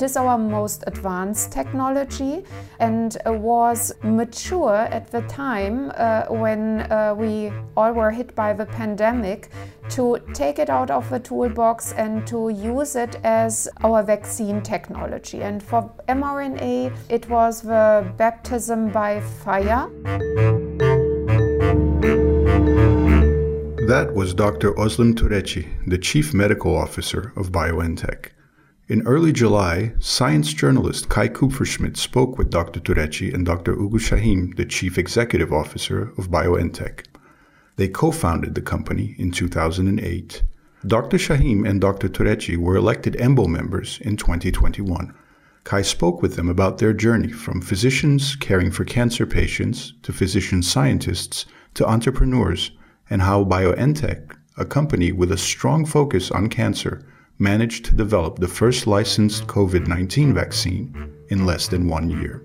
It 0.00 0.04
is 0.04 0.16
our 0.16 0.38
most 0.38 0.82
advanced 0.86 1.52
technology 1.52 2.42
and 2.78 3.18
was 3.26 3.92
mature 4.02 4.74
at 4.74 5.10
the 5.10 5.20
time 5.28 5.92
uh, 5.94 6.22
when 6.30 6.90
uh, 6.90 7.14
we 7.14 7.52
all 7.76 7.92
were 7.92 8.10
hit 8.10 8.34
by 8.34 8.54
the 8.54 8.64
pandemic 8.64 9.50
to 9.90 10.18
take 10.32 10.58
it 10.58 10.70
out 10.70 10.90
of 10.90 11.10
the 11.10 11.20
toolbox 11.20 11.92
and 11.92 12.26
to 12.28 12.48
use 12.48 12.96
it 12.96 13.16
as 13.24 13.68
our 13.82 14.02
vaccine 14.02 14.62
technology. 14.62 15.42
And 15.42 15.62
for 15.62 15.92
mRNA, 16.08 16.96
it 17.10 17.28
was 17.28 17.60
the 17.60 18.10
baptism 18.16 18.88
by 18.88 19.20
fire. 19.20 19.86
That 23.86 24.14
was 24.14 24.32
Dr. 24.32 24.72
Özlem 24.78 25.12
Türeci, 25.12 25.68
the 25.86 25.98
Chief 25.98 26.32
Medical 26.32 26.74
Officer 26.74 27.34
of 27.36 27.52
BioNTech. 27.52 28.30
In 28.90 29.06
early 29.06 29.32
July, 29.32 29.92
science 30.00 30.52
journalist 30.52 31.08
Kai 31.08 31.28
Kupferschmidt 31.28 31.96
spoke 31.96 32.36
with 32.36 32.50
Dr. 32.50 32.80
Türeci 32.80 33.32
and 33.32 33.46
Dr. 33.46 33.76
Ugur 33.76 34.00
Şahin, 34.00 34.56
the 34.56 34.64
Chief 34.64 34.98
Executive 34.98 35.52
Officer 35.52 36.12
of 36.18 36.28
BioNTech. 36.28 37.04
They 37.76 37.86
co 37.86 38.10
founded 38.10 38.56
the 38.56 38.60
company 38.60 39.14
in 39.16 39.30
2008. 39.30 40.42
Dr. 40.84 41.18
Şahin 41.18 41.68
and 41.68 41.80
Dr. 41.80 42.08
Türeci 42.08 42.56
were 42.56 42.74
elected 42.74 43.14
EMBO 43.14 43.46
members 43.46 44.00
in 44.00 44.16
2021. 44.16 45.14
Kai 45.62 45.82
spoke 45.82 46.20
with 46.20 46.34
them 46.34 46.48
about 46.48 46.78
their 46.78 46.92
journey 46.92 47.30
from 47.30 47.60
physicians 47.60 48.34
caring 48.34 48.72
for 48.72 48.84
cancer 48.84 49.24
patients 49.24 49.92
to 50.02 50.12
physician 50.12 50.64
scientists 50.64 51.46
to 51.74 51.86
entrepreneurs 51.86 52.72
and 53.08 53.22
how 53.22 53.44
BioNTech, 53.44 54.34
a 54.58 54.64
company 54.64 55.12
with 55.12 55.30
a 55.30 55.38
strong 55.38 55.86
focus 55.86 56.32
on 56.32 56.48
cancer, 56.48 57.06
managed 57.40 57.86
to 57.86 57.94
develop 57.94 58.38
the 58.38 58.46
first 58.46 58.86
licensed 58.86 59.46
COVID 59.46 59.86
19 59.88 60.34
vaccine 60.34 61.10
in 61.30 61.46
less 61.46 61.68
than 61.68 61.88
one 61.88 62.10
year. 62.10 62.44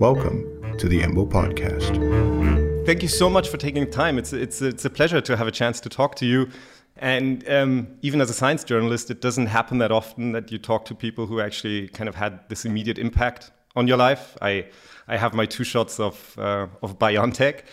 Welcome 0.00 0.76
to 0.78 0.88
the 0.88 1.00
EMBO 1.02 1.30
podcast. 1.30 2.86
Thank 2.86 3.02
you 3.02 3.08
so 3.08 3.28
much 3.28 3.50
for 3.50 3.58
taking 3.58 3.88
time. 3.90 4.16
It's, 4.16 4.32
it's, 4.32 4.62
it's 4.62 4.86
a 4.86 4.90
pleasure 4.90 5.20
to 5.20 5.36
have 5.36 5.46
a 5.46 5.50
chance 5.50 5.78
to 5.80 5.90
talk 5.90 6.14
to 6.16 6.26
you. 6.26 6.48
And 6.96 7.46
um, 7.50 7.88
even 8.00 8.22
as 8.22 8.30
a 8.30 8.32
science 8.32 8.64
journalist, 8.64 9.10
it 9.10 9.20
doesn't 9.20 9.46
happen 9.46 9.76
that 9.78 9.92
often 9.92 10.32
that 10.32 10.50
you 10.50 10.56
talk 10.56 10.86
to 10.86 10.94
people 10.94 11.26
who 11.26 11.40
actually 11.40 11.88
kind 11.88 12.08
of 12.08 12.14
had 12.14 12.48
this 12.48 12.64
immediate 12.64 12.98
impact 12.98 13.50
on 13.76 13.86
your 13.86 13.98
life. 13.98 14.38
I, 14.40 14.68
I 15.06 15.18
have 15.18 15.34
my 15.34 15.44
two 15.44 15.64
shots 15.64 16.00
of, 16.00 16.34
uh, 16.38 16.68
of 16.82 16.98
BioNTech. 16.98 17.64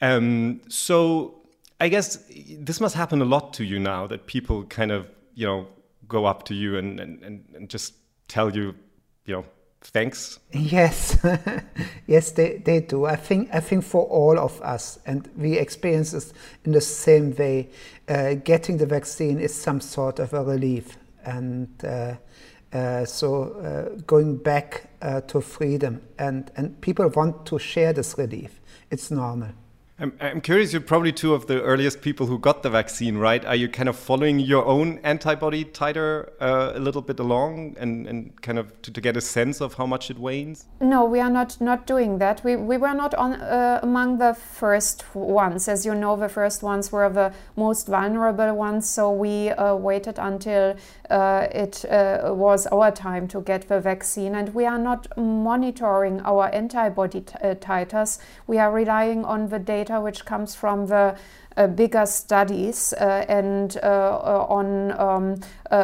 Um, 0.00 0.60
so 0.68 1.42
I 1.80 1.88
guess 1.88 2.18
this 2.58 2.80
must 2.80 2.96
happen 2.96 3.22
a 3.22 3.24
lot 3.24 3.52
to 3.54 3.64
you 3.64 3.78
now 3.78 4.08
that 4.08 4.26
people 4.26 4.64
kind 4.64 4.90
of, 4.90 5.08
you 5.34 5.46
know, 5.46 5.68
go 6.14 6.24
up 6.26 6.44
to 6.44 6.54
you 6.54 6.78
and, 6.78 7.00
and, 7.00 7.44
and 7.54 7.68
just 7.68 7.94
tell 8.28 8.54
you, 8.56 8.74
you 9.26 9.34
know, 9.34 9.44
thanks. 9.80 10.38
Yes, 10.52 11.18
yes, 12.06 12.30
they, 12.32 12.58
they 12.64 12.80
do. 12.80 13.04
I 13.04 13.16
think 13.16 13.48
I 13.52 13.60
think 13.60 13.84
for 13.84 14.04
all 14.06 14.38
of 14.38 14.60
us, 14.62 14.98
and 15.06 15.28
we 15.36 15.58
experience 15.58 16.12
this 16.12 16.32
in 16.64 16.72
the 16.72 16.80
same 16.80 17.34
way. 17.36 17.68
Uh, 18.08 18.34
getting 18.34 18.78
the 18.78 18.86
vaccine 18.86 19.40
is 19.40 19.54
some 19.54 19.80
sort 19.80 20.18
of 20.20 20.32
a 20.32 20.42
relief, 20.44 20.96
and 21.24 21.68
uh, 21.84 22.14
uh, 22.72 23.04
so 23.04 23.28
uh, 23.60 24.02
going 24.06 24.36
back 24.36 24.90
uh, 25.02 25.20
to 25.22 25.40
freedom, 25.40 26.00
and 26.18 26.50
and 26.56 26.80
people 26.80 27.08
want 27.08 27.46
to 27.46 27.58
share 27.58 27.92
this 27.92 28.16
relief. 28.18 28.60
It's 28.90 29.10
normal. 29.10 29.50
I'm, 29.96 30.12
I'm 30.20 30.40
curious, 30.40 30.72
you're 30.72 30.82
probably 30.82 31.12
two 31.12 31.34
of 31.34 31.46
the 31.46 31.62
earliest 31.62 32.00
people 32.00 32.26
who 32.26 32.36
got 32.36 32.64
the 32.64 32.70
vaccine, 32.70 33.16
right? 33.16 33.44
Are 33.44 33.54
you 33.54 33.68
kind 33.68 33.88
of 33.88 33.96
following 33.96 34.40
your 34.40 34.66
own 34.66 34.98
antibody 35.04 35.64
titer 35.64 36.32
uh, 36.40 36.72
a 36.74 36.80
little 36.80 37.00
bit 37.00 37.20
along 37.20 37.76
and, 37.78 38.04
and 38.08 38.42
kind 38.42 38.58
of 38.58 38.82
to, 38.82 38.90
to, 38.90 39.00
get 39.00 39.16
a 39.16 39.20
sense 39.20 39.60
of 39.60 39.74
how 39.74 39.86
much 39.86 40.10
it 40.10 40.18
wanes? 40.18 40.66
No, 40.80 41.04
we 41.04 41.20
are 41.20 41.30
not, 41.30 41.60
not 41.60 41.86
doing 41.86 42.18
that. 42.18 42.42
We, 42.42 42.56
we 42.56 42.76
were 42.76 42.92
not 42.92 43.14
on, 43.14 43.34
uh, 43.34 43.78
among 43.84 44.18
the 44.18 44.34
first 44.34 45.04
ones. 45.14 45.68
As 45.68 45.86
you 45.86 45.94
know, 45.94 46.16
the 46.16 46.28
first 46.28 46.64
ones 46.64 46.90
were 46.90 47.08
the 47.08 47.32
most 47.54 47.86
vulnerable 47.86 48.52
ones, 48.52 48.88
so 48.88 49.12
we 49.12 49.50
uh, 49.50 49.76
waited 49.76 50.18
until 50.18 50.74
uh, 51.14 51.46
it 51.52 51.84
uh, 51.84 52.34
was 52.34 52.66
our 52.66 52.90
time 52.90 53.28
to 53.28 53.40
get 53.40 53.68
the 53.68 53.80
vaccine. 53.80 54.34
And 54.34 54.52
we 54.52 54.66
are 54.66 54.78
not 54.78 55.06
monitoring 55.16 56.20
our 56.22 56.52
antibody 56.52 57.24
uh, 57.40 57.54
titers, 57.54 58.18
we 58.48 58.58
are 58.58 58.72
relying 58.72 59.24
on 59.24 59.48
the 59.48 59.60
data 59.60 60.00
which 60.00 60.24
comes 60.24 60.56
from 60.56 60.86
the 60.86 61.16
uh, 61.56 61.68
bigger 61.68 62.04
studies 62.04 62.92
uh, 62.94 63.24
and 63.28 63.76
on 63.76 64.90
um, 64.98 65.36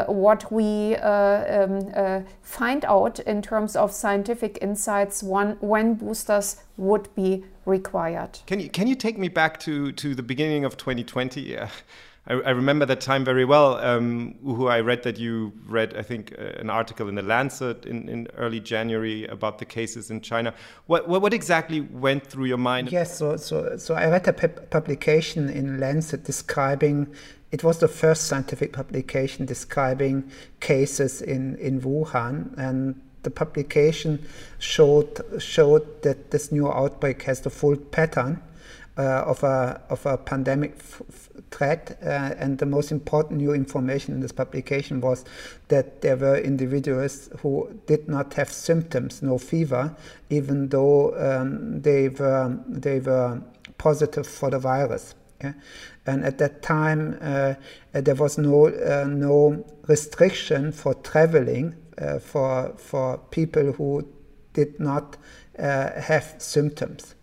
what 0.08 0.50
we 0.50 0.96
um, 0.96 2.26
find 2.42 2.84
out 2.84 3.20
in 3.20 3.40
terms 3.40 3.76
of 3.76 3.92
scientific 3.92 4.58
insights 4.60 5.22
one, 5.22 5.56
when 5.60 5.94
boosters 5.94 6.56
would 6.76 7.14
be 7.14 7.44
required. 7.66 8.40
Can 8.46 8.58
you, 8.58 8.68
can 8.68 8.88
you 8.88 8.96
take 8.96 9.16
me 9.16 9.28
back 9.28 9.60
to, 9.60 9.92
to 9.92 10.16
the 10.16 10.24
beginning 10.24 10.64
of 10.64 10.76
2020? 10.76 11.56
I, 12.30 12.34
I 12.34 12.50
remember 12.50 12.86
that 12.86 13.00
time 13.00 13.24
very 13.24 13.44
well. 13.44 13.76
Um, 13.78 14.36
who 14.44 14.68
I 14.68 14.80
read 14.80 15.02
that 15.02 15.18
you 15.18 15.52
read, 15.66 15.96
I 15.96 16.02
think, 16.02 16.34
uh, 16.38 16.60
an 16.60 16.70
article 16.70 17.08
in 17.08 17.16
the 17.16 17.22
Lancet 17.22 17.84
in, 17.86 18.08
in 18.08 18.28
early 18.36 18.60
January 18.60 19.26
about 19.26 19.58
the 19.58 19.64
cases 19.64 20.10
in 20.10 20.20
China. 20.20 20.54
What, 20.86 21.08
what, 21.08 21.22
what 21.22 21.34
exactly 21.34 21.80
went 21.80 22.24
through 22.24 22.44
your 22.46 22.58
mind? 22.58 22.92
Yes, 22.92 23.18
so 23.18 23.36
so 23.36 23.76
so 23.76 23.94
I 23.94 24.06
read 24.06 24.28
a 24.28 24.32
publication 24.32 25.48
in 25.48 25.80
Lancet 25.80 26.24
describing. 26.24 27.08
It 27.50 27.64
was 27.64 27.78
the 27.78 27.88
first 27.88 28.28
scientific 28.28 28.72
publication 28.72 29.44
describing 29.44 30.30
cases 30.60 31.20
in, 31.20 31.56
in 31.56 31.80
Wuhan, 31.80 32.56
and 32.56 32.94
the 33.24 33.30
publication 33.30 34.24
showed 34.60 35.20
showed 35.38 36.02
that 36.02 36.30
this 36.30 36.52
new 36.52 36.70
outbreak 36.70 37.22
has 37.22 37.40
the 37.40 37.50
full 37.50 37.76
pattern 37.76 38.40
of 38.96 39.42
a 39.42 39.80
of 39.88 40.04
a 40.06 40.16
pandemic 40.18 40.76
threat. 41.50 41.98
Uh, 42.02 42.34
and 42.38 42.58
the 42.58 42.66
most 42.66 42.92
important 42.92 43.40
new 43.40 43.52
information 43.52 44.14
in 44.14 44.20
this 44.20 44.32
publication 44.32 45.00
was 45.00 45.24
that 45.68 46.00
there 46.02 46.16
were 46.16 46.36
individuals 46.36 47.28
who 47.40 47.68
did 47.86 48.08
not 48.08 48.34
have 48.34 48.50
symptoms, 48.50 49.22
no 49.22 49.38
fever, 49.38 49.94
even 50.28 50.68
though 50.68 51.14
um, 51.16 51.80
they 51.80 52.08
were 52.08 52.58
they 52.66 53.00
were 53.00 53.40
positive 53.78 54.26
for 54.26 54.50
the 54.50 54.58
virus. 54.58 55.14
Yeah? 55.42 55.54
And 56.06 56.24
at 56.24 56.38
that 56.38 56.62
time, 56.62 57.18
uh, 57.20 57.54
there 57.92 58.14
was 58.14 58.38
no 58.38 58.66
uh, 58.66 59.06
no 59.08 59.64
restriction 59.86 60.72
for 60.72 60.94
traveling 60.94 61.74
uh, 61.98 62.18
for 62.18 62.74
for 62.76 63.18
people 63.30 63.72
who 63.72 64.06
did 64.52 64.80
not 64.80 65.16
uh, 65.58 66.00
have 66.00 66.34
symptoms. 66.38 67.14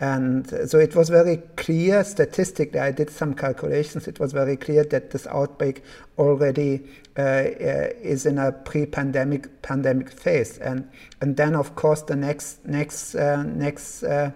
And 0.00 0.48
so 0.68 0.78
it 0.78 0.96
was 0.96 1.10
very 1.10 1.36
clear 1.56 2.02
statistically, 2.04 2.80
I 2.80 2.90
did 2.90 3.10
some 3.10 3.34
calculations, 3.34 4.08
it 4.08 4.18
was 4.18 4.32
very 4.32 4.56
clear 4.56 4.82
that 4.84 5.10
this 5.10 5.26
outbreak 5.26 5.82
already 6.18 6.80
uh, 7.18 7.20
uh, 7.20 7.88
is 8.00 8.24
in 8.24 8.38
a 8.38 8.50
pre-pandemic 8.50 9.60
pandemic 9.60 10.08
phase. 10.08 10.56
And, 10.56 10.88
and 11.20 11.36
then, 11.36 11.54
of 11.54 11.74
course, 11.74 12.00
the 12.00 12.16
next, 12.16 12.64
next, 12.64 13.14
uh, 13.14 13.42
next 13.42 14.02
uh, 14.02 14.30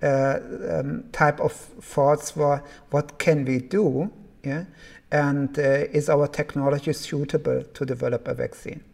uh, 0.00 0.38
um, 0.70 1.04
type 1.10 1.40
of 1.40 1.52
thoughts 1.52 2.36
were, 2.36 2.62
what 2.90 3.18
can 3.18 3.44
we 3.44 3.58
do? 3.58 4.12
Yeah? 4.44 4.66
And 5.10 5.58
uh, 5.58 5.62
is 5.92 6.08
our 6.08 6.28
technology 6.28 6.92
suitable 6.92 7.64
to 7.64 7.84
develop 7.84 8.28
a 8.28 8.34
vaccine? 8.34 8.84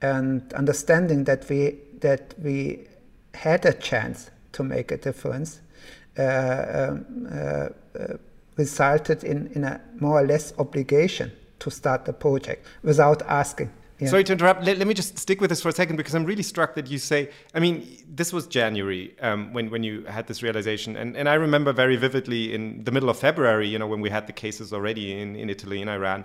And 0.00 0.52
understanding 0.52 1.24
that 1.24 1.48
we, 1.48 1.78
that 1.98 2.34
we 2.40 2.86
had 3.34 3.66
a 3.66 3.72
chance 3.72 4.30
to 4.52 4.62
make 4.64 4.90
a 4.92 4.96
difference 4.96 5.60
uh, 6.18 6.22
um, 6.22 7.28
uh, 7.30 7.68
uh, 7.98 8.16
resulted 8.56 9.22
in, 9.24 9.46
in 9.54 9.64
a 9.64 9.80
more 10.00 10.20
or 10.20 10.26
less 10.26 10.52
obligation 10.58 11.30
to 11.60 11.70
start 11.70 12.04
the 12.04 12.12
project 12.12 12.66
without 12.82 13.22
asking. 13.22 13.70
Yeah. 13.98 14.08
Sorry 14.08 14.24
to 14.24 14.32
interrupt. 14.32 14.64
Let, 14.64 14.78
let, 14.78 14.86
me 14.86 14.94
just 14.94 15.18
stick 15.18 15.40
with 15.40 15.50
this 15.50 15.60
for 15.60 15.70
a 15.70 15.72
second 15.72 15.96
because 15.96 16.14
I'm 16.14 16.24
really 16.24 16.44
struck 16.44 16.76
that 16.76 16.88
you 16.88 16.98
say, 16.98 17.30
I 17.52 17.58
mean, 17.58 17.86
this 18.08 18.32
was 18.32 18.46
January 18.46 19.16
um, 19.20 19.52
when, 19.52 19.70
when 19.70 19.82
you 19.82 20.04
had 20.04 20.28
this 20.28 20.42
realization. 20.42 20.96
And, 20.96 21.16
and 21.16 21.28
I 21.28 21.34
remember 21.34 21.72
very 21.72 21.96
vividly 21.96 22.54
in 22.54 22.84
the 22.84 22.92
middle 22.92 23.10
of 23.10 23.18
February, 23.18 23.66
you 23.66 23.78
know, 23.78 23.88
when 23.88 24.00
we 24.00 24.10
had 24.10 24.28
the 24.28 24.32
cases 24.32 24.72
already 24.72 25.20
in, 25.20 25.34
in 25.34 25.50
Italy 25.50 25.80
and 25.80 25.90
Iran. 25.90 26.24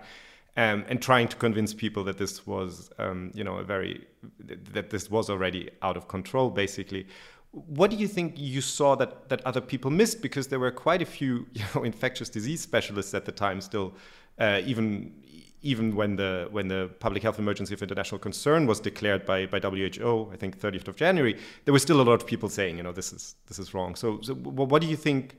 Um, 0.55 0.85
and 0.87 1.01
trying 1.01 1.29
to 1.29 1.35
convince 1.35 1.73
people 1.73 2.03
that 2.03 2.19
this 2.19 2.45
was, 2.45 2.91
um, 2.99 3.31
you 3.33 3.43
know, 3.43 3.57
a 3.57 3.63
very 3.63 4.05
that 4.73 4.91
this 4.91 5.09
was 5.09 5.27
already 5.31 5.71
out 5.81 5.97
of 5.97 6.07
control, 6.07 6.51
basically 6.51 7.07
what 7.53 7.91
do 7.91 7.97
you 7.97 8.07
think 8.07 8.33
you 8.35 8.61
saw 8.61 8.95
that, 8.95 9.29
that 9.29 9.45
other 9.45 9.61
people 9.61 9.91
missed? 9.91 10.21
Because 10.21 10.47
there 10.47 10.59
were 10.59 10.71
quite 10.71 11.01
a 11.01 11.05
few 11.05 11.45
you 11.53 11.63
know, 11.73 11.83
infectious 11.83 12.29
disease 12.29 12.61
specialists 12.61 13.13
at 13.13 13.25
the 13.25 13.31
time 13.31 13.61
still, 13.61 13.93
uh, 14.39 14.61
even 14.65 15.13
even 15.65 15.95
when 15.95 16.17
the 16.17 16.49
when 16.51 16.67
the 16.67 16.89
public 16.99 17.23
health 17.23 17.39
emergency 17.39 17.73
of 17.73 17.81
international 17.81 18.19
concern 18.19 18.67
was 18.67 18.81
declared 18.81 19.25
by, 19.25 19.45
by 19.45 19.59
WHO, 19.59 20.29
I 20.33 20.35
think 20.35 20.59
30th 20.59 20.89
of 20.89 20.97
January, 20.97 21.39
there 21.63 21.71
was 21.71 21.81
still 21.81 22.01
a 22.01 22.03
lot 22.03 22.15
of 22.15 22.27
people 22.27 22.49
saying, 22.49 22.75
you 22.75 22.83
know, 22.83 22.91
this 22.91 23.13
is 23.13 23.35
this 23.47 23.59
is 23.59 23.73
wrong. 23.73 23.95
So, 23.95 24.19
so 24.21 24.33
what 24.33 24.81
do 24.81 24.87
you 24.87 24.97
think 24.97 25.37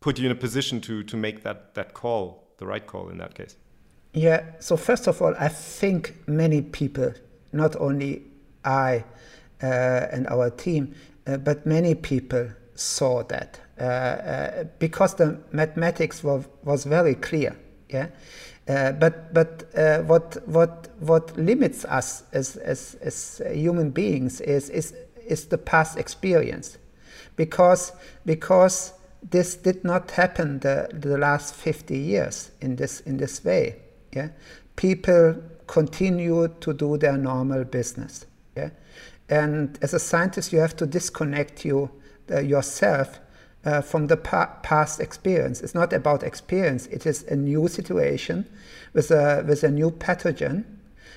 put 0.00 0.18
you 0.18 0.26
in 0.26 0.32
a 0.32 0.36
position 0.36 0.80
to 0.82 1.02
to 1.02 1.16
make 1.16 1.42
that 1.42 1.74
that 1.74 1.92
call, 1.92 2.44
the 2.58 2.66
right 2.66 2.86
call 2.86 3.08
in 3.08 3.18
that 3.18 3.34
case? 3.34 3.56
Yeah. 4.12 4.44
So 4.60 4.76
first 4.76 5.08
of 5.08 5.20
all, 5.20 5.34
I 5.40 5.48
think 5.48 6.14
many 6.28 6.62
people, 6.62 7.12
not 7.52 7.74
only 7.80 8.22
I 8.64 9.04
uh, 9.60 9.66
and 10.12 10.28
our 10.28 10.50
team, 10.50 10.94
uh, 11.26 11.36
but 11.38 11.66
many 11.66 11.94
people 11.94 12.48
saw 12.74 13.22
that 13.24 13.60
uh, 13.80 13.82
uh, 13.82 14.64
because 14.78 15.14
the 15.14 15.36
mathematics 15.50 16.22
was, 16.22 16.44
was 16.62 16.84
very 16.84 17.14
clear. 17.16 17.56
Yeah. 17.88 18.08
Uh, 18.68 18.92
but 18.92 19.34
but 19.34 19.64
uh, 19.76 19.98
what 20.02 20.36
what 20.46 20.88
what 21.00 21.36
limits 21.36 21.84
us 21.84 22.22
as, 22.32 22.56
as, 22.56 22.94
as 23.02 23.42
human 23.52 23.90
beings 23.90 24.40
is, 24.40 24.70
is 24.70 24.94
is 25.26 25.46
the 25.46 25.58
past 25.58 25.98
experience, 25.98 26.78
because 27.36 27.92
because 28.24 28.94
this 29.28 29.56
did 29.56 29.84
not 29.84 30.10
happen 30.12 30.60
the, 30.60 30.88
the 30.92 31.18
last 31.18 31.54
50 31.54 31.98
years 31.98 32.52
in 32.60 32.76
this 32.76 33.00
in 33.00 33.16
this 33.18 33.44
way. 33.44 33.76
Yeah, 34.12 34.28
people 34.76 35.36
continue 35.66 36.48
to 36.60 36.72
do 36.72 36.96
their 36.96 37.18
normal 37.18 37.64
business. 37.64 38.24
And 39.28 39.78
as 39.82 39.94
a 39.94 39.98
scientist, 39.98 40.52
you 40.52 40.60
have 40.60 40.76
to 40.76 40.86
disconnect 40.86 41.64
you 41.64 41.90
uh, 42.30 42.40
yourself 42.40 43.20
uh, 43.64 43.80
from 43.80 44.06
the 44.06 44.16
pa- 44.16 44.58
past 44.62 45.00
experience. 45.00 45.60
It's 45.60 45.74
not 45.74 45.92
about 45.92 46.22
experience. 46.22 46.86
It 46.86 47.06
is 47.06 47.22
a 47.24 47.36
new 47.36 47.68
situation 47.68 48.46
with 48.92 49.10
a 49.10 49.44
with 49.46 49.62
a 49.64 49.70
new 49.70 49.90
pathogen, 49.90 50.64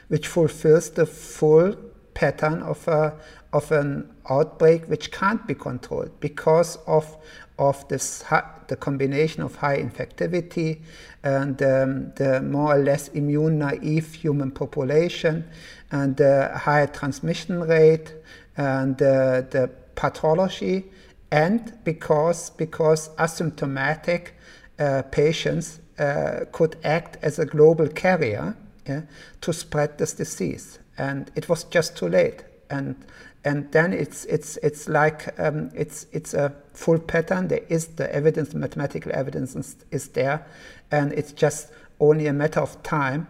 which 0.08 0.28
fulfills 0.28 0.92
the 0.92 1.06
full 1.06 1.76
pattern 2.14 2.62
of 2.64 2.88
a 2.88 3.14
of 3.54 3.72
an 3.72 4.14
outbreak 4.30 4.86
which 4.86 5.12
can't 5.12 5.46
be 5.48 5.54
controlled 5.54 6.12
because 6.20 6.78
of 6.88 7.18
of 7.60 7.88
this 7.88 8.24
the 8.68 8.76
combination 8.76 9.42
of 9.42 9.56
high 9.56 9.78
infectivity 9.78 10.82
and 11.24 11.62
um, 11.64 12.12
the 12.16 12.42
more 12.42 12.76
or 12.76 12.80
less 12.80 13.08
immune 13.10 13.60
naive 13.60 14.14
human 14.14 14.52
population 14.52 15.50
and 15.92 16.18
the 16.18 16.52
high 16.54 16.86
transmission 16.88 17.62
rate 17.62 18.14
and 18.56 19.02
uh, 19.02 19.42
the 19.50 19.70
pathology. 19.96 20.86
And 21.32 21.74
because 21.84 22.52
because 22.52 23.10
asymptomatic 23.18 24.30
uh, 24.80 25.04
patients 25.12 25.80
uh, 26.00 26.46
could 26.52 26.78
act 26.84 27.18
as 27.22 27.40
a 27.40 27.46
global 27.46 27.88
carrier 27.88 28.56
yeah, 28.88 29.02
to 29.42 29.54
spread 29.54 29.98
this 29.98 30.14
disease. 30.14 30.80
And 30.98 31.32
it 31.36 31.50
was 31.50 31.64
just 31.66 31.98
too 31.98 32.08
late. 32.08 32.44
And 32.70 32.96
and 33.44 33.72
then 33.72 33.94
it's 33.94 34.26
it's 34.26 34.58
it's 34.58 34.90
like 34.90 35.34
um, 35.40 35.72
it's 35.74 36.06
it's 36.12 36.34
a 36.34 36.54
full 36.74 37.00
pattern. 37.00 37.48
There 37.48 37.64
is 37.70 37.88
the 37.88 38.14
evidence, 38.14 38.50
the 38.50 38.58
mathematical 38.58 39.12
evidence 39.14 39.56
is, 39.56 39.76
is 39.92 40.10
there, 40.10 40.46
and 40.92 41.14
it's 41.14 41.32
just 41.32 41.72
only 42.00 42.28
a 42.28 42.34
matter 42.34 42.60
of 42.60 42.82
time 42.84 43.28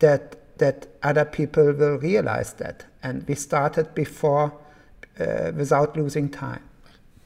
that 0.00 0.39
that 0.60 0.86
other 1.02 1.24
people 1.24 1.72
will 1.72 1.98
realize 1.98 2.52
that. 2.54 2.84
And 3.02 3.26
we 3.26 3.34
started 3.34 3.94
before, 3.94 4.52
uh, 5.18 5.52
without 5.56 5.96
losing 5.96 6.28
time. 6.28 6.62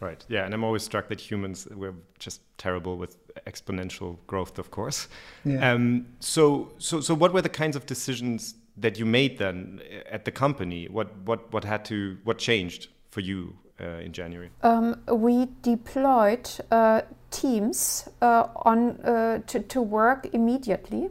Right. 0.00 0.24
Yeah, 0.28 0.44
and 0.44 0.54
I'm 0.54 0.64
always 0.64 0.82
struck 0.82 1.08
that 1.08 1.20
humans 1.20 1.66
we're 1.70 1.94
just 2.18 2.40
terrible 2.58 2.96
with 2.96 3.16
exponential 3.46 4.18
growth, 4.26 4.58
of 4.58 4.70
course. 4.70 5.08
Yeah. 5.44 5.72
Um, 5.72 6.06
so, 6.20 6.72
so, 6.78 7.00
so, 7.00 7.14
what 7.14 7.32
were 7.32 7.42
the 7.42 7.48
kinds 7.48 7.76
of 7.76 7.86
decisions 7.86 8.54
that 8.76 8.98
you 8.98 9.06
made 9.06 9.38
then 9.38 9.80
at 10.10 10.24
the 10.24 10.30
company? 10.30 10.88
What 10.88 11.08
what 11.24 11.52
what 11.52 11.64
had 11.64 11.84
to 11.86 12.18
what 12.24 12.38
changed 12.38 12.88
for 13.08 13.20
you 13.20 13.56
uh, 13.80 14.04
in 14.04 14.12
January? 14.12 14.50
Um, 14.62 15.00
we 15.10 15.48
deployed 15.62 16.50
uh, 16.70 17.02
teams 17.30 18.08
uh, 18.20 18.48
on 18.56 19.00
uh, 19.00 19.40
to, 19.46 19.60
to 19.60 19.80
work 19.80 20.26
immediately 20.34 21.08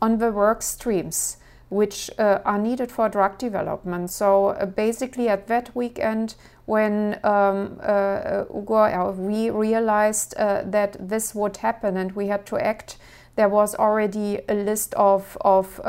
on 0.00 0.18
the 0.18 0.32
work 0.32 0.62
streams 0.62 1.36
which 1.70 2.10
uh, 2.18 2.40
are 2.44 2.58
needed 2.58 2.92
for 2.92 3.08
drug 3.08 3.38
development. 3.38 4.10
So 4.10 4.48
uh, 4.48 4.66
basically, 4.66 5.28
at 5.28 5.46
that 5.46 5.74
weekend, 5.74 6.34
when 6.66 7.18
um, 7.24 7.80
Ugur, 7.82 9.16
we 9.16 9.50
realized 9.50 10.36
that 10.36 10.96
this 11.00 11.34
would 11.34 11.56
happen 11.56 11.96
and 11.96 12.12
we 12.12 12.28
had 12.28 12.46
to 12.46 12.58
act, 12.58 12.96
there 13.34 13.48
was 13.48 13.74
already 13.74 14.40
a 14.48 14.54
list 14.54 14.94
of 14.94 15.36
of 15.40 15.80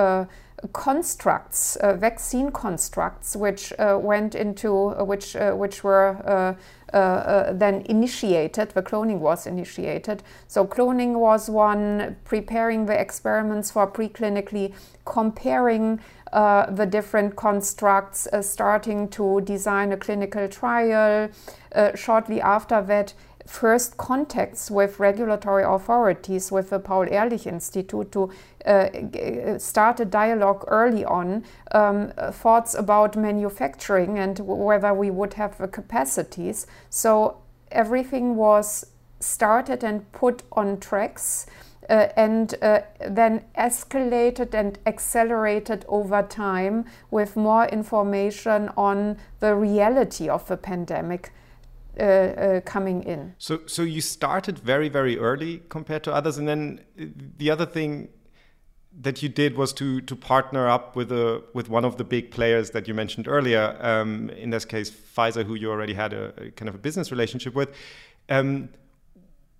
constructs, 0.73 1.75
uh, 1.77 1.93
vaccine 1.95 2.51
constructs, 2.51 3.35
which 3.35 3.73
uh, 3.79 3.97
went 4.01 4.35
into 4.35 4.89
uh, 4.89 5.03
which 5.03 5.35
uh, 5.35 5.51
which 5.51 5.83
were 5.83 6.17
uh, 6.93 6.95
uh, 6.95 7.53
then 7.53 7.81
initiated. 7.81 8.69
The 8.69 8.83
cloning 8.83 9.19
was 9.19 9.47
initiated. 9.47 10.23
So 10.47 10.65
cloning 10.65 11.15
was 11.19 11.49
one. 11.49 12.17
Preparing 12.25 12.85
the 12.85 12.99
experiments 12.99 13.71
for 13.71 13.87
preclinically, 13.87 14.73
comparing 15.05 15.99
the 16.33 16.87
different 16.89 17.35
constructs, 17.35 18.27
starting 18.41 19.09
to 19.09 19.41
design 19.41 19.91
a 19.91 19.97
clinical 19.97 20.47
trial. 20.47 21.29
shortly 21.95 22.39
after 22.41 22.81
that, 22.81 23.13
first 23.51 23.97
contacts 23.97 24.71
with 24.71 24.97
regulatory 24.97 25.63
authorities, 25.63 26.51
with 26.51 26.69
the 26.69 26.79
Paul 26.79 27.05
Ehrlich 27.11 27.45
Institute, 27.45 28.09
to 28.13 28.31
uh, 28.65 29.59
start 29.59 29.99
a 29.99 30.05
dialogue 30.05 30.63
early 30.67 31.03
on, 31.03 31.43
um, 31.73 32.13
thoughts 32.31 32.73
about 32.73 33.17
manufacturing 33.17 34.17
and 34.17 34.39
whether 34.39 34.93
we 34.93 35.11
would 35.11 35.33
have 35.33 35.57
the 35.57 35.67
capacities. 35.67 36.65
So 36.89 37.41
everything 37.71 38.37
was 38.37 38.85
started 39.19 39.83
and 39.83 40.09
put 40.13 40.43
on 40.53 40.79
tracks. 40.79 41.45
Uh, 41.89 42.07
and 42.15 42.55
uh, 42.61 42.79
then 43.09 43.43
escalated 43.57 44.53
and 44.53 44.79
accelerated 44.85 45.83
over 45.89 46.21
time 46.21 46.85
with 47.09 47.35
more 47.35 47.65
information 47.65 48.69
on 48.77 49.17
the 49.41 49.53
reality 49.55 50.29
of 50.29 50.47
the 50.47 50.55
pandemic. 50.55 51.33
Uh, 51.99 52.03
uh, 52.03 52.61
coming 52.61 53.03
in. 53.03 53.35
So, 53.37 53.59
so 53.65 53.81
you 53.81 53.99
started 53.99 54.57
very, 54.57 54.87
very 54.87 55.19
early 55.19 55.61
compared 55.67 56.05
to 56.05 56.13
others, 56.13 56.37
and 56.37 56.47
then 56.47 56.79
the 56.95 57.51
other 57.51 57.65
thing 57.65 58.07
that 58.97 59.21
you 59.21 59.27
did 59.27 59.57
was 59.57 59.73
to 59.73 59.99
to 60.01 60.15
partner 60.15 60.69
up 60.69 60.95
with 60.95 61.11
a 61.11 61.43
with 61.53 61.69
one 61.69 61.83
of 61.83 61.97
the 61.97 62.05
big 62.05 62.31
players 62.31 62.71
that 62.71 62.87
you 62.87 62.93
mentioned 62.93 63.27
earlier. 63.27 63.77
Um, 63.81 64.29
in 64.29 64.51
this 64.51 64.63
case, 64.63 64.89
Pfizer, 64.89 65.43
who 65.43 65.55
you 65.55 65.69
already 65.69 65.93
had 65.93 66.13
a, 66.13 66.33
a 66.37 66.51
kind 66.51 66.69
of 66.69 66.75
a 66.75 66.77
business 66.77 67.11
relationship 67.11 67.55
with. 67.55 67.73
Um, 68.29 68.69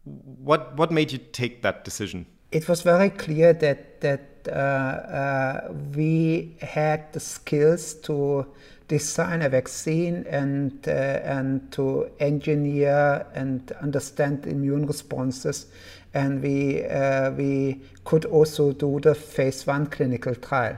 what 0.06 0.77
what 0.77 0.89
made 0.89 1.12
you 1.12 1.18
take 1.18 1.62
that 1.63 1.84
decision? 1.84 2.25
It 2.51 2.68
was 2.68 2.81
very 2.81 3.09
clear 3.12 3.53
that 3.53 4.01
that 4.01 4.31
uh, 4.48 4.51
uh, 4.51 5.74
we 5.95 6.56
had 6.62 7.13
the 7.13 7.19
skills 7.21 7.94
to 8.06 8.45
design 8.89 9.42
a 9.42 9.48
vaccine 9.48 10.25
and 10.29 10.74
uh, 10.86 10.91
and 10.91 11.72
to 11.72 12.10
engineer 12.20 13.25
and 13.34 13.72
understand 13.81 14.46
immune 14.48 14.86
responses. 14.86 15.67
And 16.13 16.41
we 16.41 16.84
uh, 16.84 17.31
we 17.31 17.79
could 18.03 18.25
also 18.25 18.74
do 18.74 19.00
the 19.00 19.15
phase 19.15 19.65
one 19.65 19.88
clinical 19.88 20.36
trial. 20.36 20.77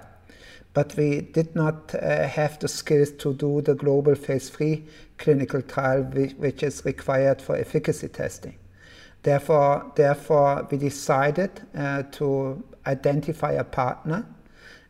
But 0.76 0.96
we 0.96 1.22
did 1.22 1.56
not 1.56 1.96
uh, 1.96 2.28
have 2.28 2.60
the 2.60 2.68
skills 2.68 3.12
to 3.20 3.34
do 3.34 3.62
the 3.62 3.74
global 3.74 4.14
phase 4.14 4.50
three 4.50 4.86
clinical 5.18 5.64
trial 5.64 6.04
which, 6.04 6.34
which 6.34 6.62
is 6.62 6.86
required 6.86 7.42
for 7.42 7.56
efficacy 7.56 8.10
testing 8.10 8.56
therefore 9.24 9.92
therefore 9.96 10.68
we 10.70 10.78
decided 10.78 11.52
uh, 11.76 12.04
to 12.12 12.64
identify 12.86 13.54
a 13.54 13.64
partner 13.64 14.26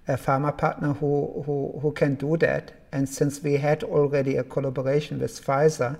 a 0.08 0.18
pharma 0.18 0.56
partner 0.56 0.94
who, 0.94 1.44
who, 1.46 1.80
who 1.82 1.92
can 1.92 2.16
do 2.16 2.38
that. 2.38 2.74
And 2.92 3.08
since 3.08 3.42
we 3.42 3.54
had 3.54 3.84
already 3.84 4.36
a 4.36 4.44
collaboration 4.44 5.20
with 5.20 5.44
Pfizer, 5.44 5.98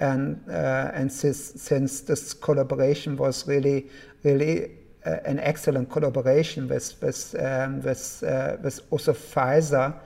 and 0.00 0.40
uh, 0.48 0.92
and 0.94 1.10
since, 1.10 1.60
since 1.60 2.02
this 2.02 2.32
collaboration 2.32 3.16
was 3.16 3.48
really 3.48 3.88
really 4.22 4.70
uh, 5.04 5.16
an 5.24 5.40
excellent 5.40 5.90
collaboration 5.90 6.68
with 6.68 6.94
with 7.02 7.34
um, 7.40 7.80
with, 7.82 8.22
uh, 8.22 8.56
with 8.62 8.80
also 8.90 9.12
Pfizer, 9.12 9.98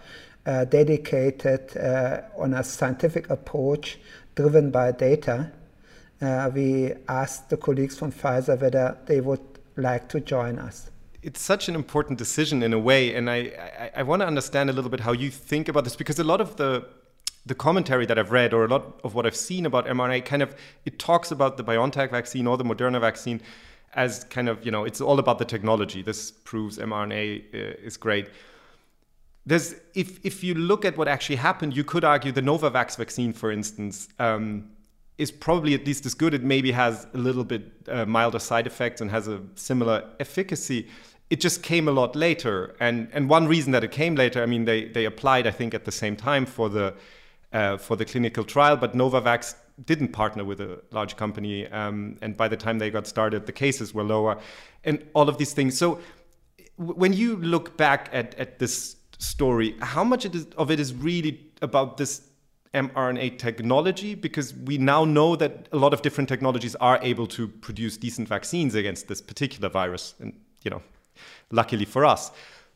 uh, 0.47 0.65
dedicated 0.65 1.77
uh, 1.77 2.23
on 2.39 2.55
a 2.55 2.63
scientific 2.63 3.29
approach 3.29 3.99
driven 4.35 4.71
by 4.71 4.93
data. 4.93 5.53
Uh, 6.23 6.51
we 6.55 6.93
asked 7.09 7.51
the 7.51 7.57
colleagues 7.57 7.99
from 7.99 8.13
Pfizer 8.13 8.59
whether 8.61 8.97
they 9.07 9.21
would 9.21 9.41
like 9.77 10.09
to 10.09 10.21
join 10.21 10.59
us 10.59 10.93
it's 11.23 11.41
such 11.41 11.69
an 11.69 11.75
important 11.75 12.19
decision 12.19 12.63
in 12.63 12.73
a 12.73 12.79
way, 12.79 13.15
and 13.15 13.31
I, 13.31 13.53
I, 13.79 13.91
I 13.97 14.03
want 14.03 14.21
to 14.21 14.27
understand 14.27 14.69
a 14.71 14.73
little 14.73 14.91
bit 14.91 15.01
how 15.01 15.13
you 15.13 15.31
think 15.31 15.69
about 15.69 15.85
this 15.85 15.97
because 15.97 16.19
a 16.19 16.25
lot 16.25 16.41
of 16.41 16.57
the 16.57 16.87
the 17.45 17.55
commentary 17.57 18.07
that 18.07 18.19
I've 18.21 18.31
read 18.31 18.53
or 18.53 18.65
a 18.65 18.69
lot 18.69 19.01
of 19.03 19.15
what 19.17 19.27
I've 19.27 19.35
seen 19.35 19.67
about 19.67 19.87
mRNA 19.87 20.25
kind 20.25 20.43
of 20.43 20.55
it 20.85 21.01
talks 21.01 21.33
about 21.33 21.57
the 21.57 21.65
BioNTech 21.65 22.13
vaccine 22.13 22.47
or 22.47 22.57
the 22.57 22.65
Moderna 22.65 23.01
vaccine 23.01 23.41
as 23.95 24.23
kind 24.25 24.49
of 24.49 24.65
you 24.65 24.71
know 24.71 24.85
it's 24.85 25.01
all 25.01 25.19
about 25.19 25.39
the 25.39 25.45
technology. 25.45 26.03
This 26.03 26.31
proves 26.31 26.79
mRNA 26.79 27.55
uh, 27.55 27.59
is 27.85 27.97
great. 27.97 28.29
There's 29.47 29.75
if 29.95 30.25
if 30.25 30.43
you 30.43 30.55
look 30.55 30.85
at 30.85 30.97
what 30.97 31.09
actually 31.09 31.37
happened, 31.37 31.77
you 31.77 31.85
could 31.85 32.05
argue 32.05 32.33
the 32.33 32.43
Novavax 32.43 32.97
vaccine, 32.97 33.33
for 33.33 33.53
instance. 33.53 34.09
Um, 34.19 34.71
is 35.23 35.31
probably 35.31 35.75
at 35.75 35.87
least 35.87 36.05
as 36.07 36.15
good. 36.15 36.35
It 36.35 36.43
maybe 36.43 36.73
has 36.73 37.07
a 37.15 37.19
little 37.19 37.45
bit 37.45 37.63
uh, 37.89 38.05
milder 38.05 38.39
side 38.39 38.67
effects 38.67 39.01
and 39.01 39.11
has 39.11 39.29
a 39.29 39.41
similar 39.55 40.05
efficacy 40.21 40.89
it 41.33 41.41
just 41.41 41.63
came 41.63 41.89
a 41.89 41.93
lot 41.93 42.15
later. 42.15 42.77
And 42.79 43.09
and 43.15 43.31
one 43.31 43.49
reason 43.49 43.73
that 43.73 43.83
it 43.83 43.91
came 43.91 44.17
later, 44.17 44.43
I 44.43 44.47
mean, 44.47 44.67
they 44.67 44.85
they 44.85 45.07
applied, 45.07 45.47
I 45.47 45.51
think, 45.51 45.73
at 45.73 45.87
the 45.87 45.91
same 45.91 46.15
time 46.15 46.45
for 46.45 46.69
the 46.69 46.95
uh, 47.53 47.79
for 47.79 47.97
the 47.97 48.05
clinical 48.05 48.45
trial, 48.45 48.77
but 48.77 48.95
Novavax 48.95 49.55
didn't 49.87 50.09
partner 50.09 50.45
with 50.45 50.61
a 50.61 50.81
large 50.91 51.17
company, 51.17 51.67
um, 51.69 52.17
and 52.21 52.37
by 52.37 52.49
the 52.49 52.57
time 52.57 52.79
they 52.79 52.91
got 52.91 53.07
started, 53.07 53.47
the 53.47 53.53
cases 53.53 53.95
were 53.95 54.05
lower, 54.05 54.39
and 54.85 55.05
all 55.15 55.29
of 55.29 55.39
these 55.39 55.55
things. 55.55 55.77
So 55.77 56.01
when 56.77 57.15
you 57.15 57.37
look 57.37 57.77
back 57.79 58.11
at 58.13 58.35
at 58.39 58.59
this 58.59 58.97
story, 59.19 59.75
how 59.81 60.05
much 60.05 60.27
it 60.27 60.35
is, 60.35 60.47
of 60.59 60.71
it 60.71 60.81
is 60.81 60.93
really 60.95 61.41
about 61.63 61.97
this 61.97 62.23
mRNA 62.75 63.39
technology? 63.39 64.15
Because 64.15 64.55
we 64.55 64.79
now 64.79 65.05
know 65.05 65.37
that 65.37 65.69
a 65.73 65.77
lot 65.77 65.93
of 65.93 66.03
different 66.03 66.29
technologies 66.29 66.75
are 66.77 66.99
able 67.03 67.27
to 67.29 67.49
produce 67.49 67.97
decent 67.97 68.29
vaccines 68.29 68.75
against 68.75 69.09
this 69.09 69.21
particular 69.21 69.69
virus, 69.69 70.15
and 70.21 70.33
you 70.65 70.71
know, 70.71 70.83
luckily 71.51 71.85
for 71.85 72.05
us. 72.05 72.31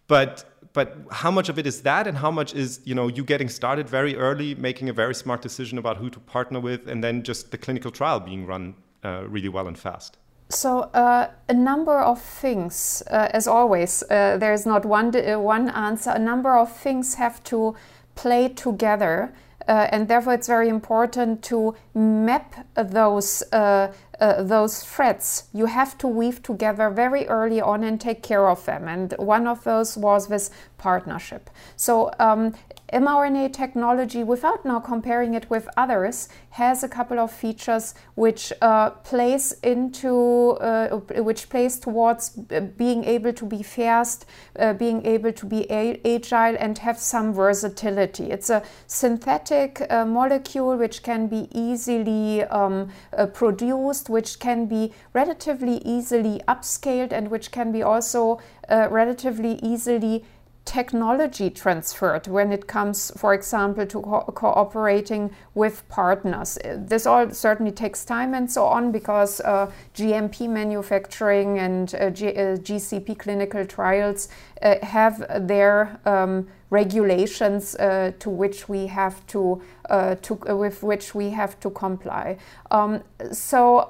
But 0.08 0.44
but 0.72 0.98
how 1.10 1.30
much 1.30 1.48
of 1.48 1.58
it 1.58 1.66
is 1.66 1.82
that, 1.82 2.06
and 2.06 2.18
how 2.18 2.30
much 2.30 2.54
is 2.54 2.80
you 2.84 2.94
know 2.94 3.08
you 3.08 3.24
getting 3.24 3.48
started 3.48 3.88
very 3.88 4.16
early, 4.16 4.54
making 4.54 4.88
a 4.88 4.92
very 4.92 5.14
smart 5.14 5.42
decision 5.42 5.78
about 5.78 5.96
who 5.96 6.10
to 6.10 6.20
partner 6.20 6.60
with, 6.60 6.86
and 6.88 7.02
then 7.02 7.22
just 7.22 7.50
the 7.50 7.58
clinical 7.58 7.90
trial 7.90 8.20
being 8.20 8.46
run 8.46 8.74
uh, 9.04 9.24
really 9.26 9.48
well 9.48 9.66
and 9.66 9.78
fast. 9.78 10.18
So 10.48 10.82
uh, 10.94 11.28
a 11.48 11.54
number 11.54 11.98
of 11.98 12.22
things, 12.22 13.02
uh, 13.10 13.28
as 13.32 13.48
always, 13.48 14.04
uh, 14.04 14.36
there 14.36 14.52
is 14.52 14.64
not 14.64 14.84
one 14.84 15.16
uh, 15.16 15.40
one 15.40 15.70
answer. 15.70 16.10
A 16.10 16.18
number 16.18 16.56
of 16.56 16.70
things 16.70 17.14
have 17.14 17.42
to 17.44 17.74
play 18.14 18.48
together 18.48 19.32
uh, 19.68 19.88
and 19.90 20.08
therefore, 20.08 20.34
it's 20.34 20.46
very 20.46 20.68
important 20.68 21.42
to 21.44 21.74
map 21.94 22.66
those 22.74 23.42
uh, 23.52 23.92
uh, 24.20 24.42
those 24.42 24.82
threads. 24.82 25.44
You 25.52 25.66
have 25.66 25.98
to 25.98 26.08
weave 26.08 26.42
together 26.42 26.88
very 26.90 27.26
early 27.26 27.60
on 27.60 27.84
and 27.84 28.00
take 28.00 28.22
care 28.22 28.48
of 28.48 28.64
them. 28.64 28.88
And 28.88 29.12
one 29.18 29.46
of 29.46 29.64
those 29.64 29.96
was 29.96 30.28
this 30.28 30.50
partnership. 30.78 31.50
So 31.76 32.10
um, 32.18 32.54
mRNA 32.92 33.52
technology, 33.52 34.22
without 34.22 34.64
now 34.64 34.78
comparing 34.78 35.34
it 35.34 35.50
with 35.50 35.68
others, 35.76 36.28
has 36.50 36.84
a 36.84 36.88
couple 36.88 37.18
of 37.18 37.32
features 37.32 37.94
which 38.14 38.52
uh, 38.62 38.90
plays 38.90 39.52
into, 39.62 40.50
uh, 40.60 40.96
which 41.20 41.48
plays 41.48 41.78
towards 41.80 42.30
being 42.76 43.04
able 43.04 43.32
to 43.32 43.44
be 43.44 43.62
fast, 43.62 44.24
uh, 44.58 44.72
being 44.72 45.04
able 45.04 45.32
to 45.32 45.46
be 45.46 45.68
agile, 45.70 46.56
and 46.58 46.78
have 46.78 46.98
some 46.98 47.32
versatility. 47.32 48.30
It's 48.30 48.50
a 48.50 48.62
synthetic 48.86 49.82
uh, 49.90 50.04
molecule 50.04 50.76
which 50.76 51.02
can 51.02 51.26
be 51.26 51.48
easily 51.50 52.44
um, 52.44 52.90
uh, 53.16 53.26
produced, 53.26 54.08
which 54.08 54.38
can 54.38 54.66
be 54.66 54.92
relatively 55.12 55.78
easily 55.84 56.40
upscaled, 56.46 57.12
and 57.12 57.30
which 57.30 57.50
can 57.50 57.72
be 57.72 57.82
also 57.82 58.40
uh, 58.68 58.88
relatively 58.90 59.58
easily 59.62 60.24
technology 60.66 61.48
transferred 61.48 62.26
when 62.26 62.52
it 62.52 62.66
comes, 62.66 63.12
for 63.16 63.32
example, 63.32 63.86
to 63.86 64.02
co- 64.02 64.32
cooperating 64.34 65.30
with 65.54 65.88
partners. 65.88 66.58
This 66.76 67.06
all 67.06 67.30
certainly 67.30 67.72
takes 67.72 68.04
time 68.04 68.34
and 68.34 68.50
so 68.50 68.66
on 68.66 68.92
because 68.92 69.40
uh, 69.40 69.70
GMP 69.94 70.50
manufacturing 70.50 71.58
and 71.58 71.94
uh, 71.94 72.10
G- 72.10 72.28
uh, 72.36 72.58
GCP 72.58 73.18
clinical 73.18 73.64
trials 73.64 74.28
uh, 74.60 74.84
have 74.84 75.24
their 75.46 75.98
um, 76.04 76.48
regulations 76.70 77.76
uh, 77.76 78.12
to 78.18 78.28
which 78.28 78.68
we 78.68 78.88
have 78.88 79.24
to, 79.28 79.62
uh, 79.88 80.16
to 80.16 80.34
with 80.34 80.82
which 80.82 81.14
we 81.14 81.30
have 81.30 81.58
to 81.60 81.70
comply. 81.70 82.36
Um, 82.72 83.02
so 83.30 83.86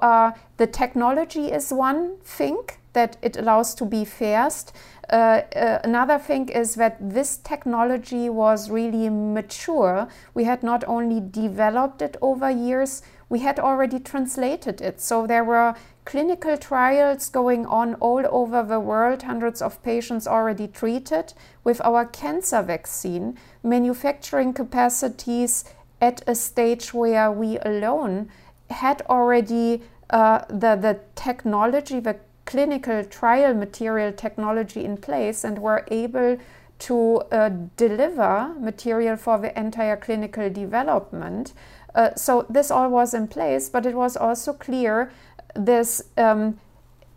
the 0.57 0.67
technology 0.67 1.47
is 1.51 1.71
one 1.71 2.17
thing 2.23 2.59
that 2.97 3.15
it 3.21 3.37
allows 3.37 3.75
to 3.75 3.85
be 3.85 4.03
fast. 4.03 4.73
Uh, 5.09 5.41
uh, 5.55 5.79
another 5.83 6.17
thing 6.17 6.49
is 6.49 6.75
that 6.75 6.97
this 6.99 7.37
technology 7.37 8.27
was 8.27 8.71
really 8.71 9.07
mature. 9.09 10.07
We 10.33 10.45
had 10.45 10.63
not 10.63 10.83
only 10.87 11.21
developed 11.21 12.01
it 12.01 12.17
over 12.21 12.49
years, 12.49 13.03
we 13.29 13.39
had 13.39 13.59
already 13.59 13.99
translated 13.99 14.81
it. 14.81 14.99
So 14.99 15.27
there 15.27 15.43
were 15.43 15.75
clinical 16.05 16.57
trials 16.57 17.29
going 17.29 17.65
on 17.67 17.95
all 17.95 18.23
over 18.31 18.63
the 18.63 18.79
world, 18.79 19.23
hundreds 19.23 19.61
of 19.61 19.83
patients 19.83 20.25
already 20.25 20.67
treated 20.67 21.33
with 21.63 21.79
our 21.85 22.05
cancer 22.05 22.63
vaccine, 22.63 23.37
manufacturing 23.61 24.53
capacities 24.53 25.65
at 26.01 26.23
a 26.25 26.33
stage 26.33 26.93
where 26.93 27.31
we 27.31 27.59
alone 27.59 28.29
had 28.69 29.01
already 29.09 29.81
uh, 30.09 30.39
the, 30.49 30.75
the 30.75 30.99
technology, 31.15 31.99
the 31.99 32.15
clinical 32.47 33.03
trial 33.03 33.53
material 33.53 34.11
technology 34.11 34.83
in 34.83 34.97
place 34.97 35.43
and 35.43 35.59
were 35.59 35.85
able 35.91 36.37
to 36.79 37.17
uh, 37.31 37.49
deliver 37.75 38.55
material 38.59 39.17
for 39.17 39.37
the 39.37 39.59
entire 39.59 39.97
clinical 39.97 40.49
development. 40.49 41.53
Uh, 41.93 42.15
so 42.15 42.45
this 42.49 42.71
all 42.71 42.89
was 42.89 43.13
in 43.13 43.27
place, 43.27 43.69
but 43.69 43.85
it 43.85 43.95
was 43.95 44.15
also 44.15 44.53
clear 44.53 45.11
this 45.55 46.01
um, 46.17 46.57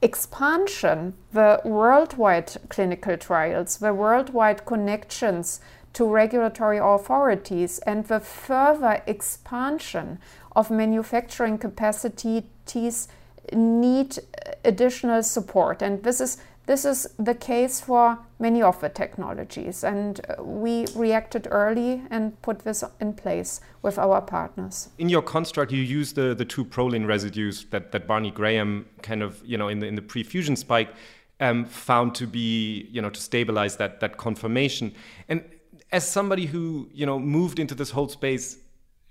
expansion, 0.03 1.15
the 1.33 1.61
worldwide 1.65 2.51
clinical 2.69 3.17
trials, 3.17 3.77
the 3.77 3.95
worldwide 3.95 4.65
connections 4.65 5.61
to 5.93 6.05
regulatory 6.07 6.79
authorities, 6.79 7.79
and 7.81 8.07
the 8.07 8.21
further 8.21 9.03
expansion 9.07 10.19
of 10.57 10.71
manufacturing 10.71 11.59
capacities 11.59 13.09
need 13.53 14.19
additional 14.65 15.23
support. 15.23 15.83
And 15.83 16.03
this 16.03 16.21
is 16.21 16.39
this 16.67 16.85
is 16.85 17.09
the 17.19 17.35
case 17.35 17.81
for 17.81 18.19
many 18.39 18.63
of 18.63 18.81
the 18.81 18.89
technologies, 18.89 19.83
and 19.83 20.21
we 20.39 20.87
reacted 20.95 21.49
early 21.51 22.03
and 22.11 22.41
put 22.43 22.61
this 22.61 22.85
in 23.01 23.15
place 23.15 23.61
with 23.83 23.99
our 23.99 24.21
partners. 24.21 24.89
In 24.99 25.09
your 25.09 25.23
construct, 25.23 25.73
you 25.73 25.83
use 25.83 26.13
the, 26.13 26.33
the 26.33 26.45
two 26.45 26.65
proline 26.65 27.09
residues 27.09 27.67
that, 27.71 27.91
that 27.91 28.07
Barney 28.07 28.31
Graham 28.31 28.87
kind 29.03 29.23
of, 29.23 29.43
you 29.45 29.59
know, 29.59 29.67
in 29.67 29.81
the, 29.81 29.87
in 29.87 29.97
the 29.97 30.03
pre-fusion 30.03 30.55
spike 30.55 30.95
um, 31.41 31.65
found 31.65 32.15
to 32.15 32.27
be, 32.27 32.87
you 32.93 33.03
know, 33.03 33.11
to 33.11 33.21
stabilize 33.21 33.77
that, 33.79 33.99
that 33.99 34.17
conformation. 34.17 34.95
And 35.29 35.43
as 35.91 36.09
somebody 36.09 36.47
who, 36.47 36.89
you 36.93 37.05
know, 37.05 37.19
moved 37.19 37.59
into 37.59 37.75
this 37.75 37.91
whole 37.91 38.09
space 38.09 38.59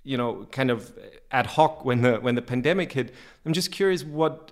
you 0.09 0.17
know 0.17 0.47
kind 0.51 0.71
of 0.71 0.91
ad 1.31 1.45
hoc 1.45 1.85
when 1.85 2.01
the 2.01 2.13
when 2.25 2.35
the 2.35 2.41
pandemic 2.41 2.91
hit. 2.93 3.13
I'm 3.45 3.53
just 3.53 3.71
curious 3.71 4.03
what 4.03 4.51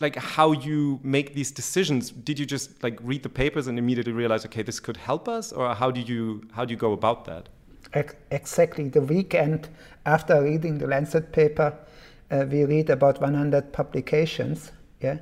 like 0.00 0.16
how 0.16 0.52
you 0.52 1.00
make 1.02 1.34
these 1.34 1.50
decisions. 1.50 2.10
Did 2.10 2.38
you 2.38 2.46
just 2.46 2.82
like 2.82 2.98
read 3.02 3.22
the 3.22 3.34
papers 3.42 3.66
and 3.68 3.78
immediately 3.78 4.12
realize 4.12 4.44
okay 4.44 4.62
this 4.62 4.80
could 4.80 4.98
help 4.98 5.28
us? 5.28 5.52
Or 5.52 5.74
how 5.74 5.90
do 5.90 6.00
you 6.00 6.42
how 6.52 6.64
do 6.66 6.72
you 6.74 6.80
go 6.88 6.92
about 6.92 7.24
that? 7.24 7.48
Exactly. 8.30 8.90
The 8.90 9.00
weekend 9.00 9.68
after 10.04 10.42
reading 10.42 10.78
the 10.78 10.86
lancet 10.86 11.32
paper 11.32 11.72
uh, 12.30 12.44
we 12.50 12.64
read 12.64 12.90
about 12.90 13.20
100 13.20 13.72
publications 13.72 14.72
yeah 15.00 15.18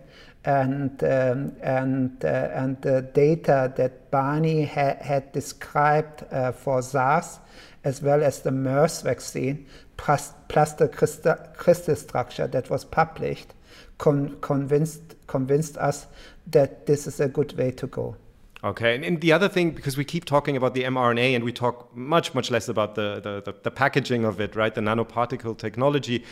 and 0.46 1.02
um, 1.04 1.52
and 1.62 2.24
uh, 2.24 2.28
and 2.54 2.80
the 2.80 3.02
data 3.02 3.72
that 3.76 4.10
Barney 4.10 4.64
ha 4.64 4.94
had 5.00 5.32
described 5.32 6.24
uh, 6.30 6.52
for 6.52 6.80
SARS 6.80 7.40
as 7.86 8.02
well 8.02 8.24
as 8.24 8.40
the 8.40 8.50
MERS 8.50 9.02
vaccine, 9.02 9.64
plus, 9.96 10.32
plus 10.48 10.72
the 10.72 10.88
crystal, 10.88 11.36
crystal 11.56 11.94
structure 11.94 12.48
that 12.48 12.68
was 12.68 12.84
published, 12.84 13.54
con 13.98 14.36
convinced, 14.40 15.14
convinced 15.28 15.76
us 15.78 16.08
that 16.48 16.86
this 16.86 17.06
is 17.06 17.20
a 17.20 17.28
good 17.28 17.56
way 17.56 17.70
to 17.70 17.86
go. 17.86 18.16
Okay, 18.64 18.96
and, 18.96 19.04
and, 19.04 19.20
the 19.20 19.32
other 19.32 19.48
thing, 19.48 19.70
because 19.70 19.96
we 19.96 20.04
keep 20.04 20.24
talking 20.24 20.56
about 20.56 20.74
the 20.74 20.82
mRNA 20.82 21.36
and 21.36 21.44
we 21.44 21.52
talk 21.52 21.94
much, 21.96 22.34
much 22.34 22.50
less 22.50 22.68
about 22.68 22.96
the, 22.96 23.20
the, 23.20 23.52
the, 23.52 23.56
the 23.62 23.70
packaging 23.70 24.24
of 24.24 24.40
it, 24.40 24.56
right? 24.56 24.74
The 24.74 24.80
nanoparticle 24.80 25.56
technology. 25.56 26.24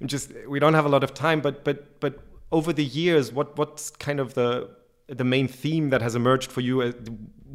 And 0.00 0.08
just 0.08 0.32
we 0.48 0.58
don't 0.58 0.72
have 0.72 0.86
a 0.86 0.88
lot 0.88 1.04
of 1.04 1.12
time, 1.12 1.40
but 1.40 1.64
but 1.64 2.00
but 2.00 2.18
over 2.54 2.72
the 2.72 2.84
years, 2.84 3.32
what 3.32 3.58
what's 3.58 3.90
kind 3.90 4.20
of 4.20 4.34
the 4.34 4.70
the 5.08 5.24
main 5.24 5.48
theme 5.48 5.90
that 5.90 6.00
has 6.00 6.14
emerged 6.14 6.50
for 6.50 6.60
you? 6.60 6.80
Uh, 6.80 6.92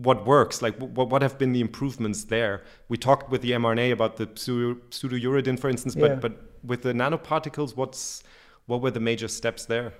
what 0.07 0.25
works? 0.25 0.61
Like, 0.61 0.77
what, 0.77 1.09
what 1.09 1.21
have 1.21 1.37
been 1.37 1.51
the 1.51 1.61
improvements 1.61 2.25
there? 2.25 2.63
We 2.89 2.97
talked 2.97 3.29
with 3.31 3.41
the 3.41 3.51
mRNA 3.51 3.91
about 3.91 4.17
the 4.17 4.27
pseudouridine, 4.27 5.59
for 5.59 5.69
instance, 5.69 5.95
but, 5.95 6.11
yeah. 6.11 6.15
but 6.15 6.33
with 6.63 6.83
the 6.83 6.93
nanoparticles, 6.93 7.75
what's 7.75 8.23
what 8.67 8.81
were 8.81 8.91
the 8.91 8.99
major 8.99 9.27
steps 9.27 9.65
there? 9.65 9.93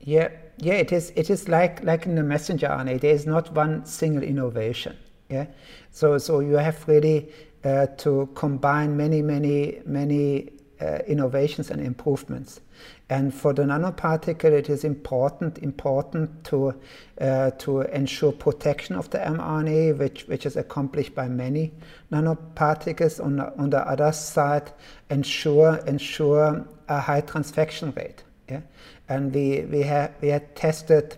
Yeah, 0.00 0.28
yeah, 0.58 0.74
it 0.74 0.90
is. 0.92 1.12
It 1.16 1.30
is 1.30 1.48
like 1.48 1.82
like 1.84 2.06
in 2.06 2.14
the 2.14 2.22
messenger 2.22 2.68
RNA. 2.68 3.00
There 3.00 3.14
is 3.14 3.26
not 3.26 3.52
one 3.54 3.84
single 3.84 4.22
innovation. 4.22 4.96
Yeah, 5.28 5.46
so 5.90 6.18
so 6.18 6.40
you 6.40 6.56
have 6.56 6.86
really 6.88 7.30
uh, 7.64 7.86
to 7.98 8.28
combine 8.34 8.96
many 8.96 9.22
many 9.22 9.80
many 9.86 10.50
uh, 10.84 10.98
innovations 11.06 11.70
and 11.70 11.80
improvements. 11.80 12.60
And 13.08 13.32
for 13.32 13.52
the 13.52 13.62
nanoparticle, 13.62 14.52
it 14.52 14.68
is 14.68 14.84
important 14.84 15.58
important 15.58 16.44
to 16.44 16.74
uh, 17.20 17.50
to 17.52 17.82
ensure 17.82 18.32
protection 18.32 18.96
of 18.96 19.08
the 19.10 19.18
mRNA, 19.18 19.98
which 19.98 20.26
which 20.28 20.46
is 20.46 20.56
accomplished 20.56 21.14
by 21.14 21.28
many 21.28 21.72
nanoparticles. 22.12 23.24
On 23.24 23.36
the, 23.36 23.56
on 23.58 23.70
the 23.70 23.88
other 23.88 24.12
side, 24.12 24.72
ensure 25.10 25.76
ensure 25.86 26.66
a 26.88 27.00
high 27.00 27.22
transfection 27.22 27.96
rate. 27.96 28.24
Yeah, 28.48 28.60
and 29.08 29.34
we 29.34 29.62
we 29.70 29.82
have 29.82 30.12
we 30.20 30.28
had 30.28 30.54
tested 30.54 31.16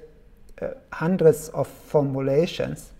uh, 0.62 0.68
hundreds 0.92 1.48
of 1.48 1.66
formulations 1.66 2.92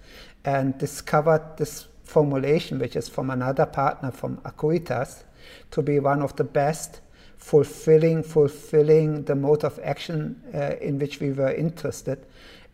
and 0.45 0.79
discovered 0.79 1.57
this 1.57 1.89
formulation, 2.05 2.79
which 2.79 2.97
is 2.97 3.09
from 3.09 3.31
another 3.31 3.67
partner 3.67 4.11
from 4.11 4.39
Acuitas, 4.39 5.25
to 5.71 5.83
be 5.83 5.99
one 5.99 6.23
of 6.23 6.35
the 6.37 6.45
best, 6.45 7.01
fulfilling 7.37 8.23
fulfilling 8.23 9.25
the 9.25 9.35
mode 9.35 9.65
of 9.65 9.79
action 9.83 10.43
uh, 10.55 10.77
in 10.81 10.99
which 10.99 11.21
we 11.21 11.33
were 11.33 11.53
interested, 11.53 12.27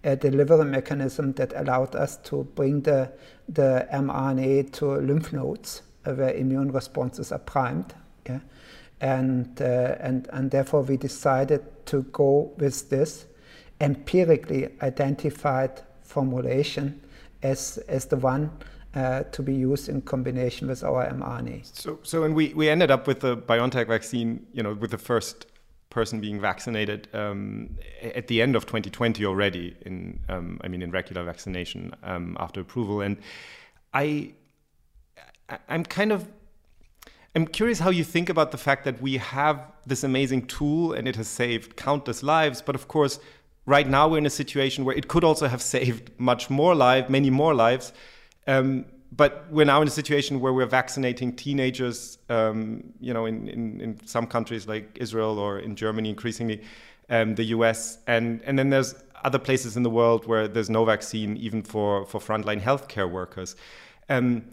a 0.04 0.16
delivery 0.16 0.64
mechanism 0.64 1.32
that 1.32 1.52
allowed 1.56 1.94
us 1.94 2.16
to 2.18 2.44
bring 2.54 2.80
the 2.82 3.10
the 3.48 3.86
mRNA 3.92 4.72
to 4.72 4.86
lymph 4.86 5.32
nodes 5.32 5.82
uh, 6.06 6.12
where 6.12 6.34
immune 6.34 6.72
responses 6.72 7.32
are 7.32 7.38
primed. 7.38 7.94
Yeah? 8.26 8.40
And, 9.00 9.60
uh, 9.60 9.96
and, 10.00 10.28
and 10.32 10.50
therefore 10.50 10.82
we 10.82 10.96
decided 10.96 11.62
to 11.86 12.02
go 12.12 12.52
with 12.56 12.88
this 12.88 13.26
empirically 13.80 14.68
identified 14.80 15.82
formulation 16.02 17.00
as, 17.42 17.78
as 17.88 18.06
the 18.06 18.16
one 18.16 18.50
uh, 18.94 19.22
to 19.24 19.42
be 19.42 19.54
used 19.54 19.88
in 19.88 20.02
combination 20.02 20.68
with 20.68 20.84
our 20.84 21.06
mRNA. 21.10 21.64
So, 21.74 21.98
so 22.02 22.24
and 22.24 22.34
we, 22.34 22.52
we 22.54 22.68
ended 22.68 22.90
up 22.90 23.06
with 23.06 23.20
the 23.20 23.36
BioNTech 23.36 23.88
vaccine, 23.88 24.46
you 24.52 24.62
know, 24.62 24.74
with 24.74 24.90
the 24.90 24.98
first 24.98 25.46
person 25.90 26.20
being 26.20 26.40
vaccinated 26.40 27.08
um, 27.12 27.76
at 28.02 28.26
the 28.26 28.40
end 28.40 28.56
of 28.56 28.64
2020 28.64 29.24
already 29.26 29.76
in, 29.82 30.18
um, 30.28 30.58
I 30.62 30.68
mean, 30.68 30.82
in 30.82 30.90
regular 30.90 31.22
vaccination 31.24 31.94
um, 32.02 32.36
after 32.40 32.60
approval. 32.60 33.00
And 33.02 33.18
I, 33.92 34.32
I'm 35.68 35.84
kind 35.84 36.12
of 36.12 36.28
I'm 37.34 37.46
curious 37.46 37.78
how 37.78 37.88
you 37.88 38.04
think 38.04 38.28
about 38.28 38.50
the 38.50 38.58
fact 38.58 38.84
that 38.84 39.00
we 39.00 39.16
have 39.16 39.72
this 39.86 40.04
amazing 40.04 40.46
tool 40.48 40.92
and 40.92 41.08
it 41.08 41.16
has 41.16 41.28
saved 41.28 41.76
countless 41.76 42.22
lives, 42.22 42.60
but 42.60 42.74
of 42.74 42.88
course, 42.88 43.20
right 43.64 43.88
now 43.88 44.06
we're 44.06 44.18
in 44.18 44.26
a 44.26 44.30
situation 44.30 44.84
where 44.84 44.94
it 44.94 45.08
could 45.08 45.24
also 45.24 45.48
have 45.48 45.62
saved 45.62 46.10
much 46.18 46.50
more 46.50 46.74
lives, 46.74 47.08
many 47.08 47.30
more 47.30 47.54
lives. 47.54 47.94
Um, 48.46 48.86
but 49.14 49.46
we're 49.50 49.66
now 49.66 49.82
in 49.82 49.88
a 49.88 49.90
situation 49.90 50.40
where 50.40 50.52
we're 50.52 50.66
vaccinating 50.66 51.36
teenagers, 51.36 52.18
um, 52.30 52.82
you 52.98 53.12
know, 53.12 53.26
in, 53.26 53.46
in, 53.46 53.80
in, 53.80 54.06
some 54.06 54.26
countries 54.26 54.66
like 54.66 54.96
Israel 54.98 55.38
or 55.38 55.58
in 55.58 55.76
Germany 55.76 56.08
increasingly, 56.08 56.62
um, 57.10 57.34
the 57.34 57.44
US, 57.44 57.98
and, 58.06 58.40
and 58.44 58.58
then 58.58 58.70
there's 58.70 58.94
other 59.22 59.38
places 59.38 59.76
in 59.76 59.82
the 59.82 59.90
world 59.90 60.26
where 60.26 60.48
there's 60.48 60.70
no 60.70 60.84
vaccine 60.84 61.36
even 61.36 61.62
for, 61.62 62.06
for 62.06 62.20
frontline 62.20 62.60
healthcare 62.60 63.10
workers. 63.10 63.54
Um, 64.08 64.46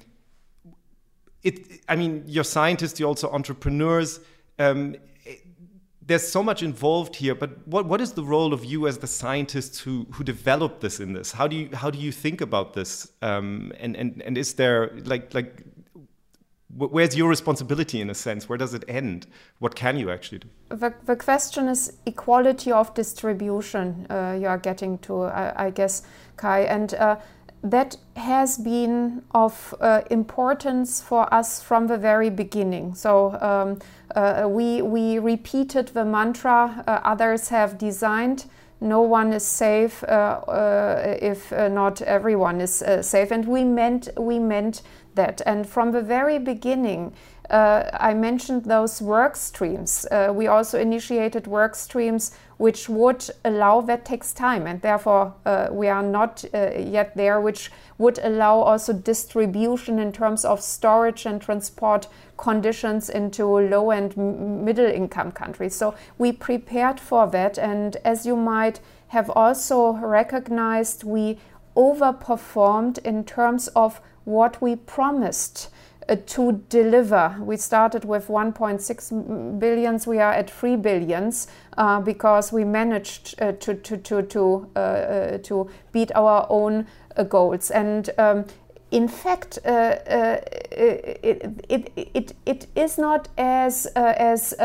it, 1.42 1.82
I 1.88 1.96
mean, 1.96 2.24
you're 2.28 2.44
scientists, 2.44 3.00
you're 3.00 3.08
also 3.08 3.32
entrepreneurs. 3.32 4.20
Um, 4.60 4.98
there's 6.10 6.28
so 6.28 6.42
much 6.42 6.64
involved 6.64 7.16
here, 7.16 7.36
but 7.36 7.68
what, 7.68 7.86
what 7.86 8.02
is 8.02 8.14
the 8.14 8.24
role 8.24 8.52
of 8.52 8.66
you 8.66 8.88
as 8.88 8.98
the 8.98 9.08
scientists 9.08 9.80
who, 9.80 10.08
who 10.12 10.24
developed 10.24 10.82
this 10.82 11.00
in 11.00 11.14
this? 11.14 11.32
How 11.32 11.48
do 11.48 11.56
you 11.56 11.70
how 11.72 11.92
do 11.92 12.00
you 12.00 12.12
think 12.12 12.42
about 12.42 12.74
this? 12.74 13.12
Um, 13.22 13.72
and, 13.80 13.96
and 13.96 14.22
and 14.24 14.36
is 14.36 14.56
there 14.56 14.92
like 15.06 15.34
like 15.36 15.64
where's 16.76 17.16
your 17.16 17.30
responsibility 17.30 18.02
in 18.02 18.10
a 18.10 18.16
sense? 18.16 18.50
Where 18.50 18.58
does 18.58 18.74
it 18.74 18.84
end? 18.88 19.28
What 19.60 19.76
can 19.76 19.98
you 19.98 20.10
actually 20.10 20.40
do? 20.40 20.50
The, 20.70 20.94
the 21.06 21.16
question 21.16 21.68
is 21.68 21.94
equality 22.06 22.72
of 22.72 22.94
distribution. 22.96 24.08
Uh, 24.10 24.38
you 24.40 24.48
are 24.48 24.58
getting 24.58 24.98
to, 25.00 25.24
I, 25.24 25.68
I 25.68 25.70
guess, 25.70 26.04
Kai, 26.38 26.62
and. 26.62 26.94
Uh, 26.96 27.18
that 27.62 27.98
has 28.16 28.58
been 28.58 29.22
of 29.32 29.76
uh, 29.82 30.02
importance 30.10 31.02
for 31.02 31.32
us 31.34 31.62
from 31.62 31.88
the 31.88 31.98
very 31.98 32.30
beginning. 32.30 32.96
So 32.96 33.38
um, 33.42 33.80
we, 34.48 34.82
we 34.82 35.20
repeated 35.20 35.90
the 35.90 36.06
mantra 36.06 36.84
uh, 36.88 37.00
others 37.04 37.50
have 37.50 37.78
designed. 37.78 38.46
No 38.82 39.02
one 39.02 39.34
is 39.34 39.46
safe 39.46 40.04
uh, 40.04 40.08
uh, 40.08 41.18
if 41.22 41.52
uh, 41.52 41.68
not 41.68 42.02
everyone 42.02 42.62
is 42.62 42.84
safe, 43.02 43.30
and 43.32 43.46
we 43.46 43.66
meant 43.66 44.08
we 44.18 44.40
meant 44.40 44.82
that. 45.16 45.42
And 45.46 45.68
from 45.68 45.92
the 45.92 46.02
very 46.02 46.40
beginning, 46.40 47.14
uh, 47.50 47.90
I 47.94 48.14
mentioned 48.14 48.66
those 48.66 49.02
work 49.02 49.36
streams. 49.36 50.06
Uh, 50.12 50.32
we 50.34 50.48
also 50.48 50.80
initiated 50.80 51.48
work 51.48 51.76
streams 51.76 52.32
which 52.58 52.90
would 52.90 53.30
allow 53.46 53.80
that 53.80 54.04
takes 54.04 54.34
time, 54.34 54.68
and 54.68 54.82
therefore 54.82 55.34
uh, 55.46 55.70
we 55.72 55.88
are 55.88 56.04
not 56.04 56.44
uh, 56.54 56.72
yet 56.78 57.16
there, 57.16 57.40
which 57.40 57.72
would 57.98 58.20
allow 58.22 58.60
also 58.60 58.92
distribution 58.92 59.98
in 59.98 60.12
terms 60.12 60.44
of 60.44 60.62
storage 60.62 61.26
and 61.26 61.42
transport 61.42 62.08
conditions 62.36 63.10
into 63.10 63.46
low 63.46 63.92
and 63.92 64.16
middle 64.18 64.86
income 64.86 65.32
countries. 65.32 65.74
So 65.74 65.96
we 66.18 66.34
prepared 66.34 67.00
for 67.00 67.28
that, 67.28 67.58
and 67.58 67.96
as 68.04 68.26
you 68.26 68.36
might 68.36 68.82
have 69.08 69.30
also 69.30 69.94
recognized, 69.94 71.06
we 71.06 71.40
overperformed 71.78 72.98
in 73.06 73.24
terms 73.24 73.70
of 73.70 74.02
what 74.26 74.62
we 74.62 74.76
promised. 74.76 75.70
Uh, 76.10 76.16
to 76.26 76.54
deliver. 76.70 77.36
We 77.40 77.56
started 77.56 78.04
with 78.04 78.30
1.6 78.30 79.60
billions. 79.60 80.08
We 80.08 80.18
are 80.18 80.34
at 80.34 80.50
3 80.50 80.76
billions 80.78 81.48
uh, 81.78 82.02
because 82.02 82.52
we 82.52 82.64
managed 82.64 83.40
uh, 83.40 83.52
to 83.52 83.76
to 83.76 83.98
to 83.98 84.24
to, 84.24 84.68
uh, 84.76 84.80
uh, 84.80 85.38
to 85.44 85.70
beat 85.92 86.12
our 86.16 86.48
own 86.50 86.88
uh, 87.16 87.24
goals. 87.26 87.70
And 87.70 88.10
um, 88.18 88.46
in 88.90 89.08
fact, 89.08 89.60
it, 89.66 91.62
it, 91.70 91.92
it, 92.16 92.36
it 92.48 92.68
is 92.76 92.98
not 92.98 93.28
as 93.38 93.86
as 93.96 94.56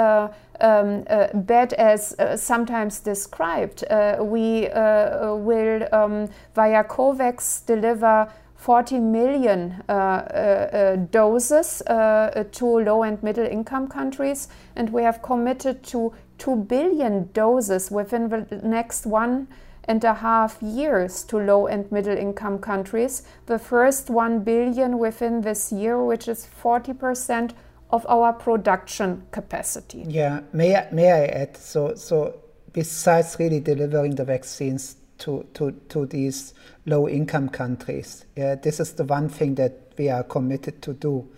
um, 0.61 1.04
uh, 1.11 1.26
bad 1.35 1.72
as 1.74 2.14
uh, 2.18 2.37
sometimes 2.37 3.00
described. 3.00 3.85
Uh, 3.90 4.16
we 4.20 4.68
will, 4.72 5.87
um, 5.92 6.28
via 6.54 6.85
COVAX, 6.85 7.66
deliver 7.66 8.28
40 8.64 8.98
million 8.98 9.83
uh, 9.90 9.92
uh, 9.92 9.94
uh, 9.94 10.96
doses 11.11 11.83
to 11.87 12.64
low 12.64 13.03
and 13.03 13.22
middle 13.22 13.44
income 13.44 13.87
countries, 13.87 14.48
and 14.74 14.88
we 14.88 15.03
have 15.03 15.20
committed 15.20 15.83
to 15.83 16.14
2 16.38 16.57
billion 16.57 17.29
doses 17.35 17.90
within 17.90 18.31
the 18.31 18.61
next 18.62 19.05
one 19.05 19.48
and 19.87 20.03
a 20.03 20.14
half 20.14 20.62
years 20.62 21.24
to 21.24 21.37
low 21.37 21.66
and 21.66 21.92
middle 21.92 22.16
income 22.16 22.59
countries. 22.59 23.22
The 23.44 23.59
first 23.59 24.09
1 24.09 24.44
billion 24.44 24.98
within 24.98 25.42
this 25.42 25.70
year, 25.70 26.03
which 26.03 26.27
is 26.27 26.48
40% 26.62 27.53
of 27.90 28.07
our 28.09 28.33
production 28.33 29.27
capacity. 29.31 30.07
Yeah, 30.09 30.40
may 30.55 30.74
I, 30.74 30.88
may 30.90 31.12
I 31.12 31.27
add? 31.27 31.59
So, 31.59 31.96
so 31.96 32.40
besides 32.72 33.37
really 33.38 33.61
delivering 33.61 34.14
the 34.14 34.24
vaccines 34.24 34.96
to, 35.25 35.47
to, 35.55 35.73
to 35.89 36.07
these 36.07 36.53
low 36.87 37.09
income 37.09 37.49
countries. 37.49 38.27
Yeah, 38.37 38.55
this 38.57 38.79
is 38.79 38.93
the 38.93 39.05
one 39.05 39.29
thing 39.29 39.55
that 39.57 39.93
we 39.97 40.11
are 40.11 40.23
committed 40.23 40.83
to 40.83 40.93
do. 40.93 41.29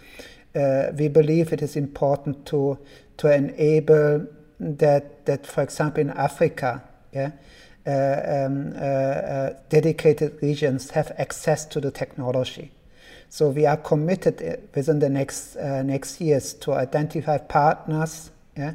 Uh, 0.55 0.93
we 0.99 1.09
believe 1.09 1.53
it 1.53 1.63
is 1.63 1.77
important 1.77 2.47
to, 2.47 2.79
to 3.19 3.33
enable 3.33 4.27
that, 4.59 5.25
that, 5.27 5.47
for 5.47 5.63
example, 5.63 6.01
in 6.01 6.11
Africa, 6.11 6.83
yeah, 7.13 7.31
uh, 7.87 8.47
um, 8.47 8.73
uh, 8.75 8.81
uh 8.81 9.55
dedicated 9.69 10.43
regions 10.43 10.91
have 10.91 11.13
access 11.19 11.65
to 11.67 11.81
the 11.81 11.91
technology. 11.91 12.73
So 13.29 13.51
we 13.51 13.67
are 13.67 13.77
committed 13.77 14.43
uh, 14.43 14.57
within 14.75 14.99
the 14.99 15.09
next 15.09 15.57
uh, 15.57 15.83
next 15.83 16.21
years 16.21 16.55
to 16.55 16.73
identify 16.73 17.39
partners 17.39 18.31
yeah, 18.57 18.73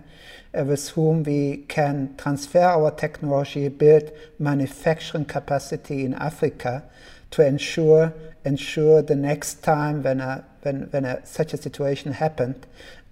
with 0.53 0.89
whom 0.89 1.23
we 1.23 1.65
can 1.67 2.15
transfer 2.17 2.59
our 2.59 2.91
technology, 2.91 3.67
build 3.69 4.11
manufacturing 4.39 5.25
capacity 5.25 6.03
in 6.05 6.13
Africa 6.15 6.83
to 7.31 7.45
ensure 7.45 8.13
ensure 8.43 9.01
the 9.01 9.15
next 9.15 9.63
time 9.63 10.01
when 10.03 10.19
a, 10.19 10.43
when, 10.63 10.83
when 10.91 11.05
a, 11.05 11.23
such 11.25 11.53
a 11.53 11.57
situation 11.57 12.11
happened 12.13 12.65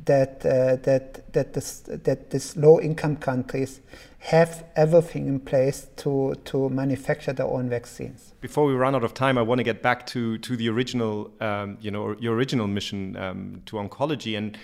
that 0.06 0.46
uh, 0.46 0.76
that 0.78 1.32
that 1.34 1.54
this 1.54 1.82
that 1.86 2.32
these 2.32 2.58
low 2.58 2.80
income 2.80 3.16
countries 3.16 3.80
have 4.20 4.66
everything 4.76 5.28
in 5.28 5.40
place 5.40 5.88
to 5.98 6.36
to 6.46 6.70
manufacture 6.70 7.34
their 7.34 7.46
own 7.46 7.70
vaccines. 7.70 8.34
Before 8.42 8.66
we 8.66 8.74
run 8.74 8.96
out 8.96 9.04
of 9.04 9.14
time, 9.14 9.38
I 9.38 9.42
want 9.42 9.60
to 9.60 9.64
get 9.64 9.82
back 9.82 10.06
to 10.08 10.38
to 10.40 10.56
the 10.56 10.70
original 10.70 11.32
um, 11.42 11.78
you 11.80 11.92
know 11.92 12.16
your 12.20 12.34
original 12.36 12.68
mission 12.68 13.16
um, 13.18 13.62
to 13.68 13.76
oncology 13.76 14.38
and 14.38 14.58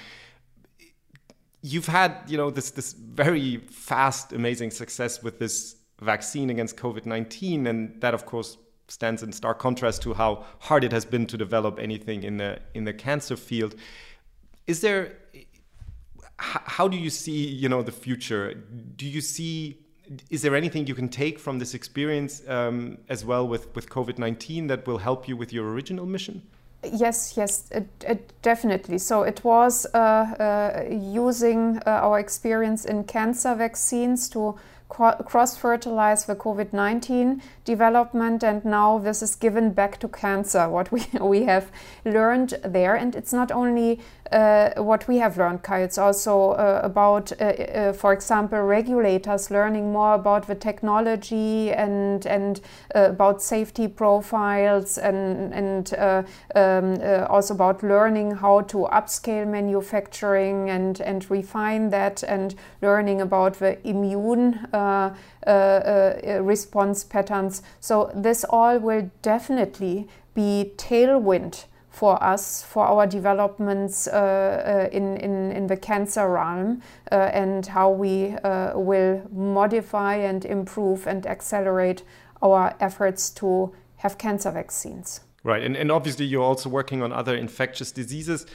you've 1.72 1.92
had 2.00 2.12
you 2.28 2.38
know 2.38 2.50
this 2.58 2.72
this 2.72 2.94
very 2.94 3.58
fast 3.92 4.34
amazing 4.34 4.72
success 4.72 5.24
with 5.26 5.40
this 5.40 5.56
vaccine 6.02 6.50
against 6.50 6.78
covid-19 6.78 7.68
and 7.68 7.80
that 8.02 8.14
of 8.14 8.26
course 8.26 8.58
stands 8.88 9.24
in 9.24 9.32
stark 9.32 9.60
contrast 9.60 10.02
to 10.04 10.14
how 10.14 10.46
hard 10.60 10.84
it 10.84 10.92
has 10.92 11.06
been 11.06 11.26
to 11.28 11.38
develop 11.38 11.80
anything 11.80 12.24
in 12.24 12.38
the 12.38 12.60
in 12.74 12.84
the 12.84 12.94
cancer 12.94 13.36
field. 13.36 13.76
Is 14.68 14.82
there 14.82 15.18
how 16.38 16.88
do 16.88 16.98
you 16.98 17.10
see 17.10 17.48
you 17.48 17.70
know 17.70 17.82
the 17.82 17.92
future? 17.92 18.54
Do 18.54 19.06
you 19.06 19.22
see 19.22 19.80
is 20.30 20.42
there 20.44 20.56
anything 20.56 20.86
you 20.86 20.96
can 20.96 21.10
take 21.10 21.40
from 21.40 21.58
this 21.58 21.74
experience 21.74 22.48
um, 22.48 23.00
as 23.10 23.26
well 23.26 23.48
with 23.48 23.74
with 23.76 23.90
covid-19 23.90 24.68
that 24.68 24.86
will 24.86 25.00
help 25.00 25.28
you 25.28 25.36
with 25.36 25.52
your 25.52 25.68
original 25.72 26.06
mission 26.06 26.44
Yes, 26.94 27.34
yes, 27.38 27.68
it, 27.72 27.88
it 28.08 28.32
definitely. 28.42 28.98
So 28.98 29.24
it 29.24 29.44
was 29.44 29.86
uh, 29.94 29.98
uh, 29.98 30.84
using 30.90 31.78
uh, 31.86 31.90
our 31.90 32.20
experience 32.20 32.86
in 32.86 33.04
cancer 33.04 33.56
vaccines 33.56 34.30
to 34.30 34.56
cross 34.88 35.58
fertilize 35.58 36.26
the 36.26 36.36
COVID 36.36 36.72
19 36.72 37.42
development, 37.64 38.44
and 38.44 38.64
now 38.64 38.98
this 39.00 39.22
is 39.22 39.36
given 39.36 39.72
back 39.72 40.00
to 40.00 40.08
cancer, 40.08 40.70
what 40.70 40.92
we, 40.92 41.06
we 41.22 41.44
have 41.44 41.72
learned 42.06 42.54
there. 42.64 42.96
And 42.96 43.16
it's 43.16 43.34
not 43.34 43.52
only 43.52 44.00
uh, 44.32 44.72
what 44.78 45.08
we 45.08 45.18
have 45.18 45.38
learned, 45.38 45.64
Kai, 45.64 45.82
it's 45.82 45.98
also 45.98 46.52
uh, 46.52 46.82
about, 46.84 47.32
uh, 47.40 47.46
uh 47.46 47.94
for 47.94 48.12
example, 48.14 48.60
regulators 48.60 49.52
learning 49.52 49.92
more 49.92 50.16
about 50.16 50.48
the 50.48 50.56
technology 50.56 51.72
and, 51.72 52.26
and 52.26 52.62
uh, 52.96 53.10
about 53.10 53.42
safety 53.42 53.88
profiles 53.88 54.98
and, 54.98 55.54
and 55.54 55.94
uh, 55.94 56.24
um, 56.56 56.98
also 57.30 57.54
about 57.54 57.84
learning 57.84 58.32
how 58.32 58.62
to 58.62 58.88
upscale 58.92 59.48
manufacturing 59.48 60.70
and, 60.70 61.02
and 61.02 61.30
refine 61.30 61.90
that 61.90 62.24
and 62.24 62.56
learning 62.82 63.22
about 63.22 63.60
the 63.60 63.78
immune 63.88 64.68
response 66.42 67.04
patterns. 67.04 67.62
So 67.80 68.12
this 68.16 68.44
all 68.50 68.80
will 68.80 69.10
definitely 69.22 70.08
be 70.34 70.74
tailwind 70.78 71.66
for 71.96 72.22
us 72.22 72.62
for 72.62 72.86
our 72.86 73.08
developments 73.08 74.06
uh, 74.08 74.12
uh, 74.12 74.90
in, 74.92 75.16
in, 75.18 75.52
in 75.54 75.68
the 75.68 75.78
cancer 75.78 76.30
realm 76.30 76.82
uh, 77.10 77.16
and 77.34 77.66
how 77.68 77.90
we 77.90 78.36
will 78.76 79.22
modify 79.32 80.16
and 80.16 80.44
improve 80.44 81.08
and 81.08 81.26
accelerate 81.26 82.04
our 82.42 82.76
efforts 82.82 83.30
to 83.30 83.74
have 83.98 84.18
cancer 84.18 84.52
vaccines. 84.52 85.22
Right, 85.44 85.64
and, 85.64 85.78
and 85.78 85.92
obviously 85.92 86.26
you're 86.26 86.44
also 86.44 86.70
working 86.70 87.02
on 87.02 87.14
other 87.14 87.36
infectious 87.36 87.92
diseases. 87.92 88.46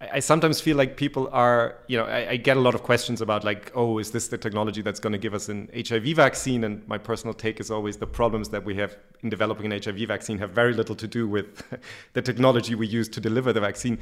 I 0.00 0.20
sometimes 0.20 0.62
feel 0.62 0.78
like 0.78 0.96
people 0.96 1.28
are, 1.30 1.76
you 1.86 1.98
know, 1.98 2.06
I, 2.06 2.30
I, 2.30 2.36
get 2.38 2.56
a 2.56 2.60
lot 2.60 2.74
of 2.74 2.82
questions 2.82 3.20
about 3.20 3.44
like, 3.44 3.70
oh, 3.74 3.98
is 3.98 4.12
this 4.12 4.28
the 4.28 4.38
technology 4.38 4.80
that's 4.80 4.98
going 4.98 5.12
to 5.12 5.18
give 5.18 5.34
us 5.34 5.50
an 5.50 5.68
HIV 5.74 6.16
vaccine? 6.16 6.64
And 6.64 6.88
my 6.88 6.96
personal 6.96 7.34
take 7.34 7.60
is 7.60 7.70
always 7.70 7.98
the 7.98 8.06
problems 8.06 8.48
that 8.48 8.64
we 8.64 8.76
have 8.76 8.96
in 9.22 9.28
developing 9.28 9.70
an 9.70 9.78
HIV 9.82 10.08
vaccine 10.08 10.38
have 10.38 10.52
very 10.52 10.72
little 10.72 10.94
to 10.94 11.06
do 11.06 11.28
with 11.28 11.62
the 12.14 12.22
technology 12.22 12.74
we 12.74 12.86
use 12.86 13.10
to 13.10 13.20
deliver 13.20 13.52
the 13.52 13.60
vaccine, 13.60 13.98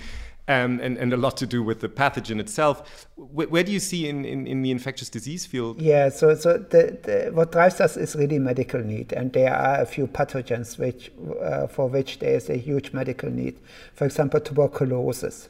um, 0.47 0.79
and, 0.79 0.99
and 0.99 1.13
a 1.13 1.17
lot 1.17 1.37
to 1.39 1.47
do 1.47 1.65
with 1.65 1.81
the 1.81 1.89
pathogen 1.89 2.39
itself. 2.39 3.09
Where, 3.17 3.49
where 3.49 3.65
do 3.65 3.73
you 3.73 3.81
see 3.81 4.09
in, 4.09 4.25
in, 4.25 4.47
in, 4.47 4.63
the 4.63 4.71
infectious 4.71 5.11
disease 5.11 5.47
field? 5.47 5.83
Yeah, 5.83 6.11
so 6.11 6.37
so 6.37 6.59
the, 6.59 6.97
the, 7.03 7.31
what 7.33 7.51
drives 7.51 7.81
us 7.81 7.97
is 7.97 8.15
really 8.15 8.39
medical 8.39 8.81
need, 8.81 9.13
and 9.13 9.33
there 9.33 9.53
are 9.53 9.81
a 9.81 9.87
few 9.87 10.07
pathogens 10.07 10.79
which 10.79 11.11
uh, 11.43 11.67
for 11.67 11.89
which 11.89 12.21
there 12.21 12.37
is 12.37 12.49
a 12.49 12.57
huge 12.57 12.93
medical 12.93 13.31
need. 13.31 13.59
For 13.95 14.05
example, 14.05 14.39
tuberculosis 14.39 15.49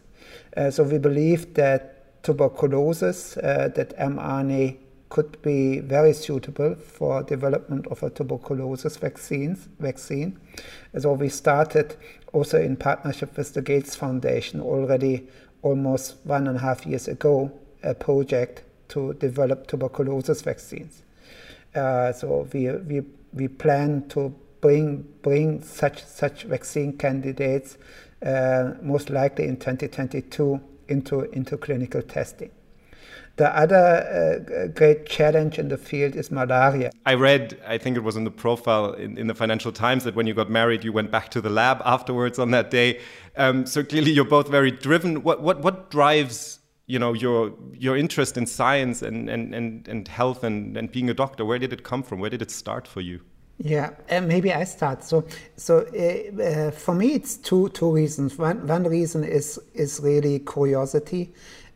so 0.70 0.82
we 0.82 0.98
believe 0.98 1.54
that 1.54 2.22
tuberculosis, 2.22 3.36
uh, 3.38 3.70
that 3.74 3.96
mRNA 3.98 4.76
could 5.08 5.40
be 5.40 5.78
very 5.80 6.12
suitable 6.12 6.74
for 6.74 7.22
development 7.22 7.86
of 7.86 8.02
a 8.02 8.10
tuberculosis 8.10 8.96
vaccines, 8.96 9.68
vaccine. 9.78 10.38
So 10.98 11.12
we 11.14 11.30
started 11.30 11.96
also 12.32 12.60
in 12.60 12.76
partnership 12.76 13.36
with 13.36 13.54
the 13.54 13.62
Gates 13.62 13.96
Foundation 13.96 14.60
already 14.60 15.26
almost 15.62 16.16
one 16.24 16.46
and 16.46 16.56
a 16.56 16.60
half 16.60 16.86
years 16.86 17.08
ago 17.08 17.50
a 17.82 17.94
project 17.94 18.64
to 18.88 19.14
develop 19.14 19.66
tuberculosis 19.66 20.42
vaccines. 20.42 21.02
Uh, 21.74 22.12
so 22.12 22.46
we, 22.52 22.70
we, 22.70 23.02
we 23.32 23.48
plan 23.48 24.06
to 24.08 24.34
bring, 24.60 25.06
bring 25.22 25.62
such, 25.62 26.04
such 26.04 26.44
vaccine 26.44 26.96
candidates 26.96 27.76
uh, 27.76 28.07
most 28.82 29.10
likely 29.10 29.46
in 29.46 29.56
2022 29.56 30.60
into, 30.88 31.22
into 31.32 31.56
clinical 31.56 32.02
testing. 32.02 32.50
The 33.38 33.56
other 33.56 33.76
uh, 33.76 34.66
great 34.74 35.06
challenge 35.06 35.60
in 35.60 35.68
the 35.68 35.78
field 35.78 36.16
is 36.16 36.32
malaria. 36.32 36.90
I 37.06 37.14
read, 37.14 37.60
I 37.64 37.78
think 37.78 37.96
it 37.96 38.00
was 38.00 38.16
in 38.16 38.24
the 38.24 38.32
profile 38.32 38.94
in, 38.94 39.16
in, 39.16 39.28
the 39.28 39.34
Financial 39.34 39.70
Times, 39.70 40.02
that 40.02 40.16
when 40.16 40.26
you 40.26 40.34
got 40.34 40.50
married, 40.50 40.82
you 40.82 40.92
went 40.92 41.12
back 41.12 41.30
to 41.30 41.40
the 41.40 41.48
lab 41.48 41.80
afterwards 41.84 42.40
on 42.40 42.50
that 42.50 42.72
day. 42.72 43.00
Um, 43.36 43.64
so 43.64 43.84
clearly, 43.84 44.10
you're 44.10 44.24
both 44.24 44.48
very 44.48 44.72
driven. 44.72 45.22
What 45.22 45.40
what 45.40 45.60
what 45.60 45.88
drives 45.88 46.58
you 46.86 46.98
know 46.98 47.12
your 47.12 47.52
your 47.72 47.96
interest 47.96 48.36
in 48.36 48.44
science 48.44 49.02
and 49.02 49.30
and 49.30 49.54
and, 49.54 49.86
and 49.86 50.08
health 50.08 50.42
and, 50.42 50.76
and 50.76 50.90
being 50.90 51.08
a 51.08 51.14
doctor? 51.14 51.44
Where 51.44 51.60
did 51.60 51.72
it 51.72 51.84
come 51.84 52.02
from? 52.02 52.18
Where 52.18 52.30
did 52.30 52.42
it 52.42 52.50
start 52.50 52.88
for 52.88 53.00
you? 53.00 53.20
Yeah, 53.58 53.90
uh, 54.10 54.20
maybe 54.20 54.52
I 54.52 54.64
start. 54.64 55.02
So, 55.02 55.24
so 55.56 55.78
uh, 55.80 56.42
uh, 56.42 56.70
for 56.70 56.94
me, 56.94 57.14
it's 57.14 57.36
two 57.36 57.70
two 57.70 57.92
reasons. 57.92 58.38
One 58.38 58.64
one 58.66 58.84
reason 58.84 59.24
is 59.24 59.58
is 59.74 59.98
really 60.00 60.38
curiosity, 60.38 61.32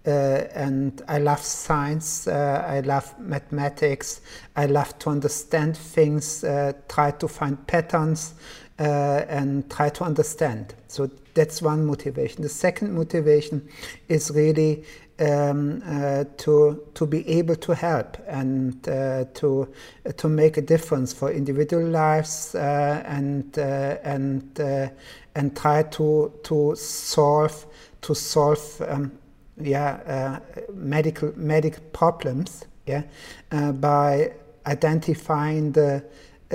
uh, 0.06 0.10
and 0.54 1.02
I 1.08 1.18
love 1.18 1.40
science. 1.40 2.28
Uh, 2.28 2.64
I 2.68 2.80
love 2.80 3.12
mathematics. 3.18 4.20
I 4.54 4.66
love 4.66 4.96
to 5.00 5.10
understand 5.10 5.76
things. 5.76 6.42
Try 6.88 7.10
to 7.18 7.26
find 7.26 7.66
patterns, 7.66 8.34
and 8.78 9.70
try 9.70 9.88
to 9.88 10.04
understand. 10.04 10.74
So 10.88 11.10
that's 11.34 11.62
one 11.62 11.86
motivation. 11.86 12.42
The 12.42 12.48
second 12.48 12.94
motivation 12.94 13.68
is 14.08 14.30
really 14.30 14.84
um, 15.22 15.82
uh, 15.86 16.24
to 16.38 16.82
to 16.94 17.06
be 17.06 17.26
able 17.28 17.56
to 17.56 17.74
help 17.74 18.16
and 18.26 18.88
uh, 18.88 19.24
to 19.34 19.68
uh, 20.06 20.12
to 20.12 20.28
make 20.28 20.56
a 20.56 20.62
difference 20.62 21.12
for 21.12 21.30
individual 21.30 21.86
lives 21.86 22.54
uh, 22.54 23.02
and 23.06 23.58
uh, 23.58 23.96
and 24.02 24.60
uh, 24.60 24.88
and 25.34 25.56
try 25.56 25.82
to 25.82 26.32
to 26.44 26.74
solve 26.76 27.66
to 28.00 28.14
solve 28.14 28.82
um, 28.88 29.12
yeah 29.60 30.40
medical 30.72 31.32
medical 31.36 31.82
problems 31.92 32.64
yeah 32.86 33.02
by 33.72 34.32
identifying 34.66 35.72
the 35.72 36.02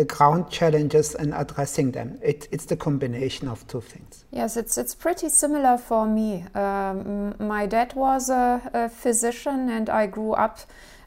ground 0.06 0.50
challenges 0.50 1.16
and 1.16 1.34
addressing 1.34 1.92
them. 1.92 2.20
It, 2.22 2.48
it's 2.52 2.66
the 2.66 2.76
combination 2.76 3.48
of 3.48 3.68
two 3.68 3.82
things. 3.82 4.26
Yes, 4.32 4.58
it's 4.58 4.78
it's 4.78 4.96
pretty 4.96 5.30
similar 5.30 5.78
for 5.78 6.06
me. 6.06 6.46
Um, 6.54 7.36
my 7.40 7.66
dad 7.66 7.94
was 7.96 8.30
a, 8.30 8.62
a, 8.74 8.90
physician, 8.90 9.70
and 9.70 9.90
I 9.90 10.08
grew 10.08 10.34
up 10.34 10.60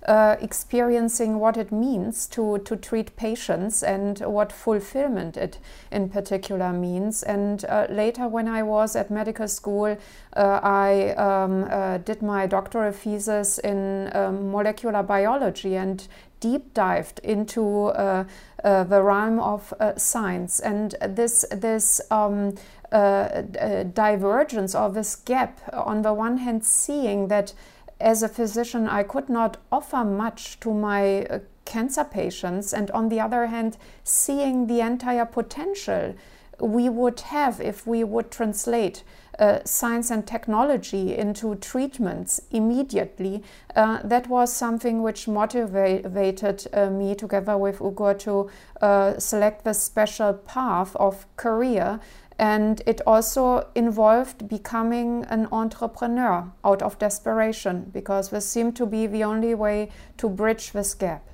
uh, 0.07 0.37
experiencing 0.41 1.39
what 1.39 1.57
it 1.57 1.71
means 1.71 2.27
to 2.27 2.59
to 2.59 2.77
treat 2.77 3.17
patients 3.17 3.83
and 3.83 4.21
what 4.21 4.53
fulfillment 4.53 5.37
it 5.37 5.59
in 5.91 6.09
particular 6.09 6.73
means. 6.73 7.23
And 7.23 7.65
uh, 7.67 7.87
later, 7.91 8.27
when 8.29 8.49
I 8.49 8.63
was 8.63 8.97
at 8.97 9.11
medical 9.11 9.49
school, 9.49 9.97
uh, 10.37 10.61
I 10.63 11.11
um, 11.15 11.65
uh, 11.71 11.99
did 11.99 12.23
my 12.23 12.47
doctoral 12.47 12.93
thesis 12.93 13.59
in 13.59 14.11
um, 14.15 14.51
molecular 14.51 15.03
biology 15.03 15.77
and 15.77 16.07
deep 16.41 16.73
dived 16.73 17.21
into 17.23 17.87
uh, 17.89 18.25
uh, 18.65 18.85
the 18.85 19.03
realm 19.03 19.39
of 19.39 19.75
uh, 19.79 19.95
science 19.97 20.59
and 20.61 20.95
this 21.07 21.45
this 21.51 22.01
um, 22.11 22.55
uh, 22.93 23.43
uh, 23.61 23.85
divergence 23.85 24.75
or 24.75 24.91
this 24.91 25.15
gap 25.15 25.61
on 25.73 26.03
the 26.03 26.13
one 26.13 26.39
hand 26.39 26.65
seeing 26.65 27.29
that 27.29 27.53
as 28.01 28.23
a 28.23 28.29
physician 28.29 28.89
I 28.89 29.03
could 29.03 29.29
not 29.29 29.59
offer 29.71 30.05
much 30.05 30.59
to 30.61 30.73
my 30.73 31.25
uh, 31.27 31.41
cancer 31.65 32.05
patients. 32.05 32.73
And 32.73 32.91
on 32.91 33.09
the 33.09 33.21
other 33.21 33.47
hand 33.47 33.77
seeing 34.03 34.67
the 34.67 34.81
entire 34.81 35.27
potential 35.27 36.15
we 36.59 36.89
would 36.89 37.21
have 37.21 37.61
if 37.61 37.87
we 37.87 38.05
would 38.05 38.31
translate 38.31 39.03
uh, 39.40 39.59
science 39.64 40.11
and 40.11 40.26
technology 40.26 41.16
into 41.16 41.55
treatments 41.57 42.40
immediately, 42.50 43.42
uh, 43.74 43.98
that 44.05 44.29
was 44.29 44.53
something 44.53 45.03
which 45.03 45.26
motivated 45.26 46.66
uh, 46.72 46.90
me 46.90 47.14
together 47.14 47.57
with 47.57 47.79
Ugur 47.79 48.18
to 48.18 48.50
uh, 48.81 49.18
select 49.18 49.64
the 49.64 49.72
special 49.72 50.35
path 50.35 50.94
of 50.96 51.26
career. 51.37 51.98
And 52.38 52.83
it 52.87 53.00
also 53.07 53.66
involved 53.74 54.48
becoming 54.48 55.24
an 55.29 55.48
entrepreneur 55.53 56.53
out 56.64 56.83
of 56.83 56.98
desperation 56.98 57.90
because 57.92 58.31
this 58.31 58.46
seemed 58.46 58.76
to 58.76 58.87
be 58.87 59.07
the 59.07 59.24
only 59.24 59.55
way 59.55 59.90
to 60.18 60.29
bridge 60.29 60.72
this 60.72 60.94
gap. 60.94 61.30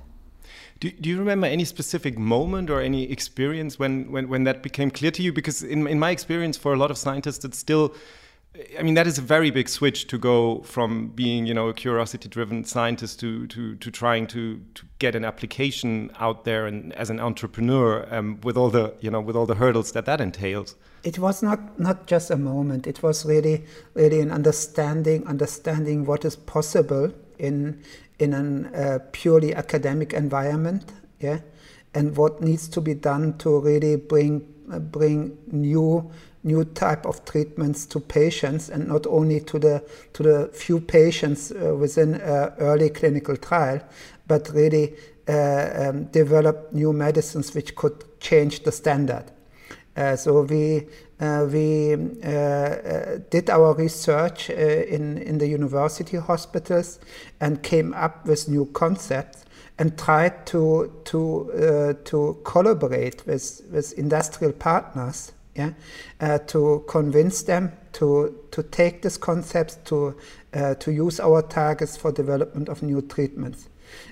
Do, 0.79 0.91
do 0.91 1.09
you 1.09 1.17
remember 1.19 1.47
any 1.47 1.65
specific 1.65 2.17
moment 2.17 2.69
or 2.69 2.81
any 2.81 3.11
experience 3.11 3.79
when, 3.79 4.11
when, 4.11 4.29
when 4.29 4.43
that 4.43 4.61
became 4.61 4.91
clear 4.91 5.11
to 5.11 5.21
you? 5.21 5.33
Because 5.33 5.63
in, 5.63 5.87
in 5.87 5.99
my 5.99 6.11
experience, 6.11 6.57
for 6.57 6.73
a 6.73 6.77
lot 6.77 6.91
of 6.91 6.97
scientists, 6.97 7.43
it's 7.45 7.57
still 7.57 7.93
I 8.77 8.81
mean, 8.81 8.95
that 8.95 9.05
is 9.05 9.17
a 9.17 9.21
very 9.21 9.51
big 9.51 9.69
switch 9.69 10.07
to 10.07 10.17
go 10.17 10.61
from 10.61 11.09
being, 11.09 11.45
you 11.45 11.53
know, 11.53 11.67
a 11.67 11.73
curiosity-driven 11.73 12.63
scientist 12.63 13.19
to 13.19 13.45
to 13.47 13.75
to 13.75 13.91
trying 13.91 14.25
to 14.27 14.61
to 14.73 14.85
get 14.99 15.15
an 15.15 15.23
application 15.23 16.11
out 16.19 16.43
there 16.43 16.65
and 16.65 16.93
as 16.93 17.09
an 17.09 17.19
entrepreneur 17.19 18.07
um, 18.11 18.39
with 18.41 18.57
all 18.57 18.69
the, 18.69 18.93
you 18.99 19.11
know, 19.11 19.21
with 19.21 19.35
all 19.35 19.45
the 19.45 19.55
hurdles 19.55 19.91
that 19.91 20.05
that 20.05 20.21
entails. 20.21 20.75
It 21.03 21.19
was 21.19 21.43
not 21.43 21.79
not 21.79 22.07
just 22.07 22.31
a 22.31 22.37
moment. 22.37 22.87
It 22.87 23.03
was 23.03 23.25
really 23.25 23.63
really 23.93 24.21
an 24.21 24.31
understanding 24.31 25.27
understanding 25.27 26.05
what 26.05 26.25
is 26.25 26.35
possible 26.35 27.13
in 27.37 27.83
in 28.19 28.33
a 28.33 28.77
uh, 28.77 28.99
purely 29.11 29.53
academic 29.53 30.13
environment, 30.13 30.91
yeah, 31.19 31.39
and 31.93 32.15
what 32.15 32.41
needs 32.41 32.67
to 32.69 32.81
be 32.81 32.93
done 32.93 33.37
to 33.37 33.59
really 33.59 33.95
bring 33.95 34.41
uh, 34.71 34.79
bring 34.79 35.37
new 35.51 36.11
new 36.43 36.63
type 36.63 37.05
of 37.05 37.25
treatments 37.25 37.85
to 37.85 37.99
patients 37.99 38.69
and 38.69 38.87
not 38.87 39.05
only 39.07 39.39
to 39.41 39.59
the 39.59 39.83
to 40.13 40.23
the 40.23 40.49
few 40.53 40.79
patients 40.79 41.51
uh, 41.51 41.75
within 41.75 42.15
early 42.59 42.89
clinical 42.89 43.35
trial, 43.37 43.81
but 44.27 44.49
really 44.53 44.93
uh, 45.29 45.89
um, 45.89 46.05
develop 46.05 46.71
new 46.71 46.93
medicines 46.93 47.53
which 47.53 47.75
could 47.75 48.05
change 48.21 48.63
the 48.63 48.71
standard. 48.71 49.25
Uh, 49.97 50.15
so 50.15 50.43
we 50.43 50.87
we 51.19 51.93
uh, 51.93 52.29
uh, 52.29 53.19
did 53.29 53.49
our 53.49 53.73
research 53.73 54.49
uh, 54.49 54.53
in 54.53 55.17
in 55.17 55.37
the 55.37 55.47
university 55.47 56.17
hospitals 56.17 56.99
and 57.39 57.63
came 57.63 57.93
up 57.93 58.25
with 58.25 58.47
new 58.47 58.65
concepts 58.73 59.45
and 59.79 59.97
tried 59.97 60.45
to 60.45 60.91
to 61.05 61.97
to 62.03 62.37
collaborate 62.43 63.25
with 63.25 63.61
with 63.71 63.93
industrial 63.93 64.53
partners 64.53 65.31
yeah, 65.57 65.71
uh, 66.21 66.37
to 66.37 66.83
convince 66.87 67.43
them 67.43 67.71
to 67.93 68.35
to 68.51 68.63
take 68.63 69.01
these 69.01 69.17
concepts 69.17 69.77
to 69.85 70.15
uh, 70.53 70.75
to 70.75 70.91
use 70.91 71.19
our 71.19 71.41
targets 71.41 71.97
for 71.97 72.11
development 72.11 72.69
of 72.69 72.83
new 72.83 73.01
treatments, 73.01 73.67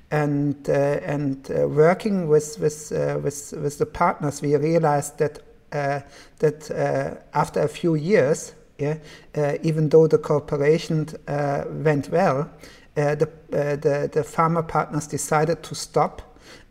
and 0.09 0.67
uh, 0.67 0.73
and 1.05 1.51
uh, 1.51 1.67
working 1.67 2.27
with 2.27 2.59
with, 2.59 2.91
uh, 2.91 3.19
with 3.23 3.53
with 3.53 3.77
the 3.77 3.85
partners, 3.85 4.41
we 4.41 4.55
realized 4.55 5.19
that 5.19 5.37
uh, 5.37 5.41
Uh, 5.71 5.99
that 6.39 6.71
uh, 6.71 7.15
after 7.33 7.61
a 7.61 7.67
few 7.67 7.95
years, 7.95 8.53
yeah, 8.77 8.97
uh, 9.35 9.53
even 9.63 9.89
though 9.89 10.07
the 10.07 10.17
cooperation 10.17 11.07
went 11.83 12.09
well, 12.09 12.49
the, 12.95 13.29
the 13.49 14.09
the 14.11 14.21
pharma 14.21 14.65
partners 14.65 15.07
decided 15.07 15.63
to 15.63 15.75
stop 15.75 16.21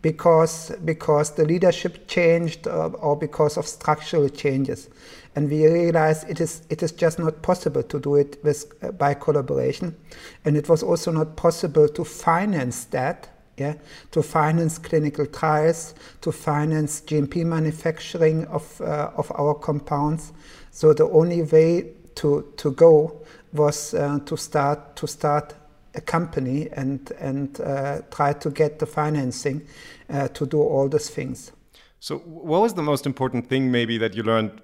because 0.02 0.72
because 0.84 1.30
the 1.30 1.44
leadership 1.44 2.06
changed 2.06 2.66
or, 2.66 2.94
or 2.96 3.16
because 3.16 3.56
of 3.56 3.66
structural 3.66 4.28
changes. 4.28 4.88
And 5.36 5.50
we 5.50 5.66
realized 5.66 6.28
it 6.30 6.40
is 6.40 6.62
it 6.70 6.82
is 6.82 6.92
just 6.92 7.18
not 7.18 7.42
possible 7.42 7.82
to 7.82 7.98
do 7.98 8.16
it 8.16 8.38
with 8.44 8.72
uh, 8.82 8.92
by 8.92 9.14
collaboration. 9.14 9.96
And 10.44 10.56
it 10.56 10.68
was 10.68 10.82
also 10.82 11.10
not 11.10 11.36
possible 11.36 11.88
to 11.88 12.04
finance 12.04 12.84
that 12.84 13.33
yeah 13.56 13.74
to 14.10 14.22
finance 14.22 14.78
clinical 14.78 15.26
trials 15.26 15.94
to 16.20 16.32
finance 16.32 17.00
GMP 17.02 17.44
manufacturing 17.44 18.46
of 18.46 18.80
uh, 18.80 19.10
of 19.16 19.30
our 19.32 19.54
compounds 19.54 20.32
so 20.70 20.92
the 20.92 21.08
only 21.10 21.42
way 21.42 21.92
to 22.16 22.52
to 22.56 22.72
go 22.72 23.20
was 23.52 23.94
uh, 23.94 24.18
to 24.26 24.36
start 24.36 24.96
to 24.96 25.06
start 25.06 25.54
a 25.94 26.00
company 26.00 26.68
and 26.72 27.12
and 27.18 27.60
uh, 27.60 28.02
try 28.10 28.32
to 28.32 28.50
get 28.50 28.78
the 28.78 28.86
financing 28.86 29.62
uh, 30.10 30.28
to 30.28 30.46
do 30.46 30.60
all 30.60 30.88
these 30.88 31.08
things. 31.08 31.52
So, 32.00 32.18
what 32.18 32.60
was 32.60 32.74
the 32.74 32.82
most 32.82 33.06
important 33.06 33.48
thing 33.48 33.70
maybe 33.70 33.98
that 33.98 34.14
you 34.14 34.22
learned 34.22 34.60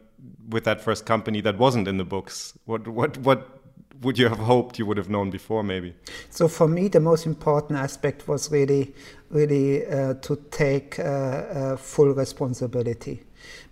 with 0.49 0.65
that 0.65 0.81
first 0.81 1.07
company 1.07 1.41
that 1.43 1.57
wasn't 1.57 1.89
in 1.89 1.97
the 1.97 2.05
books? 2.05 2.55
What 2.67 2.87
what 2.89 3.17
what 3.19 3.60
would 4.03 4.19
you 4.19 4.29
have 4.29 4.39
hoped 4.39 4.79
you 4.79 4.87
would 4.87 4.97
have 4.97 5.11
known 5.11 5.31
before 5.31 5.63
maybe 5.63 5.95
so 6.31 6.49
for 6.49 6.69
me 6.69 6.89
the 6.89 7.01
most 7.01 7.27
important 7.27 7.79
aspect 7.79 8.27
was 8.29 8.51
really 8.51 8.95
really 9.31 9.87
uh, 9.87 10.15
to 10.15 10.37
take 10.51 10.99
uh, 10.99 11.03
uh, 11.03 11.77
full 11.77 12.13
responsibility 12.15 13.23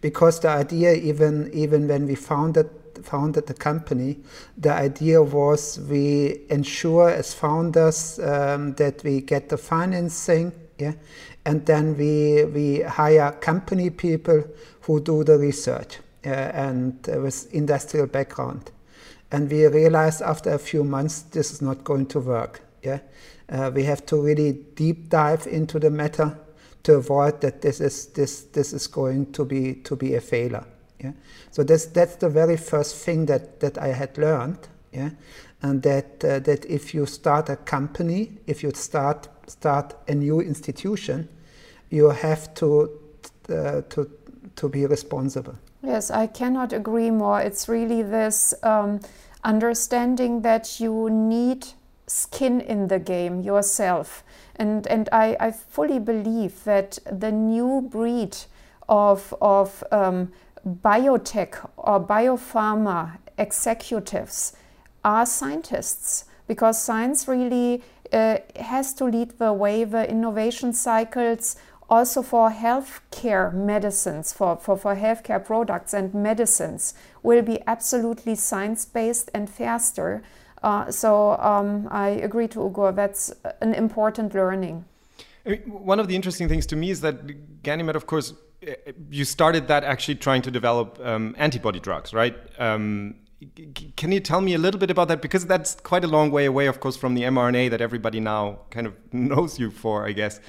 because 0.00 0.40
the 0.40 0.48
idea 0.48 0.92
even 0.92 1.50
even 1.52 1.88
when 1.88 2.06
we 2.06 2.14
founded 2.14 2.68
founded 3.02 3.46
the 3.46 3.54
company, 3.54 4.18
the 4.56 4.72
idea 4.72 5.22
was 5.22 5.78
we 5.88 6.40
ensure 6.50 7.10
as 7.10 7.34
founders 7.34 8.18
um, 8.20 8.74
that 8.74 9.02
we 9.04 9.20
get 9.20 9.48
the 9.48 9.56
financing, 9.58 10.52
yeah, 10.78 10.92
and 11.44 11.64
then 11.66 11.96
we 11.96 12.44
we 12.44 12.82
hire 12.82 13.32
company 13.32 13.90
people 13.90 14.44
who 14.82 15.00
do 15.00 15.24
the 15.24 15.38
research 15.38 15.98
uh, 16.24 16.28
and 16.28 17.08
uh, 17.08 17.20
with 17.20 17.52
industrial 17.52 18.06
background. 18.06 18.70
And 19.30 19.50
we 19.50 19.66
realized 19.66 20.22
after 20.22 20.50
a 20.50 20.58
few 20.58 20.84
months 20.84 21.22
this 21.22 21.52
is 21.52 21.60
not 21.60 21.84
going 21.84 22.06
to 22.06 22.20
work. 22.20 22.62
Yeah, 22.82 23.00
uh, 23.48 23.70
we 23.74 23.84
have 23.84 24.06
to 24.06 24.22
really 24.22 24.52
deep 24.52 25.08
dive 25.08 25.46
into 25.46 25.78
the 25.78 25.90
matter 25.90 26.38
to 26.84 26.94
avoid 26.94 27.40
that 27.40 27.60
this 27.60 27.80
is 27.80 28.06
this 28.06 28.42
this 28.52 28.72
is 28.72 28.86
going 28.86 29.32
to 29.32 29.44
be 29.44 29.74
to 29.74 29.96
be 29.96 30.14
a 30.14 30.20
failure. 30.20 30.64
Yeah? 31.02 31.12
So 31.50 31.62
that's, 31.62 31.86
that's 31.86 32.16
the 32.16 32.28
very 32.28 32.56
first 32.56 32.96
thing 32.96 33.26
that, 33.26 33.60
that 33.60 33.78
I 33.78 33.88
had 33.88 34.18
learned. 34.18 34.58
Yeah? 34.92 35.10
And 35.62 35.82
that, 35.82 36.24
uh, 36.24 36.38
that 36.40 36.64
if 36.66 36.94
you 36.94 37.06
start 37.06 37.48
a 37.48 37.56
company, 37.56 38.32
if 38.46 38.62
you 38.62 38.72
start, 38.74 39.28
start 39.46 39.94
a 40.08 40.14
new 40.14 40.40
institution, 40.40 41.28
you 41.90 42.10
have 42.10 42.54
to, 42.54 42.90
uh, 43.48 43.82
to, 43.88 44.10
to 44.56 44.68
be 44.68 44.86
responsible. 44.86 45.56
Yes, 45.82 46.10
I 46.10 46.26
cannot 46.26 46.72
agree 46.72 47.10
more. 47.10 47.40
It's 47.40 47.68
really 47.68 48.02
this 48.02 48.52
um, 48.62 49.00
understanding 49.44 50.42
that 50.42 50.80
you 50.80 51.08
need 51.08 51.68
skin 52.06 52.60
in 52.60 52.88
the 52.88 52.98
game 52.98 53.42
yourself. 53.42 54.24
And, 54.56 54.86
and 54.88 55.08
I, 55.12 55.36
I 55.38 55.50
fully 55.52 56.00
believe 56.00 56.64
that 56.64 56.98
the 57.10 57.30
new 57.30 57.88
breed 57.90 58.36
of, 58.88 59.34
of 59.40 59.84
um, 59.92 60.32
biotech 60.66 61.68
or 61.76 62.04
biopharma 62.04 63.18
executives 63.36 64.54
are 65.04 65.24
scientists 65.24 66.24
because 66.48 66.82
science 66.82 67.28
really 67.28 67.82
uh, 68.12 68.38
has 68.56 68.94
to 68.94 69.04
lead 69.04 69.38
the 69.38 69.52
way 69.52 69.84
the 69.84 70.10
innovation 70.10 70.72
cycles 70.72 71.56
also 71.88 72.22
for 72.22 72.50
healthcare 72.50 73.52
medicines 73.52 74.32
for, 74.32 74.56
for, 74.56 74.76
for 74.76 74.96
healthcare 74.96 75.42
products 75.44 75.94
and 75.94 76.14
medicines 76.14 76.94
will 77.22 77.42
be 77.42 77.58
absolutely 77.66 78.34
science-based 78.34 79.30
and 79.34 79.48
faster 79.48 80.22
uh, 80.62 80.90
so 80.90 81.38
um, 81.38 81.88
i 81.90 82.08
agree 82.08 82.48
to 82.48 82.58
ugur 82.58 82.94
that's 82.94 83.32
an 83.60 83.74
important 83.74 84.34
learning 84.34 84.84
one 85.66 85.98
of 86.00 86.08
the 86.08 86.16
interesting 86.16 86.48
things 86.48 86.66
to 86.66 86.76
me 86.76 86.90
is 86.90 87.00
that 87.00 87.26
Ganymed, 87.62 87.94
of 87.94 88.06
course, 88.06 88.34
you 89.10 89.24
started 89.24 89.68
that 89.68 89.84
actually 89.84 90.16
trying 90.16 90.42
to 90.42 90.50
develop 90.50 90.98
um, 91.02 91.34
antibody 91.38 91.80
drugs, 91.80 92.12
right? 92.12 92.36
Um, 92.58 93.14
can 93.96 94.10
you 94.10 94.20
tell 94.20 94.40
me 94.40 94.54
a 94.54 94.58
little 94.58 94.80
bit 94.80 94.90
about 94.90 95.08
that? 95.08 95.22
Because 95.22 95.46
that's 95.46 95.76
quite 95.76 96.04
a 96.04 96.08
long 96.08 96.30
way 96.30 96.44
away, 96.44 96.66
of 96.66 96.80
course, 96.80 96.96
from 96.96 97.14
the 97.14 97.22
mRNA 97.22 97.70
that 97.70 97.80
everybody 97.80 98.20
now 98.20 98.58
kind 98.70 98.86
of 98.86 98.94
knows 99.12 99.58
you 99.58 99.70
for, 99.70 100.06
I 100.06 100.12
guess. 100.12 100.40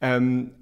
Um, 0.00 0.52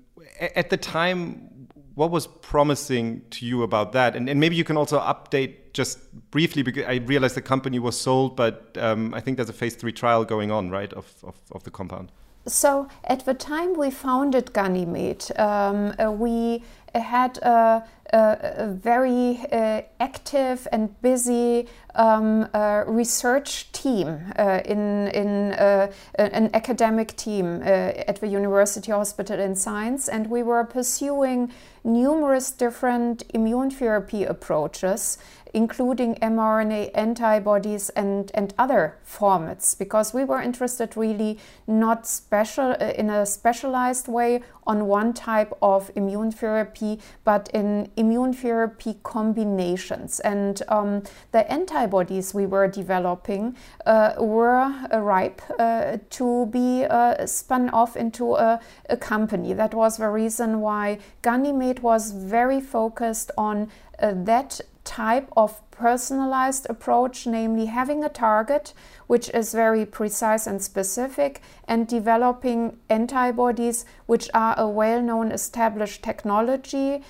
at 0.55 0.71
the 0.71 0.77
time, 0.77 1.69
what 1.95 2.11
was 2.11 2.27
promising 2.27 3.23
to 3.31 3.47
you 3.47 3.63
about 3.63 3.93
that? 3.93 4.17
And, 4.17 4.29
and, 4.29 4.41
maybe 4.41 4.57
you 4.57 4.65
can 4.65 4.77
also 4.77 4.99
update 5.01 5.73
just 5.73 5.99
briefly, 6.31 6.63
because 6.63 6.85
I 6.85 6.95
realized 6.95 7.37
the 7.37 7.43
company 7.43 7.79
was 7.79 7.99
sold, 7.99 8.37
but 8.37 8.77
um, 8.79 9.15
I 9.15 9.21
think 9.21 9.37
there's 9.37 9.49
a 9.49 9.55
phase 9.55 9.75
three 9.77 9.93
trial 9.93 10.25
going 10.25 10.51
on, 10.51 10.71
right, 10.71 10.93
of, 10.93 11.13
of, 11.23 11.37
of 11.53 11.65
the 11.65 11.71
compound. 11.71 12.11
So 12.47 12.89
at 13.05 13.25
the 13.25 13.35
time 13.35 13.75
we 13.75 13.91
founded 13.91 14.47
Ganymed, 14.53 15.39
um, 15.39 15.95
uh, 15.99 16.13
we 16.13 16.63
had 16.95 17.39
a, 17.39 17.85
a, 18.15 18.67
very 18.69 19.41
uh, 19.51 19.83
active 20.01 20.69
and 20.73 21.01
busy 21.03 21.69
um, 21.95 22.49
uh, 22.55 22.85
research 22.87 23.71
team 23.73 24.21
uh, 24.37 24.61
in, 24.65 25.09
in 25.09 25.53
uh, 25.53 25.91
an 26.17 26.51
academic 26.55 27.17
team 27.17 27.61
uh, 27.63 27.65
at 27.65 28.21
the 28.21 28.29
University 28.29 28.93
Hospital 28.93 29.39
in 29.41 29.57
Mainz, 29.67 30.09
and 30.09 30.29
we 30.29 30.43
were 30.43 30.65
pursuing 30.65 31.53
numerous 31.83 32.51
different 32.51 33.23
immune 33.35 33.71
therapy 33.71 34.25
approaches 34.25 35.19
including 35.55 36.17
mRNA 36.17 36.91
antibodies 36.95 37.89
and, 37.91 38.31
and 38.35 38.53
other 38.59 38.99
formats, 39.07 39.79
because 39.79 40.13
we 40.13 40.25
were 40.25 40.43
interested 40.43 40.97
really 40.97 41.39
not 41.67 42.07
special 42.07 42.77
uh, 42.81 42.93
in 42.99 43.09
a 43.09 43.25
specialized 43.25 44.09
way 44.09 44.43
on 44.67 44.87
one 44.87 45.13
type 45.13 45.53
of 45.63 45.91
immune 45.95 46.33
therapy, 46.33 46.99
but 47.23 47.49
in 47.55 47.91
immune 47.97 48.33
therapy 48.33 48.97
combinations. 49.03 50.21
And 50.21 50.61
um, 50.69 51.03
the 51.33 51.51
antibodies 51.51 52.35
we 52.35 52.47
were 52.47 52.67
developing 52.67 53.57
uh, 53.87 54.15
were 54.19 54.73
ripe 54.93 55.43
uh, 55.59 55.99
to 56.11 56.47
be 56.47 56.85
uh, 56.85 57.27
spun 57.27 57.71
off 57.71 57.97
into 57.97 58.35
a, 58.35 58.61
a, 58.89 58.97
company. 58.97 59.53
That 59.53 59.75
was 59.75 59.99
the 59.99 60.09
reason 60.09 60.61
why 60.61 60.99
Ganymed 61.23 61.81
was 61.81 62.13
very 62.13 62.61
focused 62.61 63.31
on 63.37 63.71
uh, 64.01 64.13
that 64.15 64.61
type 64.85 65.29
of 65.37 65.61
personalized 65.71 66.67
approach, 66.71 67.27
namely 67.27 67.67
having 67.67 68.05
a 68.05 68.09
target 68.09 68.73
which 69.07 69.29
is 69.31 69.53
very 69.53 69.85
precise 69.85 70.47
and 70.47 70.63
specific, 70.63 71.41
and 71.67 71.89
developing 71.89 72.79
antibodies 72.89 73.85
which 74.07 74.31
are 74.33 74.55
a 74.59 74.69
well 74.69 75.03
known 75.03 75.33
established 75.33 76.03
technology, 76.03 77.03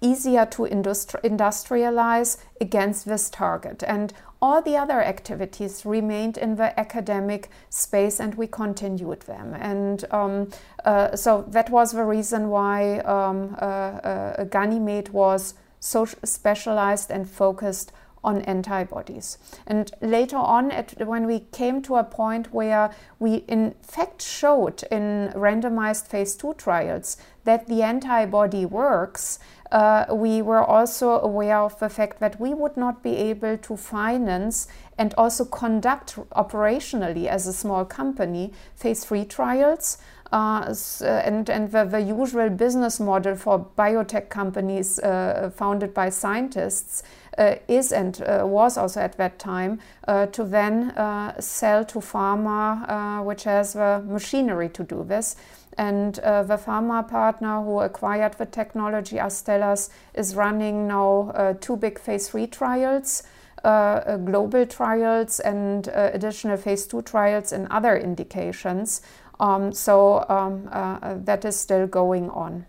easier 0.00 0.46
to 0.46 0.62
industri- 0.62 1.20
industrialize 1.22 2.38
against 2.60 3.06
this 3.06 3.30
target. 3.30 3.82
And 3.86 4.12
all 4.40 4.62
the 4.62 4.76
other 4.76 5.02
activities 5.02 5.84
remained 5.84 6.38
in 6.38 6.56
the 6.56 6.78
academic 6.78 7.50
space 7.70 8.20
and 8.20 8.34
we 8.36 8.46
continued 8.46 9.22
them. 9.22 9.54
And 9.54 10.04
um, 10.12 10.50
uh, 10.84 11.16
so 11.16 11.44
that 11.48 11.70
was 11.70 11.92
the 11.92 12.04
reason 12.04 12.48
why 12.48 12.98
um, 13.00 13.56
uh, 13.60 13.64
uh, 13.64 14.44
Ganymed 14.44 15.10
was 15.10 15.54
so 15.80 16.04
specialized 16.04 17.10
and 17.10 17.28
focused 17.28 17.92
on 18.24 18.42
antibodies. 18.42 19.38
And 19.66 19.90
later 20.00 20.36
on, 20.36 20.70
at, 20.70 21.06
when 21.06 21.26
we 21.26 21.40
came 21.52 21.82
to 21.82 21.96
a 21.96 22.04
point 22.04 22.52
where 22.52 22.90
we 23.18 23.44
in 23.48 23.74
fact 23.82 24.22
showed 24.22 24.82
in 24.90 25.32
randomized 25.34 26.06
phase 26.08 26.34
two 26.34 26.54
trials 26.54 27.16
that 27.44 27.66
the 27.68 27.82
antibody 27.82 28.66
works, 28.66 29.38
uh, 29.70 30.06
we 30.12 30.42
were 30.42 30.64
also 30.64 31.20
aware 31.20 31.58
of 31.58 31.78
the 31.78 31.88
fact 31.88 32.20
that 32.20 32.40
we 32.40 32.54
would 32.54 32.76
not 32.76 33.02
be 33.02 33.16
able 33.16 33.56
to 33.58 33.76
finance 33.76 34.66
and 34.96 35.14
also 35.16 35.44
conduct 35.44 36.16
operationally 36.30 37.26
as 37.26 37.46
a 37.46 37.52
small 37.52 37.84
company 37.84 38.52
phase 38.74 39.04
three 39.04 39.24
trials. 39.24 39.98
Uh, 40.30 40.74
uh, 41.00 41.04
and 41.06 41.48
and 41.48 41.72
the, 41.72 41.84
the, 41.84 42.00
usual 42.00 42.50
business 42.50 43.00
model 43.00 43.34
for 43.34 43.66
biotech 43.78 44.28
companies 44.28 44.98
uh, 44.98 45.50
founded 45.54 45.94
by 45.94 46.10
scientists 46.10 47.02
uh, 47.38 47.54
is 47.66 47.92
and 47.92 48.20
uh, 48.20 48.44
was 48.44 48.76
also 48.76 49.00
at 49.00 49.16
that 49.16 49.38
time 49.38 49.80
uh, 50.06 50.26
to 50.26 50.44
then 50.44 50.92
sell 51.40 51.82
to 51.82 51.98
pharma, 51.98 53.24
which 53.24 53.44
has 53.44 53.72
the 53.72 54.02
machinery 54.06 54.68
to 54.68 54.82
do 54.84 55.02
this. 55.02 55.36
And 55.78 56.16
the 56.16 56.60
pharma 56.62 57.08
partner 57.08 57.62
who 57.62 57.80
acquired 57.80 58.34
the 58.34 58.46
technology, 58.46 59.16
Astellas, 59.16 59.88
is 60.12 60.34
running 60.34 60.88
now 60.88 61.56
two 61.60 61.76
big 61.76 61.98
phase 61.98 62.28
three 62.28 62.48
trials. 62.48 63.22
Uh, 63.64 64.16
global 64.18 64.64
trials 64.66 65.40
and 65.40 65.88
uh, 65.88 66.10
additional 66.14 66.56
phase 66.56 66.86
two 66.86 67.02
trials 67.02 67.52
in 67.52 67.66
other 67.72 67.96
indications. 67.96 69.02
Um, 69.40 69.72
so 69.72 70.24
um, 70.28 70.68
uh, 70.72 71.16
that 71.24 71.44
is 71.44 71.58
still 71.58 71.86
going 71.86 72.30
on. 72.30 72.66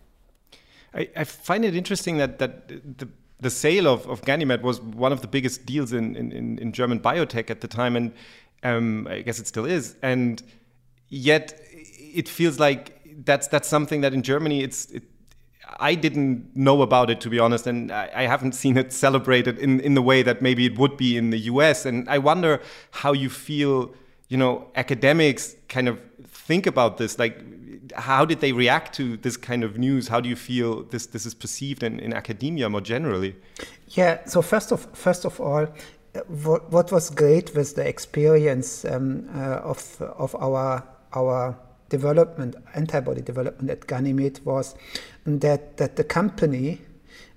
I, 0.93 1.09
I, 1.15 1.23
find 1.23 1.65
it 1.65 1.75
interesting 1.75 2.17
that, 2.17 2.39
that 2.39 2.67
the, 2.67 3.07
the 3.39 3.49
sale 3.49 3.87
of, 3.87 4.07
of 4.07 4.21
Ganymed 4.21 4.61
was 4.61 4.81
one 4.81 5.11
of 5.11 5.21
the 5.21 5.27
biggest 5.27 5.65
deals 5.65 5.93
in, 5.93 6.15
in, 6.15 6.57
in 6.57 6.71
German 6.71 6.99
biotech 6.99 7.49
at 7.49 7.61
the 7.61 7.67
time, 7.67 7.95
and 7.95 8.13
um, 8.63 9.07
I 9.09 9.21
guess 9.21 9.39
it 9.39 9.47
still 9.47 9.65
is. 9.65 9.95
And 10.01 10.41
yet, 11.09 11.59
it 11.71 12.27
feels 12.27 12.59
like 12.59 12.99
that's 13.25 13.47
that's 13.47 13.67
something 13.67 14.01
that 14.01 14.13
in 14.13 14.23
Germany 14.23 14.63
it's 14.63 14.85
it, 14.91 15.03
I 15.79 15.95
didn't 15.95 16.55
know 16.55 16.81
about 16.81 17.09
it 17.09 17.21
to 17.21 17.29
be 17.29 17.39
honest, 17.39 17.67
and 17.67 17.91
I, 17.91 18.09
I, 18.15 18.23
haven't 18.23 18.53
seen 18.53 18.75
it 18.75 18.91
celebrated 18.91 19.59
in, 19.59 19.79
in 19.81 19.93
the 19.93 20.01
way 20.01 20.23
that 20.23 20.41
maybe 20.41 20.65
it 20.65 20.79
would 20.79 20.97
be 20.97 21.15
in 21.15 21.29
the 21.29 21.39
US. 21.41 21.85
And 21.85 22.09
I 22.09 22.17
wonder 22.17 22.61
how 22.91 23.13
you 23.13 23.29
feel, 23.29 23.93
you 24.29 24.37
know, 24.37 24.67
academics 24.75 25.55
kind 25.67 25.87
of 25.87 25.99
think 26.27 26.65
about 26.65 26.97
this. 26.97 27.19
Like, 27.19 27.37
how 27.95 28.25
did 28.25 28.39
they 28.39 28.51
react 28.51 28.95
to 28.95 29.17
this 29.17 29.37
kind 29.37 29.63
of 29.63 29.77
news? 29.77 30.07
How 30.07 30.21
do 30.21 30.29
you 30.29 30.35
feel 30.35 30.83
this 30.83 31.07
this 31.07 31.25
is 31.25 31.33
perceived 31.33 31.83
in, 31.83 31.99
in 31.99 32.13
academia 32.13 32.69
more 32.69 32.81
generally? 32.81 33.35
Yeah. 33.89 34.25
So 34.25 34.41
first 34.41 34.71
of 34.71 34.87
first 34.93 35.25
of 35.25 35.39
all, 35.39 35.67
what, 36.43 36.71
what 36.71 36.91
was 36.91 37.09
great 37.09 37.55
was 37.55 37.73
the 37.73 37.87
experience 37.87 38.85
um, 38.85 39.27
uh, 39.35 39.71
of 39.71 40.01
of 40.01 40.35
our 40.35 40.83
our 41.13 41.57
development, 41.89 42.55
antibody 42.75 43.21
development 43.21 43.69
at 43.69 43.81
Ganymed 43.81 44.43
was 44.45 44.75
that, 45.25 45.77
that 45.77 45.95
the 45.95 46.03
company 46.03 46.81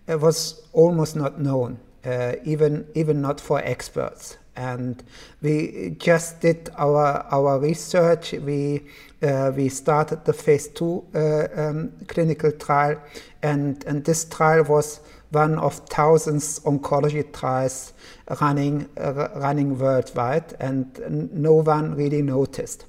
uh, 0.09 0.19
was 0.19 0.63
almost 0.73 1.17
not 1.17 1.41
known, 1.41 1.79
uh, 2.05 2.35
even, 2.45 2.87
even 2.95 3.21
not 3.21 3.41
for 3.41 3.61
experts. 3.61 4.37
And 4.57 5.03
we 5.41 5.97
just 5.99 6.41
did 6.41 6.69
our, 6.77 7.27
our 7.31 7.59
research. 7.59 8.33
We, 8.33 8.83
uh, 9.23 9.53
we 9.57 9.69
started 9.69 10.25
the 10.25 10.33
phase 10.33 10.69
two 10.69 11.05
uh, 11.15 11.49
um, 11.57 11.93
clinical 12.09 12.53
trial, 12.53 13.01
and, 13.43 13.83
and 13.85 14.05
this 14.05 14.25
trial 14.25 14.65
was 14.65 15.01
one 15.31 15.59
of 15.59 15.75
thousands 15.89 16.61
oncology 16.61 17.33
trials 17.33 17.95
running, 18.41 18.89
uh, 18.99 19.29
running 19.37 19.79
worldwide, 19.79 20.55
and 20.61 21.33
no 21.33 21.55
one 21.55 21.95
really 21.95 22.21
noticed. 22.21 22.85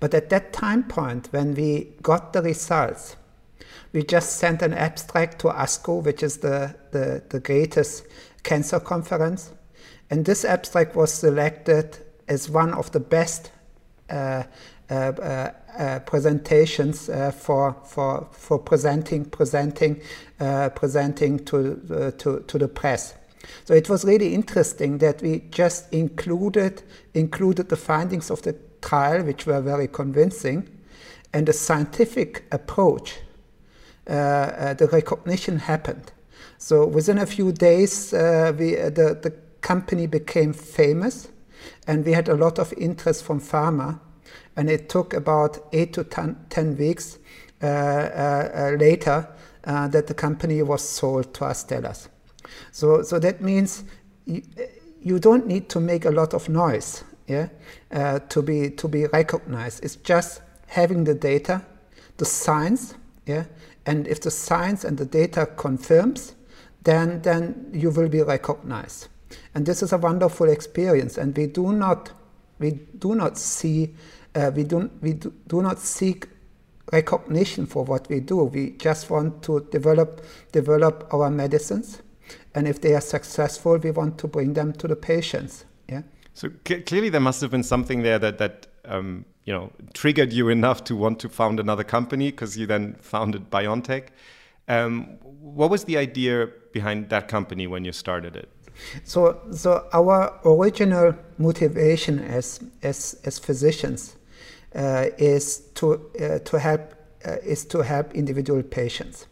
But 0.00 0.14
at 0.14 0.30
that 0.30 0.52
time 0.52 0.84
point, 0.84 1.28
when 1.32 1.54
we 1.54 1.88
got 2.02 2.32
the 2.32 2.40
results, 2.40 3.16
we 3.92 4.02
just 4.02 4.36
sent 4.36 4.62
an 4.62 4.72
abstract 4.72 5.40
to 5.40 5.48
ASCO, 5.48 6.02
which 6.02 6.22
is 6.22 6.38
the, 6.38 6.74
the, 6.90 7.22
the 7.28 7.40
greatest 7.40 8.06
cancer 8.42 8.80
conference. 8.80 9.52
And 10.10 10.24
this 10.24 10.44
abstract 10.44 10.94
was 10.94 11.12
selected 11.12 11.98
as 12.28 12.48
one 12.48 12.74
of 12.74 12.92
the 12.92 13.00
best 13.00 13.50
uh, 14.08 14.44
uh, 14.88 14.94
uh, 14.94 15.50
uh 15.78 15.98
presentations 16.00 17.08
uh, 17.08 17.32
for, 17.32 17.76
for, 17.84 18.28
for 18.30 18.58
presenting, 18.58 19.24
presenting, 19.24 20.00
uh, 20.38 20.68
presenting 20.70 21.44
to, 21.44 22.12
to, 22.18 22.40
to 22.46 22.58
the 22.58 22.68
press. 22.68 23.14
So 23.64 23.74
it 23.74 23.88
was 23.88 24.04
really 24.04 24.32
interesting 24.32 24.98
that 24.98 25.22
we 25.22 25.42
just 25.50 25.92
included, 25.92 26.82
included 27.14 27.68
the 27.68 27.76
findings 27.76 28.30
of 28.30 28.42
the 28.42 28.56
trial, 28.80 29.24
which 29.24 29.44
were 29.46 29.60
very 29.60 29.88
convincing, 29.88 30.68
and 31.32 31.46
the 31.46 31.52
scientific 31.52 32.44
approach, 32.52 33.18
the 34.04 34.88
recognition 34.92 35.58
happened. 35.58 36.12
So 36.58 36.86
within 36.86 37.18
a 37.18 37.26
few 37.26 37.52
days, 37.52 38.12
we, 38.12 38.74
the, 38.74 39.18
the 39.20 39.34
company 39.60 40.06
became 40.06 40.52
famous, 40.52 41.28
and 41.86 42.04
we 42.04 42.12
had 42.12 42.28
a 42.28 42.34
lot 42.34 42.58
of 42.58 42.72
interest 42.74 43.24
from 43.24 43.40
pharma. 43.40 44.00
And 44.56 44.70
it 44.70 44.88
took 44.88 45.12
about 45.12 45.58
eight 45.72 45.92
to 45.94 46.04
ten, 46.04 46.36
10 46.48 46.78
weeks 46.78 47.18
uh, 47.62 47.66
uh, 47.66 48.76
later 48.78 49.28
that 49.64 50.06
the 50.06 50.14
company 50.14 50.62
was 50.62 50.88
sold 50.88 51.34
to 51.34 51.44
Astellas. 51.44 52.08
So, 52.72 53.02
so 53.02 53.18
that 53.18 53.42
means 53.42 53.84
you, 54.24 54.42
you 55.02 55.18
don't 55.18 55.46
need 55.46 55.68
to 55.70 55.80
make 55.80 56.04
a 56.04 56.10
lot 56.10 56.34
of 56.34 56.48
noise 56.48 57.04
yeah, 57.26 57.48
uh, 57.90 58.20
to 58.28 58.42
be 58.42 58.70
to 58.70 58.88
be 58.88 59.06
recognized. 59.06 59.84
It's 59.84 59.96
just 59.96 60.42
having 60.68 61.04
the 61.04 61.14
data, 61.14 61.62
the 62.16 62.24
science, 62.24 62.94
yeah, 63.26 63.44
and 63.84 64.06
if 64.06 64.20
the 64.20 64.30
science 64.30 64.84
and 64.84 64.96
the 64.96 65.04
data 65.04 65.46
confirms, 65.56 66.34
then 66.84 67.22
then 67.22 67.70
you 67.72 67.90
will 67.90 68.08
be 68.08 68.22
recognized. 68.22 69.08
And 69.54 69.66
this 69.66 69.82
is 69.82 69.92
a 69.92 69.98
wonderful 69.98 70.48
experience. 70.48 71.18
And 71.18 71.36
we 71.36 71.46
do 71.46 71.72
not 71.72 72.12
we 72.58 72.70
do 72.98 73.14
not 73.14 73.38
see 73.38 73.94
uh, 74.34 74.50
we 74.54 74.64
do 74.64 74.90
we 75.00 75.14
do, 75.14 75.32
do 75.46 75.62
not 75.62 75.78
seek 75.78 76.28
recognition 76.92 77.66
for 77.66 77.84
what 77.84 78.08
we 78.08 78.20
do. 78.20 78.44
We 78.44 78.72
just 78.72 79.10
want 79.10 79.42
to 79.44 79.60
develop 79.70 80.24
develop 80.52 81.08
our 81.12 81.30
medicines, 81.30 82.02
and 82.54 82.68
if 82.68 82.80
they 82.80 82.94
are 82.94 83.00
successful, 83.00 83.78
we 83.78 83.90
want 83.90 84.18
to 84.18 84.28
bring 84.28 84.54
them 84.54 84.72
to 84.74 84.88
the 84.88 84.96
patients. 84.96 85.64
Yeah. 85.88 86.02
So 86.34 86.50
clearly, 86.64 87.08
there 87.08 87.20
must 87.20 87.40
have 87.40 87.50
been 87.50 87.62
something 87.62 88.02
there 88.02 88.18
that 88.18 88.38
that 88.38 88.66
um, 88.84 89.24
you 89.44 89.52
know 89.52 89.72
triggered 89.94 90.32
you 90.32 90.48
enough 90.48 90.84
to 90.84 90.96
want 90.96 91.18
to 91.20 91.28
found 91.28 91.60
another 91.60 91.84
company 91.84 92.30
because 92.30 92.56
you 92.56 92.66
then 92.66 92.96
founded 93.00 93.50
BioNTech. 93.50 94.08
Um, 94.68 95.18
what 95.22 95.70
was 95.70 95.84
the 95.84 95.96
idea 95.96 96.48
behind 96.72 97.08
that 97.10 97.28
company 97.28 97.66
when 97.66 97.84
you 97.84 97.92
started 97.92 98.34
it? 98.34 98.50
So, 99.04 99.40
so 99.52 99.86
our 99.92 100.38
original 100.44 101.14
motivation 101.38 102.18
as 102.18 102.60
as 102.82 103.16
as 103.24 103.38
physicians 103.38 104.16
uh, 104.74 105.06
is 105.18 105.60
to 105.74 106.00
uh, 106.20 106.38
to 106.40 106.58
help 106.58 106.94
uh, 107.24 107.36
is 107.44 107.64
to 107.66 107.82
help 107.82 108.14
individual 108.14 108.62
patients. 108.62 109.26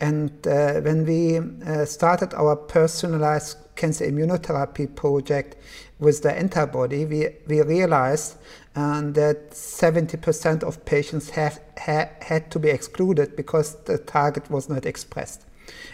And 0.00 0.46
uh, 0.46 0.80
when 0.80 1.06
we 1.06 1.38
uh, 1.38 1.84
started 1.86 2.34
our 2.34 2.54
personalized 2.54 3.56
cancer 3.76 4.04
immunotherapy 4.04 4.94
project 4.94 5.56
with 5.98 6.22
the 6.22 6.36
antibody, 6.36 7.06
we, 7.06 7.28
we 7.46 7.62
realized 7.62 8.36
um, 8.74 9.14
that 9.14 9.52
70% 9.52 10.62
of 10.62 10.84
patients 10.84 11.30
have 11.30 11.60
ha, 11.78 12.08
had 12.20 12.50
to 12.50 12.58
be 12.58 12.68
excluded 12.68 13.36
because 13.36 13.76
the 13.84 13.96
target 13.96 14.50
was 14.50 14.68
not 14.68 14.84
expressed. 14.84 15.46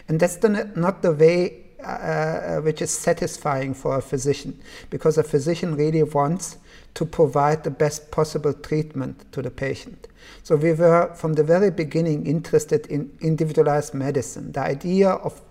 And 0.09 0.19
that's 0.19 0.35
the, 0.37 0.71
not 0.75 1.01
the 1.01 1.13
way 1.13 1.62
uh, 1.83 2.57
uh, 2.57 2.61
which 2.61 2.81
is 2.81 2.91
satisfying 2.91 3.73
for 3.73 3.97
a 3.97 4.01
physician, 4.01 4.59
because 4.89 5.17
a 5.17 5.23
physician 5.23 5.75
really 5.75 6.03
wants 6.03 6.57
to 6.93 7.05
provide 7.05 7.63
the 7.63 7.71
best 7.71 8.11
possible 8.11 8.53
treatment 8.53 9.31
to 9.31 9.41
the 9.41 9.51
patient. 9.51 10.07
So 10.43 10.55
we 10.55 10.73
were 10.73 11.13
from 11.15 11.33
the 11.33 11.43
very 11.43 11.71
beginning 11.71 12.25
interested 12.25 12.85
in 12.87 13.11
individualized 13.21 13.93
medicine. 13.93 14.51
The 14.51 14.61
idea 14.61 15.09
of 15.09 15.41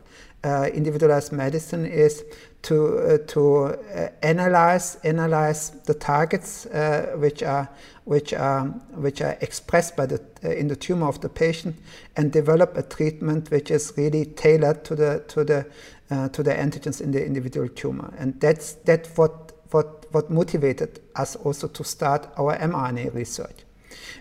uh, 0.45 0.69
individualized 0.75 1.33
medicine 1.33 1.87
is 1.87 2.25
to 2.63 2.99
uh, 2.99 3.19
to 3.29 3.65
uh, 3.65 4.09
analyze 4.23 4.97
analyze 5.05 5.71
the 5.87 5.95
targets 5.95 6.67
uh, 6.67 7.15
which 7.17 7.43
are 7.43 7.69
which 8.05 8.33
are 8.33 8.65
which 8.95 9.21
are 9.21 9.37
expressed 9.41 9.97
by 9.97 10.07
the 10.07 10.21
in 10.43 10.69
the 10.69 10.77
tumor 10.77 11.07
of 11.07 11.21
the 11.21 11.29
patient 11.29 11.77
and 12.17 12.33
develop 12.33 12.77
a 12.77 12.83
treatment 12.83 13.51
which 13.51 13.71
is 13.71 13.93
really 13.97 14.25
tailored 14.25 14.85
to 14.85 14.95
the 14.95 15.23
to 15.29 15.45
the 15.45 15.67
uh, 16.13 16.29
to 16.29 16.43
the 16.43 16.53
antigens 16.53 17.01
in 17.01 17.11
the 17.11 17.25
individual 17.25 17.69
tumor 17.69 18.13
and 18.19 18.39
that's 18.41 18.75
that 18.85 19.09
what 19.17 19.53
what 19.71 20.07
what 20.13 20.31
motivated 20.31 21.01
us 21.17 21.37
also 21.37 21.67
to 21.67 21.83
start 21.83 22.29
our 22.37 22.57
mRNA 22.59 23.15
research 23.15 23.65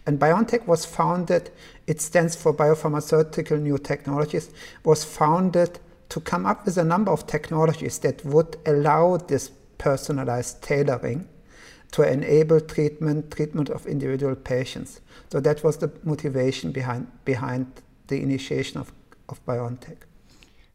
and 0.05 0.19
BioNTech 0.19 0.65
was 0.67 0.85
founded 0.85 1.51
it 1.87 1.99
stands 1.99 2.35
for 2.35 2.53
biopharmaceutical 2.53 3.59
new 3.59 3.77
technologies 3.77 4.51
was 4.85 5.03
founded 5.03 5.79
to 6.09 6.19
come 6.19 6.45
up 6.45 6.65
with 6.65 6.77
a 6.77 6.83
number 6.83 7.11
of 7.11 7.25
technologies 7.25 7.99
that 7.99 8.23
would 8.25 8.57
allow 8.65 9.17
this 9.17 9.51
personalized 9.77 10.61
tailoring 10.61 11.27
to 11.91 12.03
enable 12.03 12.59
treatment 12.59 13.31
treatment 13.31 13.69
of 13.69 13.85
individual 13.85 14.35
patients. 14.35 15.01
So 15.31 15.39
that 15.41 15.63
was 15.63 15.77
the 15.77 15.91
motivation 16.03 16.71
behind 16.71 17.07
behind 17.25 17.65
the 18.07 18.21
initiation 18.21 18.79
of, 18.79 18.91
of 19.29 19.43
BioNTech. 19.45 19.97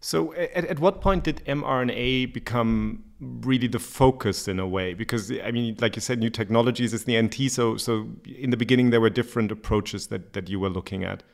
So 0.07 0.33
at, 0.35 0.67
at 0.67 0.79
what 0.79 1.01
point 1.01 1.25
did 1.25 1.45
mRNA 1.47 2.33
become 2.33 3.03
really 3.19 3.67
the 3.67 3.81
focus 3.81 4.47
in 4.47 4.61
a 4.61 4.67
way? 4.67 4.95
Because 4.95 5.33
I 5.33 5.51
mean, 5.51 5.77
like 5.81 5.97
you 5.97 6.01
said, 6.01 6.21
new 6.21 6.31
technologies 6.31 6.95
is 6.95 7.07
the 7.07 7.21
NT. 7.21 7.51
So 7.51 7.77
so 7.77 8.07
in 8.25 8.51
the 8.51 8.57
beginning 8.57 8.91
there 8.91 9.01
were 9.01 9.11
different 9.11 9.51
approaches 9.51 10.07
that, 10.07 10.33
that 10.35 10.49
you 10.49 10.61
were 10.61 10.69
looking 10.69 11.03
at. 11.03 11.25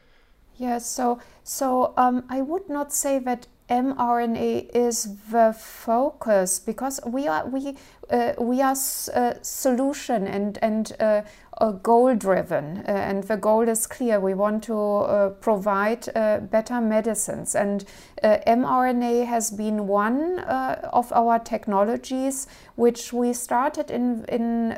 Yeah, 0.56 0.78
so 0.78 1.20
so 1.44 1.92
um, 1.98 2.24
I 2.30 2.40
would 2.40 2.70
not 2.70 2.94
say 2.94 3.18
that 3.18 3.46
mRNA 3.68 4.70
is 4.74 5.16
the 5.30 5.54
focus 5.58 6.58
because 6.58 7.00
we 7.06 7.26
are 7.26 7.46
we 7.46 7.76
uh, 8.10 8.32
we 8.38 8.60
are 8.60 8.76
uh, 9.14 9.34
solution 9.40 10.26
and 10.26 10.58
and 10.60 10.92
uh, 11.00 11.22
goal 11.70 12.14
driven 12.14 12.78
uh, 12.78 12.90
and 12.90 13.24
the 13.24 13.36
goal 13.36 13.68
is 13.68 13.86
clear. 13.86 14.18
We 14.18 14.34
want 14.34 14.64
to 14.64 14.76
uh, 14.76 15.28
provide 15.30 16.08
uh, 16.14 16.40
better 16.40 16.80
medicines. 16.80 17.54
And 17.54 17.84
mRNA 18.22 19.26
has 19.26 19.50
been 19.50 19.86
one 19.86 20.40
of 20.40 21.12
our 21.12 21.38
technologies 21.38 22.46
which 22.76 23.12
we 23.12 23.32
started 23.32 23.90
in 23.90 24.24
in 24.24 24.70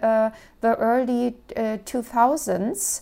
the 0.61 0.77
early 0.79 1.37
2000s 1.57 3.01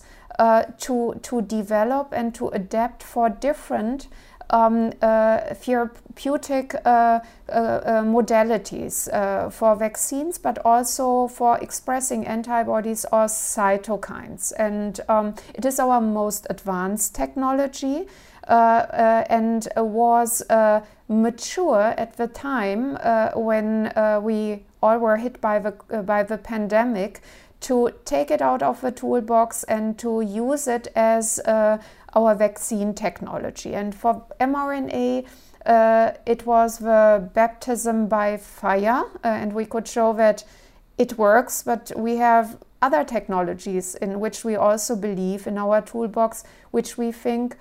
to 0.79 1.19
to 1.21 1.41
develop 1.41 2.13
and 2.13 2.33
to 2.35 2.47
adapt 2.49 3.03
for 3.03 3.29
different 3.29 4.07
therapeutic 4.53 6.75
uh, 6.85 7.19
uh, 7.49 8.03
modalities 8.03 9.09
for 9.51 9.75
vaccines, 9.75 10.37
but 10.37 10.59
also 10.63 11.27
for 11.27 11.57
expressing 11.59 12.27
antibodies 12.27 13.05
or 13.11 13.25
cytokines. 13.25 14.53
And 14.57 14.99
um, 15.09 15.33
it 15.55 15.65
is 15.65 15.79
our 15.79 15.99
most 15.99 16.45
advanced 16.49 17.15
technology. 17.15 18.07
Uh, 18.47 18.51
uh, 18.51 19.25
and 19.29 19.69
was 19.77 20.41
uh, 20.49 20.81
mature 21.07 21.93
at 21.97 22.17
the 22.17 22.27
time 22.27 22.97
when 23.35 23.89
we 24.21 24.65
all 24.81 24.97
were 24.97 25.15
hit 25.15 25.39
by 25.39 25.59
the 25.59 25.71
by 26.05 26.23
the 26.23 26.37
pandemic 26.37 27.21
to 27.61 27.89
take 28.03 28.29
it 28.29 28.41
out 28.41 28.61
of 28.61 28.81
the 28.81 28.91
toolbox 28.91 29.63
and 29.63 29.97
to 29.97 30.19
use 30.19 30.67
it 30.67 30.89
as 30.93 31.39
our 32.15 32.35
vaccine 32.35 32.93
technology. 32.93 33.73
And 33.73 33.93
for 33.95 34.25
mRNA, 34.39 35.25
uh, 35.65 36.11
it 36.25 36.45
was 36.45 36.79
the 36.79 37.29
baptism 37.33 38.07
by 38.07 38.37
fire, 38.37 39.03
uh, 39.23 39.27
and 39.27 39.53
we 39.53 39.65
could 39.65 39.87
show 39.87 40.13
that 40.13 40.43
it 40.97 41.17
works, 41.17 41.63
but 41.63 41.91
we 41.95 42.17
have 42.17 42.57
other 42.81 43.03
technologies 43.03 43.95
in 43.95 44.19
which 44.19 44.43
we 44.43 44.55
also 44.55 44.95
believe 44.95 45.47
in 45.47 45.57
our 45.57 45.81
toolbox, 45.81 46.43
which 46.71 46.97
we 46.97 47.11
think 47.11 47.57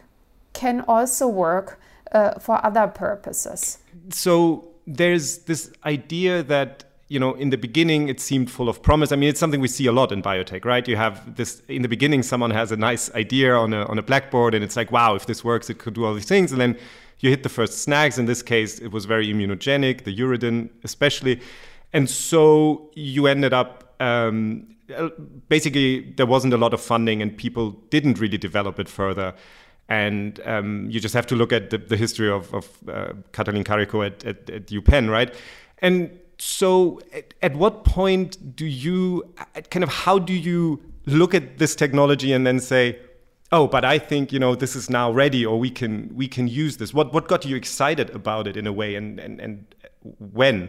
can 0.52 0.84
also 0.88 1.28
work 1.28 1.80
uh, 2.10 2.38
for 2.38 2.64
other 2.64 2.88
purposes. 2.88 3.78
So 4.10 4.68
there's 4.86 5.38
this 5.38 5.72
idea 5.84 6.42
that 6.42 6.84
you 7.12 7.20
know, 7.20 7.34
in 7.34 7.50
the 7.50 7.58
beginning, 7.58 8.08
it 8.08 8.20
seemed 8.20 8.50
full 8.50 8.70
of 8.70 8.82
promise. 8.82 9.12
I 9.12 9.16
mean, 9.16 9.28
it's 9.28 9.38
something 9.38 9.60
we 9.60 9.68
see 9.68 9.86
a 9.86 9.92
lot 9.92 10.12
in 10.12 10.22
biotech, 10.22 10.64
right? 10.64 10.88
You 10.88 10.96
have 10.96 11.36
this 11.36 11.60
in 11.68 11.82
the 11.82 11.88
beginning, 11.88 12.22
someone 12.22 12.50
has 12.52 12.72
a 12.72 12.76
nice 12.76 13.12
idea 13.14 13.54
on 13.54 13.74
a, 13.74 13.84
on 13.84 13.98
a 13.98 14.02
blackboard, 14.02 14.54
and 14.54 14.64
it's 14.64 14.76
like, 14.76 14.90
wow, 14.90 15.14
if 15.14 15.26
this 15.26 15.44
works, 15.44 15.68
it 15.68 15.78
could 15.78 15.92
do 15.92 16.06
all 16.06 16.14
these 16.14 16.24
things. 16.24 16.52
And 16.52 16.60
then 16.60 16.78
you 17.20 17.28
hit 17.28 17.42
the 17.42 17.50
first 17.50 17.82
snags. 17.82 18.18
In 18.18 18.24
this 18.24 18.42
case, 18.42 18.78
it 18.78 18.92
was 18.92 19.04
very 19.04 19.26
immunogenic, 19.26 20.04
the 20.04 20.16
uridine 20.16 20.70
especially. 20.84 21.40
And 21.92 22.08
so 22.08 22.90
you 22.94 23.26
ended 23.26 23.52
up 23.52 23.94
um, 24.00 24.74
basically, 25.50 26.14
there 26.16 26.26
wasn't 26.26 26.54
a 26.54 26.56
lot 26.56 26.72
of 26.72 26.80
funding, 26.80 27.20
and 27.20 27.36
people 27.36 27.72
didn't 27.90 28.18
really 28.20 28.38
develop 28.38 28.80
it 28.80 28.88
further. 28.88 29.34
And 29.90 30.40
um, 30.46 30.88
you 30.88 30.98
just 30.98 31.14
have 31.14 31.26
to 31.26 31.36
look 31.36 31.52
at 31.52 31.68
the, 31.68 31.76
the 31.76 31.98
history 31.98 32.30
of, 32.30 32.54
of 32.54 32.64
uh, 32.88 33.12
Katalin 33.32 33.64
Karikó 33.64 34.06
at, 34.06 34.24
at, 34.24 34.48
at 34.48 34.66
UPenn, 34.68 35.10
right? 35.10 35.34
And 35.82 36.18
so 36.42 37.00
at, 37.12 37.34
at, 37.40 37.54
what 37.54 37.84
point 37.84 38.56
do 38.56 38.66
you 38.66 39.32
kind 39.70 39.84
of 39.84 39.90
how 39.90 40.18
do 40.18 40.32
you 40.32 40.82
look 41.06 41.34
at 41.34 41.58
this 41.58 41.76
technology 41.76 42.32
and 42.32 42.44
then 42.44 42.58
say 42.58 42.98
oh 43.52 43.68
but 43.68 43.84
i 43.84 43.96
think 43.96 44.32
you 44.32 44.40
know 44.40 44.56
this 44.56 44.74
is 44.74 44.90
now 44.90 45.08
ready 45.12 45.46
or 45.46 45.56
we 45.56 45.70
can 45.70 46.10
we 46.16 46.26
can 46.26 46.48
use 46.48 46.78
this 46.78 46.92
what 46.92 47.12
what 47.12 47.28
got 47.28 47.44
you 47.44 47.54
excited 47.54 48.10
about 48.10 48.48
it 48.48 48.56
in 48.56 48.66
a 48.66 48.72
way 48.72 48.96
and 48.96 49.20
and, 49.20 49.40
and 49.40 49.74
when 50.18 50.68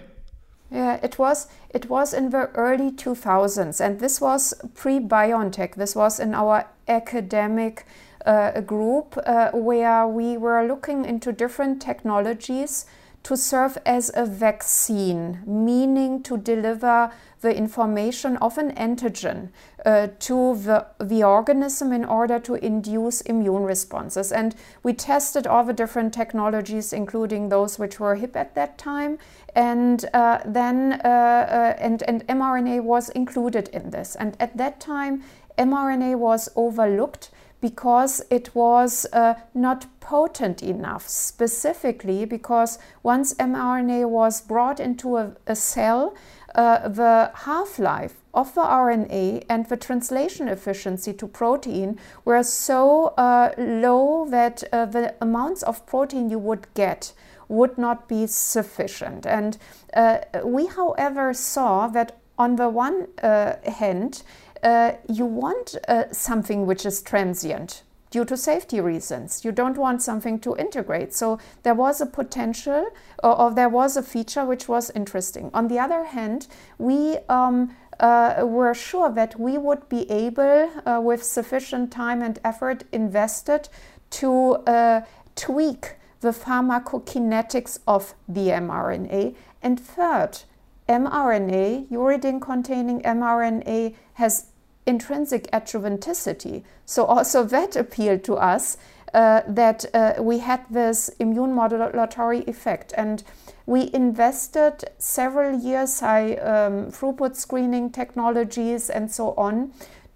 yeah, 0.69 0.99
it 1.03 1.19
was 1.19 1.47
it 1.69 1.87
was 1.87 2.13
in 2.13 2.31
the 2.31 2.49
early 2.55 2.91
2000s, 2.91 3.79
and 3.79 3.99
this 3.99 4.19
was 4.19 4.55
pre-BioNTech. 4.73 5.75
This 5.75 5.95
was 5.95 6.19
in 6.19 6.33
our 6.33 6.65
academic 6.87 7.85
uh, 8.25 8.59
group 8.61 9.15
uh, 9.23 9.51
where 9.51 10.07
we 10.07 10.35
were 10.35 10.65
looking 10.65 11.05
into 11.05 11.31
different 11.31 11.79
technologies 11.79 12.87
to 13.23 13.37
serve 13.37 13.77
as 13.85 14.11
a 14.15 14.25
vaccine, 14.25 15.41
meaning 15.45 16.21
to 16.23 16.37
deliver 16.37 17.11
the 17.41 17.55
information 17.55 18.37
of 18.37 18.57
an 18.57 18.71
antigen 18.75 19.49
uh, 19.85 20.07
to 20.19 20.55
the, 20.55 20.85
the 20.99 21.23
organism 21.23 21.91
in 21.91 22.05
order 22.05 22.39
to 22.39 22.55
induce 22.55 23.21
immune 23.21 23.63
responses. 23.63 24.31
And 24.31 24.55
we 24.81 24.93
tested 24.93 25.45
all 25.45 25.63
the 25.63 25.73
different 25.73 26.13
technologies, 26.13 26.93
including 26.93 27.49
those 27.49 27.77
which 27.77 27.99
were 27.99 28.15
hip 28.15 28.35
at 28.35 28.55
that 28.55 28.77
time. 28.77 29.19
And 29.55 30.05
uh, 30.13 30.39
then, 30.45 31.01
uh, 31.03 31.07
uh 31.07 31.75
and, 31.79 32.01
and 32.03 32.25
mRNA 32.27 32.83
was 32.83 33.09
included 33.09 33.67
in 33.69 33.89
this. 33.91 34.15
And 34.15 34.37
at 34.39 34.57
that 34.57 34.79
time, 34.79 35.23
mRNA 35.57 36.17
was 36.17 36.49
overlooked 36.55 37.29
because 37.63 38.21
it 38.29 38.53
was 38.53 39.05
uh, 39.13 39.35
not 39.53 39.85
potent 40.01 40.61
enough, 40.61 41.07
specifically 41.07 42.25
because 42.25 42.77
once 43.03 43.33
mRNA 43.35 44.09
was 44.09 44.41
brought 44.41 44.81
into 44.81 45.15
a, 45.15 45.31
a 45.47 45.55
cell, 45.55 46.13
uh, 46.55 46.89
the 46.89 47.31
half 47.33 47.79
life 47.79 48.15
of 48.33 48.53
the 48.53 48.61
RNA 48.61 49.45
and 49.47 49.65
the 49.69 49.77
translation 49.77 50.49
efficiency 50.49 51.13
to 51.13 51.25
protein 51.25 51.97
were 52.25 52.43
so 52.43 53.13
uh, 53.17 53.53
low 53.57 54.27
that 54.29 54.61
uh, 54.73 54.85
the 54.85 55.15
amounts 55.21 55.63
of 55.63 55.85
protein 55.85 56.29
you 56.29 56.39
would 56.39 56.67
get 56.73 57.13
would 57.47 57.77
not 57.77 58.09
be 58.09 58.27
sufficient. 58.27 59.25
And 59.25 59.57
uh, 59.93 60.17
we, 60.43 60.65
however, 60.65 61.33
saw 61.33 61.87
that 61.87 62.17
on 62.37 62.57
the 62.57 62.67
one 62.67 63.07
uh, 63.21 63.53
hand, 63.79 64.23
uh, 64.63 64.93
you 65.09 65.25
want 65.25 65.75
uh, 65.87 66.05
something 66.11 66.65
which 66.65 66.85
is 66.85 67.01
transient 67.01 67.83
due 68.13 68.23
to 68.23 68.37
safety 68.37 68.79
reasons. 68.79 69.43
You 69.43 69.51
don't 69.51 69.75
want 69.75 70.03
something 70.03 70.39
to 70.41 70.55
integrate. 70.55 71.13
So 71.15 71.39
there 71.63 71.73
was 71.73 71.99
a 71.99 72.05
potential 72.05 72.89
or, 73.23 73.41
or 73.41 73.51
there 73.51 73.69
was 73.69 73.97
a 73.97 74.03
feature 74.03 74.45
which 74.45 74.67
was 74.67 74.91
interesting. 74.91 75.49
On 75.53 75.67
the 75.67 75.79
other 75.79 76.03
hand, 76.05 76.47
we 76.77 77.17
um, 77.27 77.75
uh, 77.99 78.43
were 78.45 78.73
sure 78.75 79.09
that 79.09 79.39
we 79.39 79.57
would 79.57 79.89
be 79.89 80.09
able, 80.11 80.69
uh, 80.85 81.01
with 81.01 81.23
sufficient 81.23 81.91
time 81.91 82.21
and 82.21 82.39
effort 82.43 82.83
invested, 82.91 83.67
to 84.11 84.57
uh, 84.67 85.01
tweak 85.35 85.95
the 86.21 86.29
pharmacokinetics 86.29 87.79
of 87.87 88.13
the 88.27 88.49
mRNA. 88.49 89.35
And 89.61 89.79
third, 89.79 90.43
mRNA, 90.87 91.87
uridine 91.89 92.41
containing 92.41 93.01
mRNA, 93.01 93.95
has 94.13 94.47
intrinsic 94.85 95.49
adjuvanticity. 95.51 96.63
So 96.85 97.05
also 97.05 97.43
that 97.43 97.75
appealed 97.75 98.23
to 98.25 98.35
us 98.35 98.77
uh, 99.13 99.41
that 99.47 99.85
uh, 99.93 100.15
we 100.19 100.39
had 100.39 100.65
this 100.69 101.09
immune 101.19 101.53
modulatory 101.53 102.47
effect. 102.47 102.93
And 102.97 103.23
we 103.65 103.91
invested 103.93 104.83
several 104.97 105.59
years, 105.59 106.01
I, 106.01 106.33
um, 106.35 106.91
throughput 106.91 107.35
screening 107.35 107.91
technologies 107.91 108.89
and 108.89 109.11
so 109.11 109.33
on, 109.37 109.71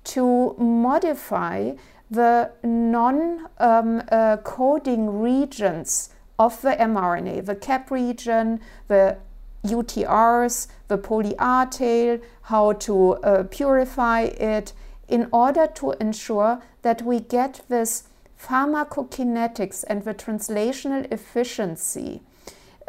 to 0.06 0.56
modify 0.58 1.74
the 2.10 2.52
non 2.64 3.48
um, 3.60 4.02
uh, 4.12 4.38
coding 4.38 5.22
regions 5.22 6.10
of 6.40 6.62
the 6.62 6.72
mRNA, 6.72 7.46
the 7.46 7.56
cap 7.56 7.92
region, 7.92 8.60
the 8.88 9.18
UTRs, 9.64 10.68
the 10.88 10.98
poly 10.98 11.36
A 11.40 11.68
tail, 11.70 12.20
how 12.48 12.74
to 12.74 13.14
uh, 13.16 13.44
purify 13.44 14.22
it, 14.22 14.74
in 15.08 15.28
order 15.32 15.68
to 15.68 15.92
ensure 16.02 16.62
that 16.82 17.02
we 17.02 17.20
get 17.20 17.62
this 17.70 18.04
pharmacokinetics 18.42 19.84
and 19.88 20.04
the 20.04 20.14
translational 20.14 21.12
efficiency 21.12 22.22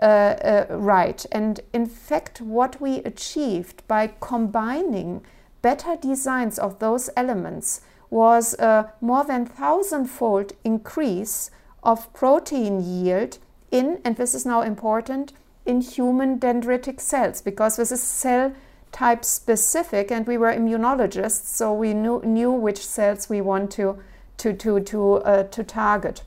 uh, 0.01 0.05
uh, 0.05 0.67
right. 0.71 1.27
And 1.33 1.61
in 1.73 1.87
fact, 1.87 2.41
what 2.41 2.81
we 2.81 2.99
achieved 2.99 3.87
by 3.89 4.13
combining 4.21 5.23
better 5.63 5.97
designs 5.97 6.59
of 6.59 6.79
those 6.79 7.11
elements 7.17 7.81
was 8.11 8.55
a 8.61 8.93
more 9.01 9.25
than 9.25 9.45
thousandfold 9.45 10.53
increase 10.65 11.51
of 11.83 12.13
protein 12.13 12.81
yield 12.81 13.39
in, 13.71 14.01
and 14.05 14.17
this 14.17 14.35
is 14.35 14.47
now 14.47 14.63
important, 14.63 15.33
in 15.67 15.81
human 15.81 16.39
dendritic 16.39 17.01
cells 17.01 17.43
because 17.43 17.77
this 17.77 17.93
is 17.93 18.03
cell 18.03 18.53
type 18.93 19.25
specific 19.25 20.11
and 20.11 20.27
we 20.27 20.37
were 20.37 20.53
immunologists 20.53 21.47
so 21.47 21.73
we 21.73 21.95
knew, 21.95 22.21
knew 22.25 22.51
which 22.51 22.85
cells 22.85 23.29
we 23.29 23.41
want 23.41 23.71
to 23.71 23.99
to 24.39 24.53
to 24.53 24.81
to, 24.81 25.15
uh, 25.15 25.43
to 25.45 25.65
target. 25.65 26.23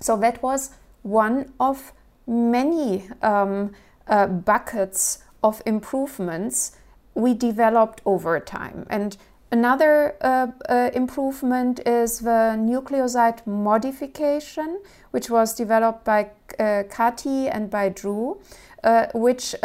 So 0.00 0.16
that 0.18 0.42
was 0.42 0.70
one 1.02 1.52
of 1.58 1.92
many 2.26 3.08
um, 3.22 3.72
uh, 4.06 4.26
buckets 4.26 5.24
of 5.42 5.62
improvements 5.66 6.76
we 7.14 7.34
developed 7.34 8.02
over 8.04 8.38
time. 8.40 8.86
And 8.90 9.16
Another 9.52 10.14
uh, 10.20 10.46
uh, 10.68 10.90
improvement 10.94 11.80
is 11.84 12.20
the 12.20 12.54
nucleoside 12.56 13.44
modification, 13.48 14.80
which 15.10 15.28
was 15.28 15.54
developed 15.54 16.04
by 16.04 16.30
uh, 16.56 16.84
Kati 16.88 17.50
and 17.52 17.68
by 17.68 17.88
Drew, 17.88 18.40
uh, 18.84 19.06
which 19.12 19.56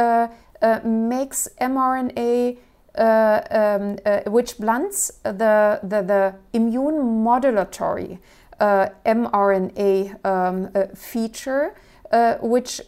uh, 0.66 0.80
uh, 0.84 0.88
makes 0.88 1.48
mRNA, 1.62 2.58
um, 2.98 3.98
which 4.34 4.58
blunts 4.58 5.12
the, 5.24 5.80
the, 5.84 6.02
the 6.02 6.36
immune 6.54 7.24
modulatory 7.24 8.20
mRNA 8.60 10.26
um, 10.26 10.96
feature, 10.96 11.76
which 12.42 12.82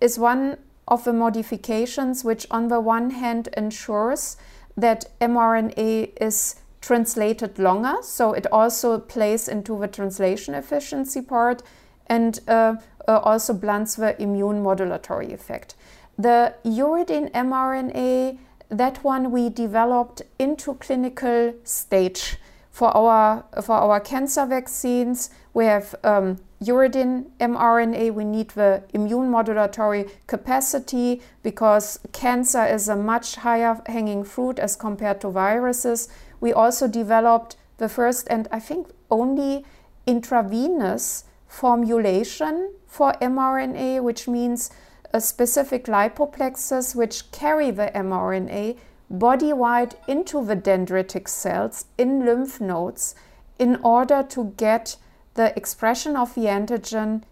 is 0.00 0.18
one 0.18 0.56
of 0.88 1.04
the 1.04 1.12
modifications 1.12 2.24
which, 2.24 2.46
on 2.50 2.68
the 2.68 2.80
one 2.80 3.10
hand, 3.10 3.48
ensures 3.56 4.36
that 4.76 5.04
mRNA 5.20 6.10
is 6.20 6.56
translated 6.80 7.58
longer, 7.58 7.96
so 8.02 8.32
it 8.32 8.46
also 8.50 8.98
plays 8.98 9.48
into 9.48 9.78
the 9.78 9.86
translation 9.86 10.54
efficiency 10.54 11.22
part 11.22 11.62
and 12.06 12.40
uh, 12.48 12.74
uh, 13.06 13.18
also 13.18 13.54
blunts 13.54 13.94
the 13.94 14.20
immune 14.20 14.62
modulatory 14.62 15.32
effect. 15.32 15.74
The 16.22 16.54
uridine 16.64 17.32
mRNA, 17.32 18.38
that 18.68 19.02
one 19.02 19.32
we 19.32 19.48
developed 19.48 20.22
into 20.38 20.74
clinical 20.74 21.54
stage 21.64 22.36
for 22.70 22.96
our 22.96 23.44
for 23.60 23.74
our 23.74 23.98
cancer 23.98 24.46
vaccines. 24.46 25.30
We 25.52 25.64
have 25.64 25.96
um, 26.04 26.38
uridine 26.62 27.24
mRNA, 27.40 28.14
we 28.14 28.24
need 28.24 28.50
the 28.50 28.84
immune 28.94 29.32
modulatory 29.32 30.08
capacity 30.28 31.20
because 31.42 31.98
cancer 32.12 32.64
is 32.66 32.88
a 32.88 32.94
much 32.94 33.34
higher 33.34 33.82
hanging 33.86 34.22
fruit 34.22 34.60
as 34.60 34.76
compared 34.76 35.20
to 35.22 35.28
viruses. 35.30 36.08
We 36.40 36.52
also 36.52 36.86
developed 36.86 37.56
the 37.78 37.88
first 37.88 38.28
and 38.30 38.46
I 38.52 38.60
think 38.60 38.86
only 39.10 39.66
intravenous 40.06 41.24
formulation 41.48 42.74
for 42.86 43.12
mRNA, 43.14 44.04
which 44.04 44.28
means 44.28 44.70
a 45.12 45.20
specific 45.20 45.84
lipoplexes 45.84 46.94
which 46.94 47.30
carry 47.32 47.70
the 47.70 47.90
mRNA 47.94 48.76
body 49.10 49.52
wide 49.52 49.94
into 50.08 50.44
the 50.44 50.56
dendritic 50.56 51.28
cells 51.28 51.84
in 51.98 52.24
lymph 52.24 52.60
nodes 52.60 53.14
in 53.58 53.76
order 53.84 54.22
to 54.22 54.54
get 54.56 54.96
the 55.34 55.56
expression 55.56 56.16
of 56.16 56.34
the 56.34 56.46
antigen 56.46 57.22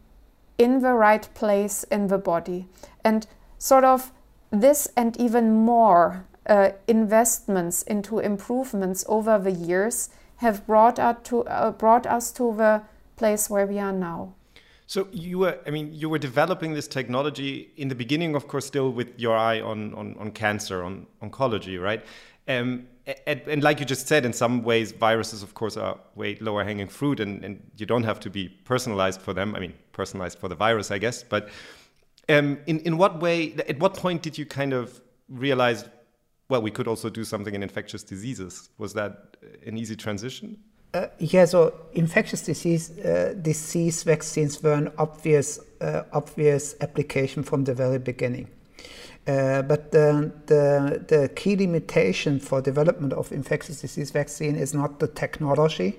in 0.58 0.80
the 0.80 0.92
right 0.92 1.28
place 1.34 1.84
in 1.84 2.08
the 2.08 2.18
body. 2.18 2.66
And 3.02 3.26
sort 3.58 3.84
of 3.84 4.12
this 4.50 4.88
and 4.96 5.16
even 5.16 5.52
more 5.52 6.26
uh, 6.46 6.70
investments 6.86 7.82
into 7.82 8.18
improvements 8.18 9.04
over 9.08 9.38
the 9.38 9.52
years 9.52 10.10
have 10.36 10.66
brought 10.66 11.24
to 11.24 11.44
uh, 11.44 11.70
brought 11.70 12.06
us 12.06 12.32
to 12.32 12.54
the 12.56 12.82
place 13.16 13.48
where 13.48 13.66
we 13.66 13.78
are 13.78 13.92
now. 13.92 14.32
So 14.90 15.06
you 15.12 15.38
were, 15.38 15.56
I 15.68 15.70
mean, 15.70 15.94
you 15.94 16.08
were 16.08 16.18
developing 16.18 16.74
this 16.74 16.88
technology 16.88 17.70
in 17.76 17.86
the 17.86 17.94
beginning, 17.94 18.34
of 18.34 18.48
course, 18.48 18.66
still 18.66 18.90
with 18.90 19.20
your 19.20 19.36
eye 19.36 19.60
on 19.60 19.94
on, 19.94 20.16
on 20.18 20.32
cancer, 20.32 20.82
on 20.82 21.06
oncology, 21.22 21.80
right? 21.80 22.04
Um, 22.48 22.88
and, 23.24 23.40
and, 23.46 23.62
like 23.62 23.78
you 23.78 23.86
just 23.86 24.08
said, 24.08 24.24
in 24.24 24.32
some 24.32 24.64
ways, 24.64 24.90
viruses, 24.90 25.44
of 25.44 25.54
course, 25.54 25.76
are 25.76 25.96
way 26.16 26.36
lower 26.40 26.64
hanging 26.64 26.88
fruit, 26.88 27.20
and, 27.20 27.44
and 27.44 27.62
you 27.76 27.86
don't 27.86 28.02
have 28.02 28.18
to 28.18 28.30
be 28.30 28.48
personalized 28.48 29.22
for 29.22 29.32
them. 29.32 29.54
I 29.54 29.60
mean, 29.60 29.74
personalized 29.92 30.40
for 30.40 30.48
the 30.48 30.56
virus, 30.56 30.90
I 30.90 30.98
guess. 30.98 31.22
But 31.22 31.50
um, 32.28 32.58
in 32.66 32.80
in 32.80 32.98
what 32.98 33.20
way? 33.20 33.54
At 33.68 33.78
what 33.78 33.94
point 33.94 34.22
did 34.22 34.36
you 34.36 34.44
kind 34.44 34.72
of 34.72 35.00
realize? 35.28 35.84
Well, 36.48 36.62
we 36.62 36.72
could 36.72 36.88
also 36.88 37.08
do 37.08 37.22
something 37.22 37.54
in 37.54 37.62
infectious 37.62 38.02
diseases. 38.02 38.70
Was 38.78 38.92
that 38.94 39.36
an 39.64 39.78
easy 39.78 39.94
transition? 39.94 40.58
Uh, 40.92 41.06
yeah, 41.18 41.44
so 41.44 41.72
infectious 41.92 42.42
disease 42.42 42.98
uh, 42.98 43.32
disease 43.40 44.02
vaccines 44.02 44.60
were 44.60 44.72
an 44.72 44.90
obvious 44.98 45.60
uh, 45.80 46.02
obvious 46.12 46.74
application 46.80 47.44
from 47.44 47.64
the 47.64 47.72
very 47.74 47.98
beginning. 47.98 48.48
Uh, 49.26 49.62
but 49.62 49.92
the, 49.92 50.32
the, 50.46 51.04
the 51.06 51.28
key 51.36 51.54
limitation 51.54 52.40
for 52.40 52.60
development 52.60 53.12
of 53.12 53.30
infectious 53.30 53.80
disease 53.80 54.10
vaccine 54.10 54.56
is 54.56 54.74
not 54.74 54.98
the 54.98 55.06
technology, 55.06 55.98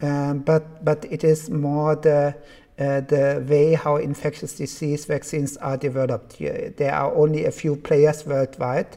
um, 0.00 0.38
but, 0.38 0.84
but 0.84 1.04
it 1.10 1.24
is 1.24 1.50
more 1.50 1.96
the, 1.96 2.34
uh, 2.78 3.00
the 3.00 3.44
way 3.48 3.74
how 3.74 3.96
infectious 3.96 4.56
disease 4.56 5.04
vaccines 5.04 5.56
are 5.58 5.76
developed. 5.76 6.38
There 6.38 6.94
are 6.94 7.14
only 7.14 7.44
a 7.44 7.50
few 7.50 7.76
players 7.76 8.24
worldwide 8.24 8.96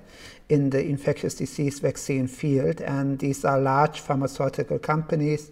in 0.49 0.71
the 0.71 0.83
infectious 0.83 1.35
disease 1.35 1.79
vaccine 1.79 2.27
field, 2.27 2.81
and 2.81 3.19
these 3.19 3.45
are 3.45 3.59
large 3.59 3.99
pharmaceutical 3.99 4.79
companies 4.79 5.51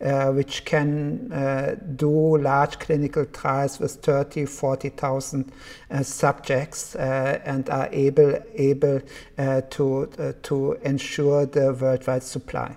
uh, 0.00 0.30
which 0.30 0.64
can 0.64 1.32
uh, 1.32 1.74
do 1.96 2.38
large 2.38 2.78
clinical 2.78 3.24
trials 3.26 3.78
with 3.78 3.92
30, 4.02 4.46
40,000 4.46 5.52
uh, 5.90 6.02
subjects 6.02 6.94
uh, 6.94 7.40
and 7.44 7.68
are 7.70 7.88
able, 7.92 8.38
able 8.54 9.00
uh, 9.38 9.62
to, 9.70 10.10
uh, 10.18 10.32
to 10.42 10.74
ensure 10.82 11.46
the 11.46 11.72
worldwide 11.72 12.22
supply. 12.22 12.76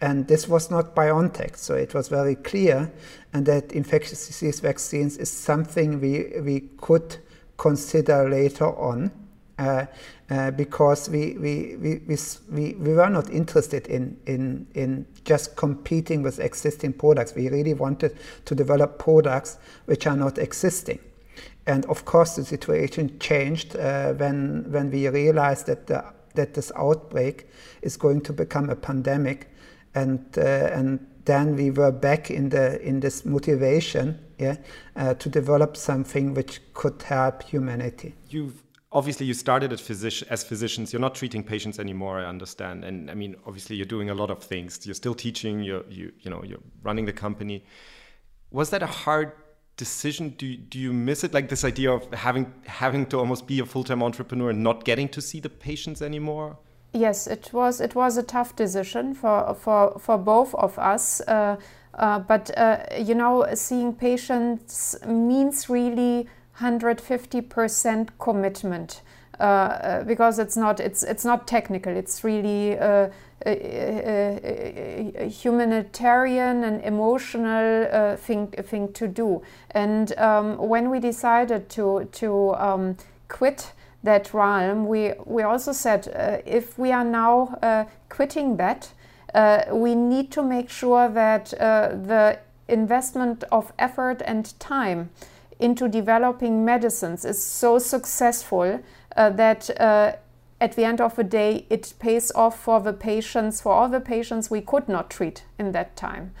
And 0.00 0.28
this 0.28 0.48
was 0.48 0.70
not 0.70 0.94
BioNTech, 0.94 1.56
so 1.56 1.74
it 1.74 1.94
was 1.94 2.08
very 2.08 2.36
clear 2.36 2.92
and 3.32 3.46
that 3.46 3.72
infectious 3.72 4.26
disease 4.26 4.60
vaccines 4.60 5.16
is 5.16 5.30
something 5.30 6.00
we, 6.00 6.40
we 6.40 6.60
could 6.78 7.16
consider 7.56 8.28
later 8.28 8.66
on. 8.66 9.10
Uh, 9.58 9.86
uh, 10.30 10.50
because 10.50 11.08
we, 11.08 11.36
we, 11.38 11.76
we, 11.76 12.18
we, 12.50 12.74
we 12.74 12.92
were 12.92 13.08
not 13.08 13.30
interested 13.30 13.86
in, 13.86 14.16
in, 14.26 14.66
in 14.74 15.06
just 15.24 15.56
competing 15.56 16.22
with 16.22 16.38
existing 16.38 16.92
products. 16.92 17.34
We 17.34 17.48
really 17.48 17.74
wanted 17.74 18.16
to 18.44 18.54
develop 18.54 18.98
products 18.98 19.58
which 19.86 20.06
are 20.06 20.16
not 20.16 20.38
existing. 20.38 20.98
And 21.66 21.84
of 21.86 22.04
course, 22.04 22.36
the 22.36 22.44
situation 22.44 23.18
changed 23.20 23.76
uh, 23.76 24.12
when, 24.14 24.70
when 24.70 24.90
we 24.90 25.08
realized 25.08 25.66
that, 25.66 25.86
the, 25.86 26.04
that 26.34 26.54
this 26.54 26.72
outbreak 26.76 27.46
is 27.82 27.96
going 27.96 28.22
to 28.22 28.32
become 28.32 28.70
a 28.70 28.76
pandemic. 28.76 29.50
And, 29.94 30.26
uh, 30.36 30.42
and 30.42 31.06
then 31.24 31.56
we 31.56 31.70
were 31.70 31.92
back 31.92 32.30
in, 32.30 32.48
the, 32.48 32.80
in 32.82 33.00
this 33.00 33.24
motivation 33.24 34.18
yeah, 34.38 34.56
uh, 34.96 35.14
to 35.14 35.28
develop 35.28 35.76
something 35.76 36.34
which 36.34 36.60
could 36.74 37.02
help 37.02 37.42
humanity. 37.42 38.14
You've 38.30 38.62
obviously 38.90 39.26
you 39.26 39.34
started 39.34 39.72
at 39.72 39.80
physician, 39.80 40.26
as 40.30 40.42
physicians 40.42 40.92
you're 40.92 41.00
not 41.00 41.14
treating 41.14 41.42
patients 41.42 41.78
anymore 41.78 42.18
i 42.18 42.24
understand. 42.24 42.84
And 42.84 43.10
i 43.10 43.14
mean 43.14 43.36
obviously 43.46 43.76
you're 43.76 43.86
doing 43.86 44.10
a 44.10 44.14
lot 44.14 44.30
of 44.30 44.42
things. 44.42 44.86
You're 44.86 44.94
still 44.94 45.14
teaching 45.14 45.62
you're 45.62 45.84
you, 45.88 46.12
you 46.20 46.30
know 46.30 46.42
you're 46.44 46.62
running 46.82 47.04
the 47.04 47.12
company. 47.12 47.64
Was 48.50 48.70
that 48.70 48.82
a 48.82 48.86
hard 48.86 49.32
decision? 49.76 50.30
Do, 50.30 50.56
do 50.56 50.78
you 50.78 50.92
miss 50.92 51.22
it? 51.22 51.34
Like 51.34 51.48
this 51.48 51.64
idea 51.64 51.92
of 51.92 52.12
having 52.12 52.52
having 52.66 53.06
to 53.06 53.18
almost 53.18 53.46
be 53.46 53.60
a 53.60 53.66
full-time 53.66 54.02
entrepreneur 54.02 54.50
and 54.50 54.62
not 54.62 54.84
getting 54.84 55.08
to 55.10 55.20
see 55.20 55.40
the 55.40 55.50
patients 55.50 56.00
anymore? 56.02 56.58
Yes 56.94 57.26
it 57.26 57.52
was 57.52 57.80
it 57.80 57.94
was 57.94 58.16
a 58.16 58.22
tough 58.22 58.56
decision 58.56 59.14
for 59.14 59.54
for 59.54 59.98
for 59.98 60.16
both 60.16 60.54
of 60.54 60.78
us. 60.78 61.20
Uh, 61.20 61.56
uh, 61.94 62.18
but 62.20 62.56
uh, 62.56 62.78
you 62.98 63.14
know 63.14 63.46
seeing 63.54 63.92
patients 63.92 64.96
means 65.06 65.68
really 65.68 66.26
150% 66.60 68.08
commitment 68.18 69.02
uh, 69.40 69.42
uh, 69.42 70.02
because 70.02 70.40
it's 70.40 70.56
not 70.56 70.80
it's 70.80 71.04
it's 71.04 71.24
not 71.24 71.46
technical. 71.46 71.96
It's 71.96 72.24
really 72.24 72.76
uh, 72.76 73.08
a, 73.46 73.52
a, 73.52 75.12
a, 75.16 75.28
humanitarian 75.28 76.64
and 76.64 76.82
emotional 76.82 77.86
uh, 77.92 78.16
thing 78.16 78.48
thing 78.48 78.92
to 78.94 79.06
do. 79.06 79.42
And 79.70 80.12
um, 80.18 80.58
when 80.58 80.90
we 80.90 80.98
decided 80.98 81.68
to 81.70 82.08
to 82.12 82.54
um, 82.56 82.96
quit 83.28 83.72
that 84.02 84.34
realm, 84.34 84.88
we 84.88 85.12
we 85.24 85.44
also 85.44 85.70
said 85.70 86.08
uh, 86.08 86.38
if 86.44 86.76
we 86.76 86.90
are 86.90 87.04
now 87.04 87.56
uh, 87.62 87.84
quitting 88.08 88.56
that, 88.56 88.90
we 89.72 89.94
need 89.94 90.32
to 90.32 90.42
make 90.42 90.68
sure 90.68 91.08
that 91.08 91.50
the 91.50 92.40
investment 92.66 93.44
of 93.52 93.72
effort 93.78 94.20
and 94.26 94.58
time 94.58 95.10
into 95.58 95.88
developing 95.88 96.64
medicines 96.64 97.24
is 97.24 97.42
so 97.42 97.78
successful 97.78 98.80
uh, 99.16 99.30
that 99.30 99.70
uh, 99.80 100.12
at 100.60 100.72
the 100.76 100.84
end 100.84 101.00
of 101.00 101.16
the 101.16 101.24
day 101.24 101.66
it 101.70 101.92
pays 101.98 102.32
off 102.34 102.58
for 102.60 102.80
the 102.80 102.92
patients, 102.92 103.60
for 103.60 103.72
all 103.72 103.88
the 103.88 104.00
patients 104.00 104.50
we 104.50 104.60
could 104.60 104.88
not 104.88 105.10
treat 105.10 105.44
in 105.58 105.72
that 105.72 105.96
time. 105.96 106.32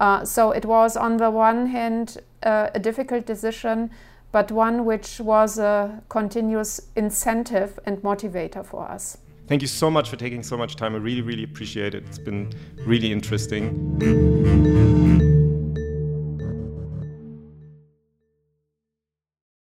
Uh, 0.00 0.24
so 0.24 0.50
it 0.50 0.64
was 0.64 0.96
on 0.96 1.18
the 1.18 1.30
one 1.30 1.66
hand 1.68 2.18
uh, 2.42 2.70
a 2.74 2.80
difficult 2.80 3.26
decision, 3.26 3.90
but 4.32 4.50
one 4.50 4.84
which 4.84 5.20
was 5.20 5.58
a 5.58 6.02
continuous 6.08 6.80
incentive 6.96 7.78
and 7.86 7.98
motivator 7.98 8.66
for 8.66 8.88
us. 8.88 9.18
Thank 9.46 9.62
you 9.62 9.68
so 9.68 9.90
much 9.90 10.08
for 10.08 10.16
taking 10.16 10.42
so 10.42 10.56
much 10.56 10.74
time. 10.74 10.94
I 10.94 10.98
really, 10.98 11.20
really 11.20 11.44
appreciate 11.44 11.94
it. 11.94 12.04
It's 12.06 12.18
been 12.18 12.52
really 12.86 13.12
interesting. 13.12 13.74